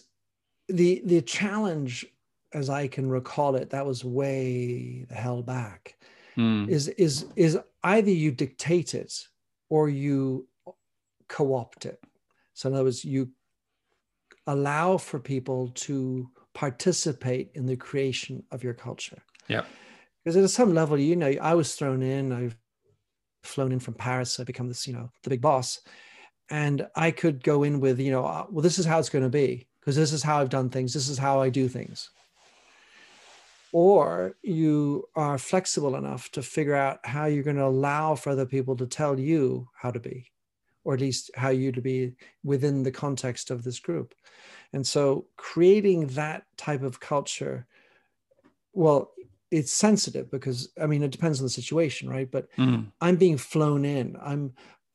the 0.68 1.02
the 1.04 1.22
challenge, 1.22 2.06
as 2.52 2.70
I 2.70 2.88
can 2.88 3.08
recall 3.08 3.56
it, 3.56 3.70
that 3.70 3.86
was 3.86 4.04
way 4.04 5.04
the 5.08 5.14
hell 5.14 5.42
back. 5.42 5.96
Mm. 6.36 6.68
Is 6.68 6.88
is 6.88 7.26
is 7.36 7.58
either 7.82 8.10
you 8.10 8.30
dictate 8.30 8.94
it 8.94 9.12
or 9.68 9.88
you 9.88 10.46
co-opt 11.28 11.86
it. 11.86 12.02
So 12.54 12.68
in 12.68 12.74
other 12.74 12.84
words, 12.84 13.04
you 13.04 13.30
allow 14.46 14.96
for 14.96 15.18
people 15.18 15.68
to 15.68 16.28
participate 16.54 17.50
in 17.54 17.66
the 17.66 17.76
creation 17.76 18.42
of 18.50 18.64
your 18.64 18.74
culture. 18.74 19.22
Yeah. 19.48 19.64
Because 20.24 20.36
at 20.36 20.50
some 20.50 20.74
level, 20.74 20.98
you 20.98 21.16
know, 21.16 21.32
I 21.40 21.54
was 21.54 21.74
thrown 21.74 22.02
in, 22.02 22.32
I've 22.32 22.56
flown 23.42 23.72
in 23.72 23.80
from 23.80 23.94
Paris, 23.94 24.38
I 24.38 24.44
become 24.44 24.68
this, 24.68 24.86
you 24.86 24.94
know, 24.94 25.10
the 25.22 25.30
big 25.30 25.40
boss. 25.40 25.80
And 26.50 26.86
I 26.96 27.10
could 27.10 27.42
go 27.44 27.62
in 27.62 27.80
with, 27.80 28.00
you 28.00 28.10
know, 28.10 28.24
uh, 28.24 28.46
well, 28.50 28.62
this 28.62 28.78
is 28.78 28.86
how 28.86 28.98
it's 28.98 29.08
going 29.08 29.24
to 29.24 29.30
be, 29.30 29.68
because 29.80 29.96
this 29.96 30.12
is 30.12 30.22
how 30.22 30.40
I've 30.40 30.48
done 30.48 30.68
things, 30.68 30.92
this 30.92 31.08
is 31.08 31.18
how 31.18 31.40
I 31.40 31.48
do 31.48 31.68
things. 31.68 32.10
Or 33.72 34.34
you 34.42 35.04
are 35.14 35.38
flexible 35.38 35.94
enough 35.94 36.30
to 36.32 36.42
figure 36.42 36.74
out 36.74 36.98
how 37.04 37.26
you're 37.26 37.44
going 37.44 37.56
to 37.56 37.64
allow 37.64 38.16
for 38.16 38.30
other 38.30 38.46
people 38.46 38.76
to 38.76 38.86
tell 38.86 39.18
you 39.18 39.68
how 39.80 39.92
to 39.92 40.00
be 40.00 40.26
or 40.84 40.94
at 40.94 41.00
least 41.00 41.30
how 41.34 41.50
you 41.50 41.72
to 41.72 41.80
be 41.80 42.12
within 42.42 42.82
the 42.82 42.90
context 42.90 43.50
of 43.50 43.62
this 43.62 43.78
group. 43.78 44.14
And 44.72 44.86
so 44.86 45.26
creating 45.36 46.08
that 46.08 46.44
type 46.56 46.82
of 46.82 47.00
culture, 47.00 47.66
well, 48.72 49.12
it's 49.50 49.72
sensitive 49.72 50.30
because 50.30 50.70
I 50.80 50.86
mean 50.86 51.02
it 51.02 51.10
depends 51.10 51.40
on 51.40 51.44
the 51.44 51.50
situation, 51.50 52.08
right? 52.08 52.30
But 52.30 52.48
mm. 52.56 52.86
I'm 53.00 53.16
being 53.16 53.36
flown 53.36 53.84
in. 53.84 54.16
I'm 54.20 54.52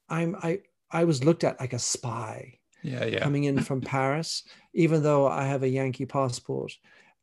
I'm 0.10 0.36
I 0.42 0.60
I 0.92 1.04
was 1.04 1.24
looked 1.24 1.44
at 1.44 1.60
like 1.60 1.74
a 1.74 1.80
spy. 1.80 2.60
Yeah, 2.84 3.06
yeah. 3.06 3.20
Coming 3.20 3.46
in 3.46 3.62
from 3.62 3.82
Paris, 3.96 4.44
even 4.74 5.04
though 5.04 5.28
I 5.28 5.46
have 5.46 5.64
a 5.64 5.70
Yankee 5.70 6.06
passport. 6.06 6.74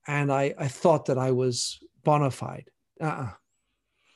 And 0.07 0.33
I, 0.33 0.53
I 0.59 0.67
thought 0.67 1.07
that 1.07 1.19
I 1.19 1.31
was 1.31 1.79
bona 2.03 2.31
fide. 2.33 2.71
Uh-uh. 3.01 3.31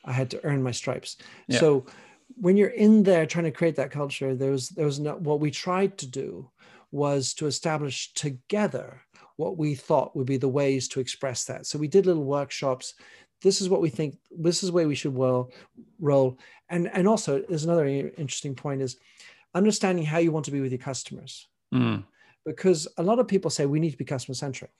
I 0.04 0.12
had 0.12 0.30
to 0.30 0.44
earn 0.44 0.62
my 0.62 0.72
stripes. 0.72 1.16
Yeah. 1.46 1.60
So 1.60 1.86
when 2.34 2.56
you're 2.56 2.68
in 2.68 3.04
there 3.04 3.26
trying 3.26 3.44
to 3.44 3.50
create 3.52 3.76
that 3.76 3.90
culture, 3.92 4.34
there 4.34 4.50
was 4.50 4.70
there 4.70 4.86
was 4.86 5.00
not 5.00 5.20
what 5.20 5.40
we 5.40 5.50
tried 5.50 5.98
to 5.98 6.06
do 6.06 6.50
was 6.90 7.34
to 7.34 7.46
establish 7.46 8.12
together 8.14 9.02
what 9.36 9.58
we 9.58 9.74
thought 9.74 10.16
would 10.16 10.26
be 10.26 10.36
the 10.36 10.48
ways 10.48 10.88
to 10.88 11.00
express 11.00 11.44
that. 11.44 11.66
So 11.66 11.78
we 11.78 11.88
did 11.88 12.06
little 12.06 12.24
workshops. 12.24 12.94
This 13.42 13.60
is 13.60 13.68
what 13.68 13.82
we 13.82 13.90
think. 13.90 14.16
This 14.30 14.62
is 14.62 14.70
where 14.70 14.88
we 14.88 14.94
should 14.94 15.14
well 15.14 15.52
roll. 16.00 16.38
And 16.68 16.88
and 16.92 17.06
also, 17.06 17.42
there's 17.48 17.64
another 17.64 17.86
interesting 17.86 18.54
point 18.54 18.82
is 18.82 18.96
understanding 19.54 20.04
how 20.04 20.18
you 20.18 20.32
want 20.32 20.44
to 20.46 20.50
be 20.50 20.60
with 20.60 20.72
your 20.72 20.78
customers. 20.78 21.48
Mm. 21.72 22.04
Because 22.44 22.88
a 22.96 23.02
lot 23.02 23.18
of 23.18 23.28
people 23.28 23.50
say 23.50 23.66
we 23.66 23.80
need 23.80 23.90
to 23.90 23.96
be 23.96 24.04
customer 24.04 24.34
centric, 24.34 24.70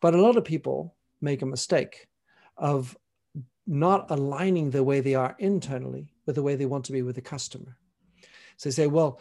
but 0.00 0.14
a 0.14 0.20
lot 0.20 0.36
of 0.36 0.44
people 0.44 0.94
make 1.20 1.42
a 1.42 1.46
mistake 1.46 2.08
of 2.56 2.96
not 3.66 4.10
aligning 4.10 4.70
the 4.70 4.82
way 4.82 5.00
they 5.00 5.14
are 5.14 5.36
internally 5.38 6.12
with 6.26 6.36
the 6.36 6.42
way 6.42 6.56
they 6.56 6.66
want 6.66 6.84
to 6.86 6.92
be 6.92 7.02
with 7.02 7.14
the 7.14 7.20
customer. 7.20 7.76
So 8.56 8.68
they 8.68 8.74
say, 8.74 8.86
well, 8.86 9.20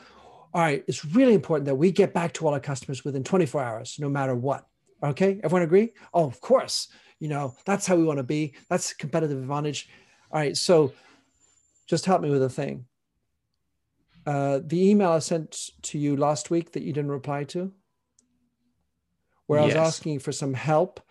all 0.53 0.61
right, 0.61 0.83
it's 0.87 1.03
really 1.03 1.33
important 1.33 1.65
that 1.65 1.75
we 1.75 1.91
get 1.91 2.13
back 2.13 2.33
to 2.33 2.45
all 2.45 2.53
our 2.53 2.59
customers 2.59 3.03
within 3.03 3.23
24 3.23 3.63
hours, 3.63 3.97
no 3.99 4.07
matter 4.07 4.35
what. 4.35 4.67
Okay, 5.03 5.41
everyone 5.43 5.63
agree? 5.63 5.93
Oh, 6.13 6.25
of 6.25 6.39
course. 6.41 6.89
You 7.19 7.27
know, 7.29 7.55
that's 7.65 7.87
how 7.87 7.95
we 7.95 8.03
want 8.03 8.17
to 8.17 8.23
be. 8.23 8.53
That's 8.69 8.93
competitive 8.93 9.37
advantage. 9.37 9.89
All 10.31 10.39
right, 10.39 10.55
so 10.55 10.93
just 11.87 12.05
help 12.05 12.21
me 12.21 12.29
with 12.29 12.43
a 12.43 12.49
thing. 12.49 12.85
Uh, 14.25 14.59
the 14.63 14.89
email 14.89 15.11
I 15.11 15.19
sent 15.19 15.71
to 15.83 15.97
you 15.97 16.15
last 16.15 16.49
week 16.49 16.71
that 16.73 16.83
you 16.83 16.93
didn't 16.93 17.11
reply 17.11 17.45
to, 17.45 17.71
where 19.47 19.59
yes. 19.59 19.75
I 19.75 19.79
was 19.79 19.87
asking 19.87 20.19
for 20.19 20.31
some 20.31 20.53
help 20.53 21.01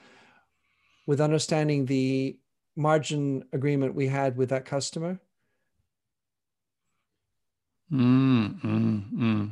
with 1.06 1.20
understanding 1.20 1.84
the 1.84 2.38
margin 2.76 3.44
agreement 3.52 3.94
we 3.94 4.06
had 4.06 4.36
with 4.36 4.50
that 4.50 4.64
customer 4.64 5.20
Mm, 7.92 8.60
mm, 8.62 9.12
mm. 9.12 9.50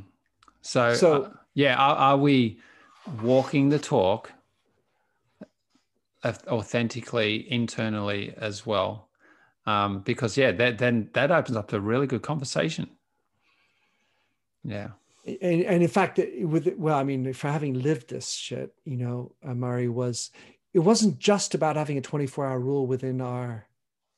So, 0.62 0.95
so 0.95 1.23
uh, 1.23 1.31
yeah, 1.55 1.77
are, 1.77 1.97
are, 1.97 2.17
we 2.17 2.59
walking 3.23 3.69
the 3.69 3.79
talk 3.79 4.33
authentically 6.25 7.51
internally 7.53 8.33
as 8.39 8.65
well? 8.65 9.09
Um, 9.67 10.01
because 10.01 10.37
yeah, 10.39 10.53
that 10.53 10.79
then 10.79 11.11
that 11.12 11.31
opens 11.31 11.57
up 11.57 11.69
to 11.69 11.77
a 11.77 11.81
really 11.81 12.07
good 12.07 12.23
conversation. 12.23 12.89
Yeah. 14.65 14.89
And, 15.27 15.62
and 15.62 15.83
in 15.83 15.89
fact, 15.89 16.19
with 16.41 16.75
well, 16.77 16.99
I 16.99 17.05
mean, 17.05 17.33
for 17.35 17.49
having 17.49 17.75
lived 17.75 18.09
this 18.09 18.33
shit, 18.33 18.73
you 18.85 18.97
know, 18.97 19.33
uh, 19.47 19.55
Murray 19.55 19.89
was 19.89 20.31
it 20.73 20.79
wasn't 20.79 21.19
just 21.19 21.55
about 21.55 21.77
having 21.77 21.99
a 21.99 22.03
24 22.03 22.47
hour 22.47 22.61
rule 22.61 22.87
within 22.87 23.21
our 23.21 23.67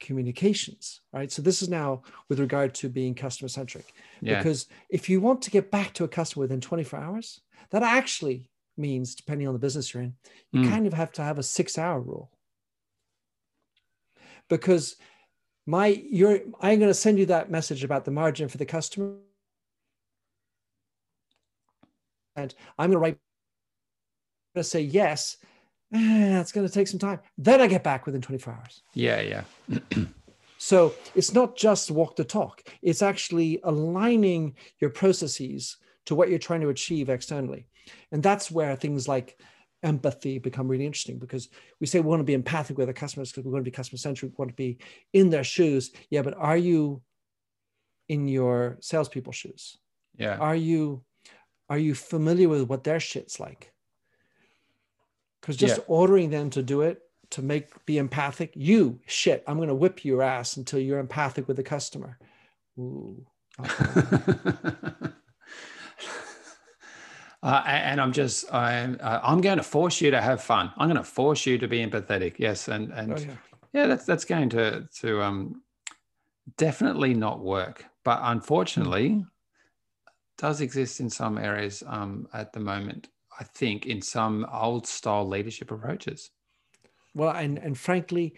communications, 0.03 1.01
right? 1.13 1.33
So 1.33 1.41
this 1.41 1.63
is 1.63 1.69
now 1.69 2.03
with 2.29 2.41
regard 2.41 2.75
to 2.75 2.89
being 2.89 3.15
customer 3.15 3.49
centric. 3.49 3.95
Yeah. 4.21 4.39
Because 4.39 4.67
if 4.91 5.09
you 5.09 5.21
want 5.21 5.41
to 5.43 5.51
get 5.51 5.71
back 5.71 5.95
to 5.95 6.05
a 6.05 6.09
customer 6.09 6.43
within 6.43 6.61
24 6.61 6.99
hours, 6.99 7.41
that 7.71 7.83
actually 7.83 8.51
means, 8.77 9.15
depending 9.15 9.47
on 9.49 9.55
the 9.55 9.61
business 9.61 9.95
you're 9.95 10.03
in, 10.03 10.15
you 10.51 10.63
mm. 10.63 10.69
kind 10.69 10.87
of 10.87 10.93
have 10.93 11.13
to 11.13 11.23
have 11.23 11.39
a 11.39 11.43
six 11.43 11.79
hour 11.79 12.01
rule. 12.01 12.31
Because 14.49 14.97
my 15.67 15.87
you're 15.87 16.41
I'm 16.61 16.79
going 16.79 16.91
to 16.91 16.95
send 16.95 17.19
you 17.19 17.27
that 17.27 17.51
message 17.51 17.85
about 17.85 18.05
the 18.05 18.11
margin 18.11 18.49
for 18.49 18.59
the 18.59 18.67
customer. 18.67 19.15
And 22.35 22.55
I'm 22.79 22.91
going 22.91 22.97
to 22.97 22.99
write 22.99 23.15
I'm 23.15 24.59
going 24.59 24.65
to 24.65 24.69
say 24.69 24.81
yes 24.81 25.37
eh, 25.93 26.41
it's 26.41 26.53
going 26.53 26.67
to 26.67 26.73
take 26.73 26.89
some 26.89 26.99
time. 26.99 27.21
Then 27.39 27.61
I 27.61 27.67
get 27.67 27.85
back 27.85 28.07
within 28.07 28.21
24 28.21 28.53
hours. 28.55 28.83
Yeah, 28.95 29.21
yeah. 29.21 29.45
so 30.59 30.95
it's 31.15 31.33
not 31.33 31.57
just 31.57 31.91
walk 31.91 32.17
the 32.17 32.25
talk, 32.25 32.63
it's 32.83 33.03
actually 33.03 33.61
aligning 33.65 34.57
your 34.81 34.91
processes 34.91 35.77
to 36.07 36.15
what 36.15 36.31
you're 36.31 36.39
trying 36.39 36.61
to 36.63 36.69
achieve 36.69 37.09
externally. 37.09 37.67
And 38.11 38.23
that's 38.23 38.51
where 38.51 38.75
things 38.77 39.09
like 39.09 39.39
empathy 39.83 40.39
become 40.39 40.69
really 40.69 40.87
interesting 40.87 41.19
because 41.19 41.49
we 41.81 41.87
say 41.87 42.01
we 42.01 42.09
want 42.09 42.21
to 42.21 42.25
be 42.25 42.35
empathic 42.35 42.79
with 42.79 42.89
our 42.89 42.95
customers 42.95 43.31
because 43.31 43.45
we 43.45 43.51
want 43.51 43.65
to 43.65 43.71
be 43.71 43.75
customer 43.75 43.99
centric, 43.99 44.33
we 44.33 44.37
want 44.43 44.51
to 44.51 44.57
be 44.57 44.79
in 45.13 45.31
their 45.31 45.45
shoes. 45.45 45.91
Yeah, 46.11 46.23
but 46.23 46.35
are 46.35 46.57
you 46.57 47.03
in 48.09 48.29
your 48.29 48.79
salespeople 48.81 49.33
shoes? 49.33 49.79
Yeah. 50.17 50.37
Are 50.37 50.57
you 50.57 51.03
are 51.69 51.79
you 51.79 51.95
familiar 51.95 52.49
with 52.49 52.63
what 52.63 52.85
their 52.85 53.01
shit's 53.01 53.41
like? 53.41 53.72
Because 55.43 55.57
just 55.57 55.79
yeah. 55.79 55.85
ordering 55.89 56.31
them 56.31 56.49
to 56.49 56.63
do 56.63 56.81
it 56.81 57.03
to 57.31 57.43
make 57.43 57.85
be 57.85 57.99
empathic 57.99 58.53
you 58.55 58.99
shit 59.07 59.45
i'm 59.47 59.57
going 59.57 59.69
to 59.69 59.75
whip 59.75 60.05
your 60.05 60.23
ass 60.23 60.57
until 60.57 60.79
you're 60.79 60.99
empathic 60.99 61.47
with 61.47 61.57
the 61.57 61.63
customer 61.63 62.19
Ooh. 62.79 63.27
uh, 67.43 67.63
and 67.67 68.01
i'm 68.01 68.13
just 68.13 68.53
i'm 68.55 68.97
uh, 69.01 69.21
i'm 69.23 69.41
going 69.41 69.59
to 69.59 69.63
force 69.63 70.01
you 70.01 70.11
to 70.11 70.21
have 70.21 70.43
fun 70.43 70.73
i'm 70.77 70.89
going 70.89 70.97
to 70.97 71.05
force 71.05 71.45
you 71.45 71.59
to 71.59 71.69
be 71.69 71.85
empathetic 71.85 72.35
yes 72.39 72.69
and 72.69 72.93
and 72.93 73.13
oh, 73.13 73.17
yeah. 73.19 73.35
yeah. 73.73 73.87
that's 73.87 74.07
that's 74.07 74.25
going 74.25 74.49
to 74.49 74.89
to 74.95 75.21
um 75.23 75.63
definitely 76.57 77.15
not 77.15 77.41
work 77.41 77.85
but 78.05 78.21
unfortunately 78.23 79.11
mm. 79.11 79.27
does 80.39 80.61
exist 80.61 81.01
in 81.01 81.09
some 81.11 81.39
areas 81.39 81.83
um 81.87 82.27
at 82.33 82.53
the 82.53 82.61
moment 82.61 83.09
I 83.39 83.45
think, 83.45 83.87
in 83.87 84.03
some 84.03 84.47
old 84.53 84.87
style 84.87 85.27
leadership 85.27 85.71
approaches. 85.71 86.31
Well, 87.15 87.31
and 87.31 87.59
and 87.59 87.77
frankly, 87.79 88.35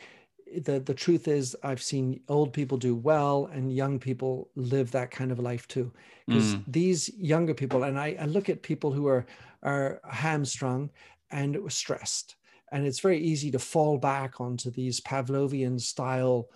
the 0.62 0.80
the 0.80 0.94
truth 0.94 1.28
is, 1.28 1.56
I've 1.62 1.82
seen 1.82 2.20
old 2.28 2.52
people 2.52 2.78
do 2.78 2.94
well, 2.94 3.46
and 3.52 3.72
young 3.72 3.98
people 3.98 4.50
live 4.54 4.90
that 4.92 5.10
kind 5.10 5.32
of 5.32 5.38
life 5.38 5.66
too. 5.68 5.92
Because 6.26 6.54
mm. 6.54 6.64
these 6.66 7.10
younger 7.16 7.54
people, 7.54 7.84
and 7.84 7.98
I, 7.98 8.16
I 8.20 8.24
look 8.24 8.48
at 8.48 8.62
people 8.62 8.92
who 8.92 9.06
are 9.06 9.26
are 9.62 10.00
hamstrung 10.08 10.90
and 11.30 11.58
stressed, 11.68 12.36
and 12.72 12.86
it's 12.86 13.00
very 13.00 13.18
easy 13.18 13.50
to 13.50 13.58
fall 13.58 13.98
back 13.98 14.40
onto 14.40 14.70
these 14.70 15.00
Pavlovian 15.00 15.80
style 15.80 16.48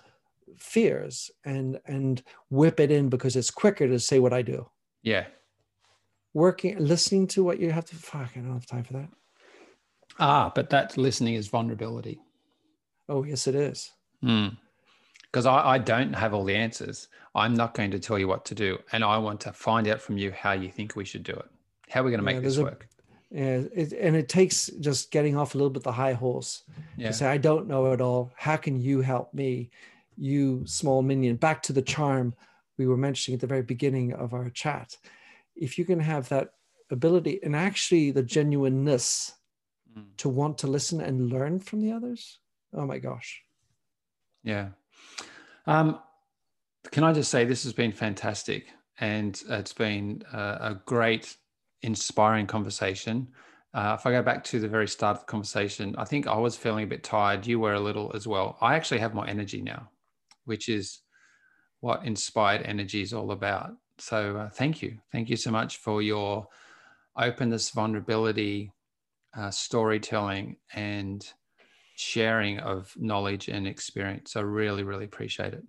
fears 0.56 1.30
and 1.44 1.78
and 1.86 2.22
whip 2.50 2.80
it 2.80 2.90
in 2.90 3.08
because 3.08 3.36
it's 3.36 3.50
quicker 3.50 3.86
to 3.86 3.98
say 3.98 4.18
what 4.18 4.32
I 4.32 4.42
do. 4.42 4.68
Yeah, 5.02 5.26
working, 6.38 6.78
listening 6.78 7.26
to 7.28 7.44
what 7.44 7.58
you 7.58 7.70
have 7.70 7.84
to. 7.86 7.96
Fuck, 7.96 8.30
I 8.36 8.40
don't 8.40 8.52
have 8.52 8.66
time 8.66 8.84
for 8.84 8.94
that. 8.94 9.08
Ah, 10.18 10.50
but 10.54 10.70
that 10.70 10.96
listening 10.96 11.34
is 11.34 11.48
vulnerability. 11.48 12.20
Oh, 13.08 13.24
yes, 13.24 13.46
it 13.46 13.54
is. 13.54 13.92
Because 14.20 15.44
mm. 15.44 15.46
I, 15.46 15.74
I 15.74 15.78
don't 15.78 16.12
have 16.12 16.34
all 16.34 16.44
the 16.44 16.54
answers. 16.54 17.08
I'm 17.34 17.54
not 17.54 17.74
going 17.74 17.90
to 17.90 17.98
tell 17.98 18.18
you 18.18 18.28
what 18.28 18.44
to 18.46 18.54
do. 18.54 18.78
And 18.92 19.04
I 19.04 19.18
want 19.18 19.40
to 19.42 19.52
find 19.52 19.86
out 19.88 20.00
from 20.00 20.16
you 20.18 20.30
how 20.32 20.52
you 20.52 20.70
think 20.70 20.96
we 20.96 21.04
should 21.04 21.22
do 21.22 21.32
it. 21.32 21.46
How 21.88 22.00
are 22.00 22.04
we 22.04 22.10
going 22.10 22.20
to 22.20 22.24
make 22.24 22.36
yeah, 22.36 22.40
this 22.40 22.56
a, 22.56 22.64
work? 22.64 22.88
And 23.30 23.70
it, 23.74 23.92
and 23.92 24.16
it 24.16 24.28
takes 24.28 24.68
just 24.80 25.10
getting 25.10 25.36
off 25.36 25.54
a 25.54 25.58
little 25.58 25.70
bit 25.70 25.82
the 25.82 25.92
high 25.92 26.14
horse 26.14 26.64
yeah. 26.96 27.08
to 27.08 27.12
say, 27.12 27.26
I 27.26 27.38
don't 27.38 27.68
know 27.68 27.92
it 27.92 28.00
all. 28.00 28.32
How 28.36 28.56
can 28.56 28.80
you 28.80 29.00
help 29.00 29.32
me? 29.34 29.70
You 30.16 30.66
small 30.66 31.02
minion. 31.02 31.36
Back 31.36 31.62
to 31.64 31.72
the 31.72 31.82
charm 31.82 32.34
we 32.76 32.86
were 32.86 32.96
mentioning 32.96 33.34
at 33.34 33.40
the 33.40 33.46
very 33.46 33.62
beginning 33.62 34.14
of 34.14 34.34
our 34.34 34.50
chat. 34.50 34.96
If 35.58 35.78
you 35.78 35.84
can 35.84 36.00
have 36.00 36.28
that 36.28 36.52
ability 36.90 37.40
and 37.42 37.54
actually 37.54 38.10
the 38.10 38.22
genuineness 38.22 39.32
mm. 39.96 40.04
to 40.18 40.28
want 40.28 40.58
to 40.58 40.66
listen 40.66 41.00
and 41.00 41.30
learn 41.30 41.60
from 41.60 41.80
the 41.80 41.92
others, 41.92 42.38
oh 42.72 42.86
my 42.86 42.98
gosh. 42.98 43.42
Yeah. 44.42 44.68
Um, 45.66 46.00
can 46.90 47.04
I 47.04 47.12
just 47.12 47.30
say 47.30 47.44
this 47.44 47.64
has 47.64 47.72
been 47.72 47.92
fantastic 47.92 48.66
and 49.00 49.40
it's 49.48 49.72
been 49.72 50.22
a, 50.32 50.38
a 50.38 50.80
great, 50.86 51.36
inspiring 51.82 52.46
conversation. 52.46 53.28
Uh, 53.74 53.96
if 53.98 54.06
I 54.06 54.12
go 54.12 54.22
back 54.22 54.42
to 54.44 54.58
the 54.58 54.68
very 54.68 54.88
start 54.88 55.16
of 55.16 55.20
the 55.20 55.30
conversation, 55.30 55.94
I 55.98 56.04
think 56.04 56.26
I 56.26 56.36
was 56.36 56.56
feeling 56.56 56.84
a 56.84 56.88
bit 56.88 57.04
tired. 57.04 57.46
You 57.46 57.60
were 57.60 57.74
a 57.74 57.80
little 57.80 58.10
as 58.14 58.26
well. 58.26 58.56
I 58.60 58.74
actually 58.74 59.00
have 59.00 59.14
more 59.14 59.28
energy 59.28 59.60
now, 59.60 59.90
which 60.46 60.68
is 60.68 61.00
what 61.80 62.04
inspired 62.04 62.62
energy 62.62 63.02
is 63.02 63.12
all 63.12 63.30
about. 63.30 63.76
So 64.00 64.36
uh, 64.36 64.50
thank 64.50 64.82
you. 64.82 64.98
Thank 65.12 65.28
you 65.28 65.36
so 65.36 65.50
much 65.50 65.78
for 65.78 66.02
your 66.02 66.46
openness, 67.16 67.70
vulnerability, 67.70 68.72
uh, 69.36 69.50
storytelling, 69.50 70.56
and 70.72 71.26
sharing 71.96 72.60
of 72.60 72.94
knowledge 72.96 73.48
and 73.48 73.66
experience. 73.66 74.36
I 74.36 74.40
really, 74.40 74.84
really 74.84 75.04
appreciate 75.04 75.54
it. 75.54 75.64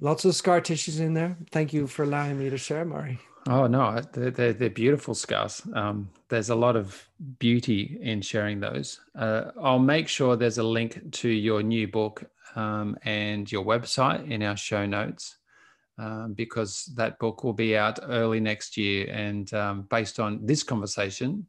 Lots 0.00 0.24
of 0.24 0.34
scar 0.34 0.60
tissues 0.60 1.00
in 1.00 1.14
there. 1.14 1.36
Thank 1.50 1.72
you 1.72 1.86
for 1.86 2.02
allowing 2.02 2.38
me 2.38 2.50
to 2.50 2.58
share, 2.58 2.84
Murray. 2.84 3.18
Oh 3.48 3.66
no, 3.66 4.02
they're, 4.12 4.30
they're, 4.30 4.52
they're 4.52 4.68
beautiful 4.68 5.14
scars. 5.14 5.62
Um, 5.72 6.10
there's 6.28 6.50
a 6.50 6.54
lot 6.54 6.76
of 6.76 7.08
beauty 7.38 7.98
in 8.02 8.20
sharing 8.20 8.60
those. 8.60 9.00
Uh, 9.16 9.52
I'll 9.62 9.78
make 9.78 10.08
sure 10.08 10.36
there's 10.36 10.58
a 10.58 10.62
link 10.62 11.12
to 11.12 11.28
your 11.28 11.62
new 11.62 11.88
book 11.88 12.24
um, 12.56 12.98
and 13.04 13.50
your 13.50 13.64
website 13.64 14.30
in 14.30 14.42
our 14.42 14.56
show 14.56 14.84
notes 14.84 15.37
um, 15.98 16.34
because 16.34 16.84
that 16.96 17.18
book 17.18 17.42
will 17.44 17.52
be 17.52 17.76
out 17.76 17.98
early 18.04 18.40
next 18.40 18.76
year. 18.76 19.08
And 19.10 19.52
um, 19.52 19.82
based 19.90 20.20
on 20.20 20.44
this 20.44 20.62
conversation 20.62 21.46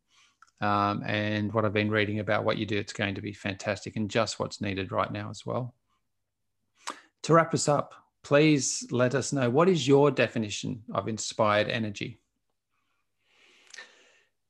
um, 0.61 1.03
and 1.05 1.53
what 1.53 1.65
I've 1.65 1.73
been 1.73 1.91
reading 1.91 2.19
about 2.19 2.43
what 2.43 2.57
you 2.57 2.65
do, 2.65 2.77
it's 2.77 2.93
going 2.93 3.15
to 3.15 3.21
be 3.21 3.33
fantastic 3.33 3.95
and 3.95 4.09
just 4.09 4.39
what's 4.39 4.61
needed 4.61 4.91
right 4.91 5.11
now 5.11 5.29
as 5.29 5.45
well. 5.45 5.75
To 7.23 7.33
wrap 7.33 7.53
us 7.53 7.67
up, 7.67 7.93
please 8.23 8.87
let 8.91 9.15
us 9.15 9.31
know 9.31 9.49
what 9.49 9.69
is 9.69 9.87
your 9.87 10.11
definition 10.11 10.83
of 10.93 11.07
inspired 11.07 11.69
energy? 11.69 12.19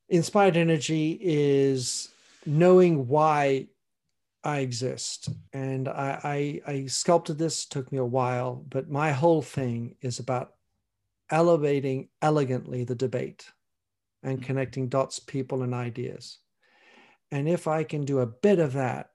Inspired 0.07 0.57
energy 0.57 1.19
is 1.21 2.09
knowing 2.45 3.07
why 3.07 3.67
I 4.43 4.59
exist. 4.59 5.29
And 5.53 5.87
I, 5.87 6.61
I, 6.67 6.71
I 6.71 6.85
sculpted 6.85 7.37
this, 7.37 7.65
took 7.65 7.91
me 7.91 7.97
a 7.97 8.05
while, 8.05 8.65
but 8.69 8.89
my 8.89 9.11
whole 9.11 9.41
thing 9.41 9.95
is 10.01 10.19
about 10.19 10.53
elevating 11.29 12.09
elegantly 12.21 12.83
the 12.83 12.95
debate 12.95 13.45
and 14.23 14.37
mm-hmm. 14.37 14.45
connecting 14.45 14.89
dots, 14.89 15.19
people, 15.19 15.63
and 15.63 15.73
ideas. 15.73 16.39
And 17.31 17.47
if 17.47 17.67
I 17.67 17.83
can 17.83 18.05
do 18.05 18.19
a 18.19 18.25
bit 18.25 18.59
of 18.59 18.73
that 18.73 19.11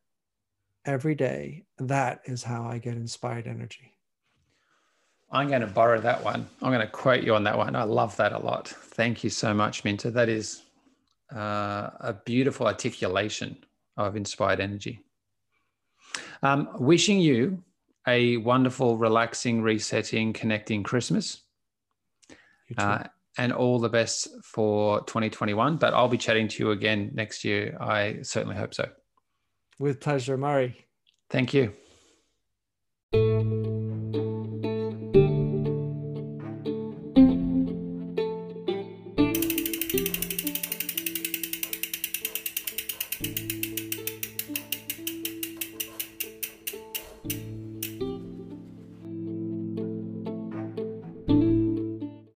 every 0.85 1.15
day, 1.15 1.65
that 1.79 2.21
is 2.27 2.43
how 2.43 2.65
I 2.65 2.79
get 2.79 2.95
inspired 2.95 3.47
energy. 3.47 3.93
I'm 5.33 5.49
going 5.49 5.63
to 5.63 5.67
borrow 5.67 6.01
that 6.01 6.23
one. 6.23 6.47
I'm 6.63 6.71
going 6.71 6.87
to 6.87 6.93
quote 6.93 7.25
you 7.25 7.35
on 7.35 7.43
that 7.45 7.59
one. 7.59 7.75
I 7.75 7.83
love 7.83 8.17
that 8.19 8.33
a 8.33 8.39
lot. 8.39 8.69
Thank 8.69 9.25
you 9.25 9.31
so 9.31 9.53
much, 9.53 9.83
Minter. 9.83 10.11
That 10.11 10.29
is 10.29 10.63
uh, 11.35 11.91
a 12.01 12.15
beautiful 12.25 12.67
articulation 12.69 13.57
of 13.97 14.15
inspired 14.15 14.61
energy. 14.61 15.01
Um, 16.45 16.69
wishing 16.79 17.19
you 17.21 17.65
a 18.07 18.37
wonderful, 18.37 18.97
relaxing, 18.99 19.63
resetting, 19.63 20.33
connecting 20.33 20.83
Christmas. 20.83 21.43
Uh, 22.79 23.05
and 23.37 23.53
all 23.53 23.79
the 23.79 23.89
best 23.89 24.29
for 24.45 25.01
2021. 25.05 25.77
But 25.77 25.95
I'll 25.95 26.09
be 26.09 26.19
chatting 26.19 26.49
to 26.49 26.65
you 26.65 26.71
again 26.71 27.11
next 27.15 27.45
year. 27.45 27.77
I 27.81 28.19
certainly 28.23 28.57
hope 28.57 28.75
so. 28.75 28.89
With 29.79 30.01
pleasure, 30.01 30.37
Murray. 30.37 30.87
Thank 31.31 31.53
you. 31.53 31.75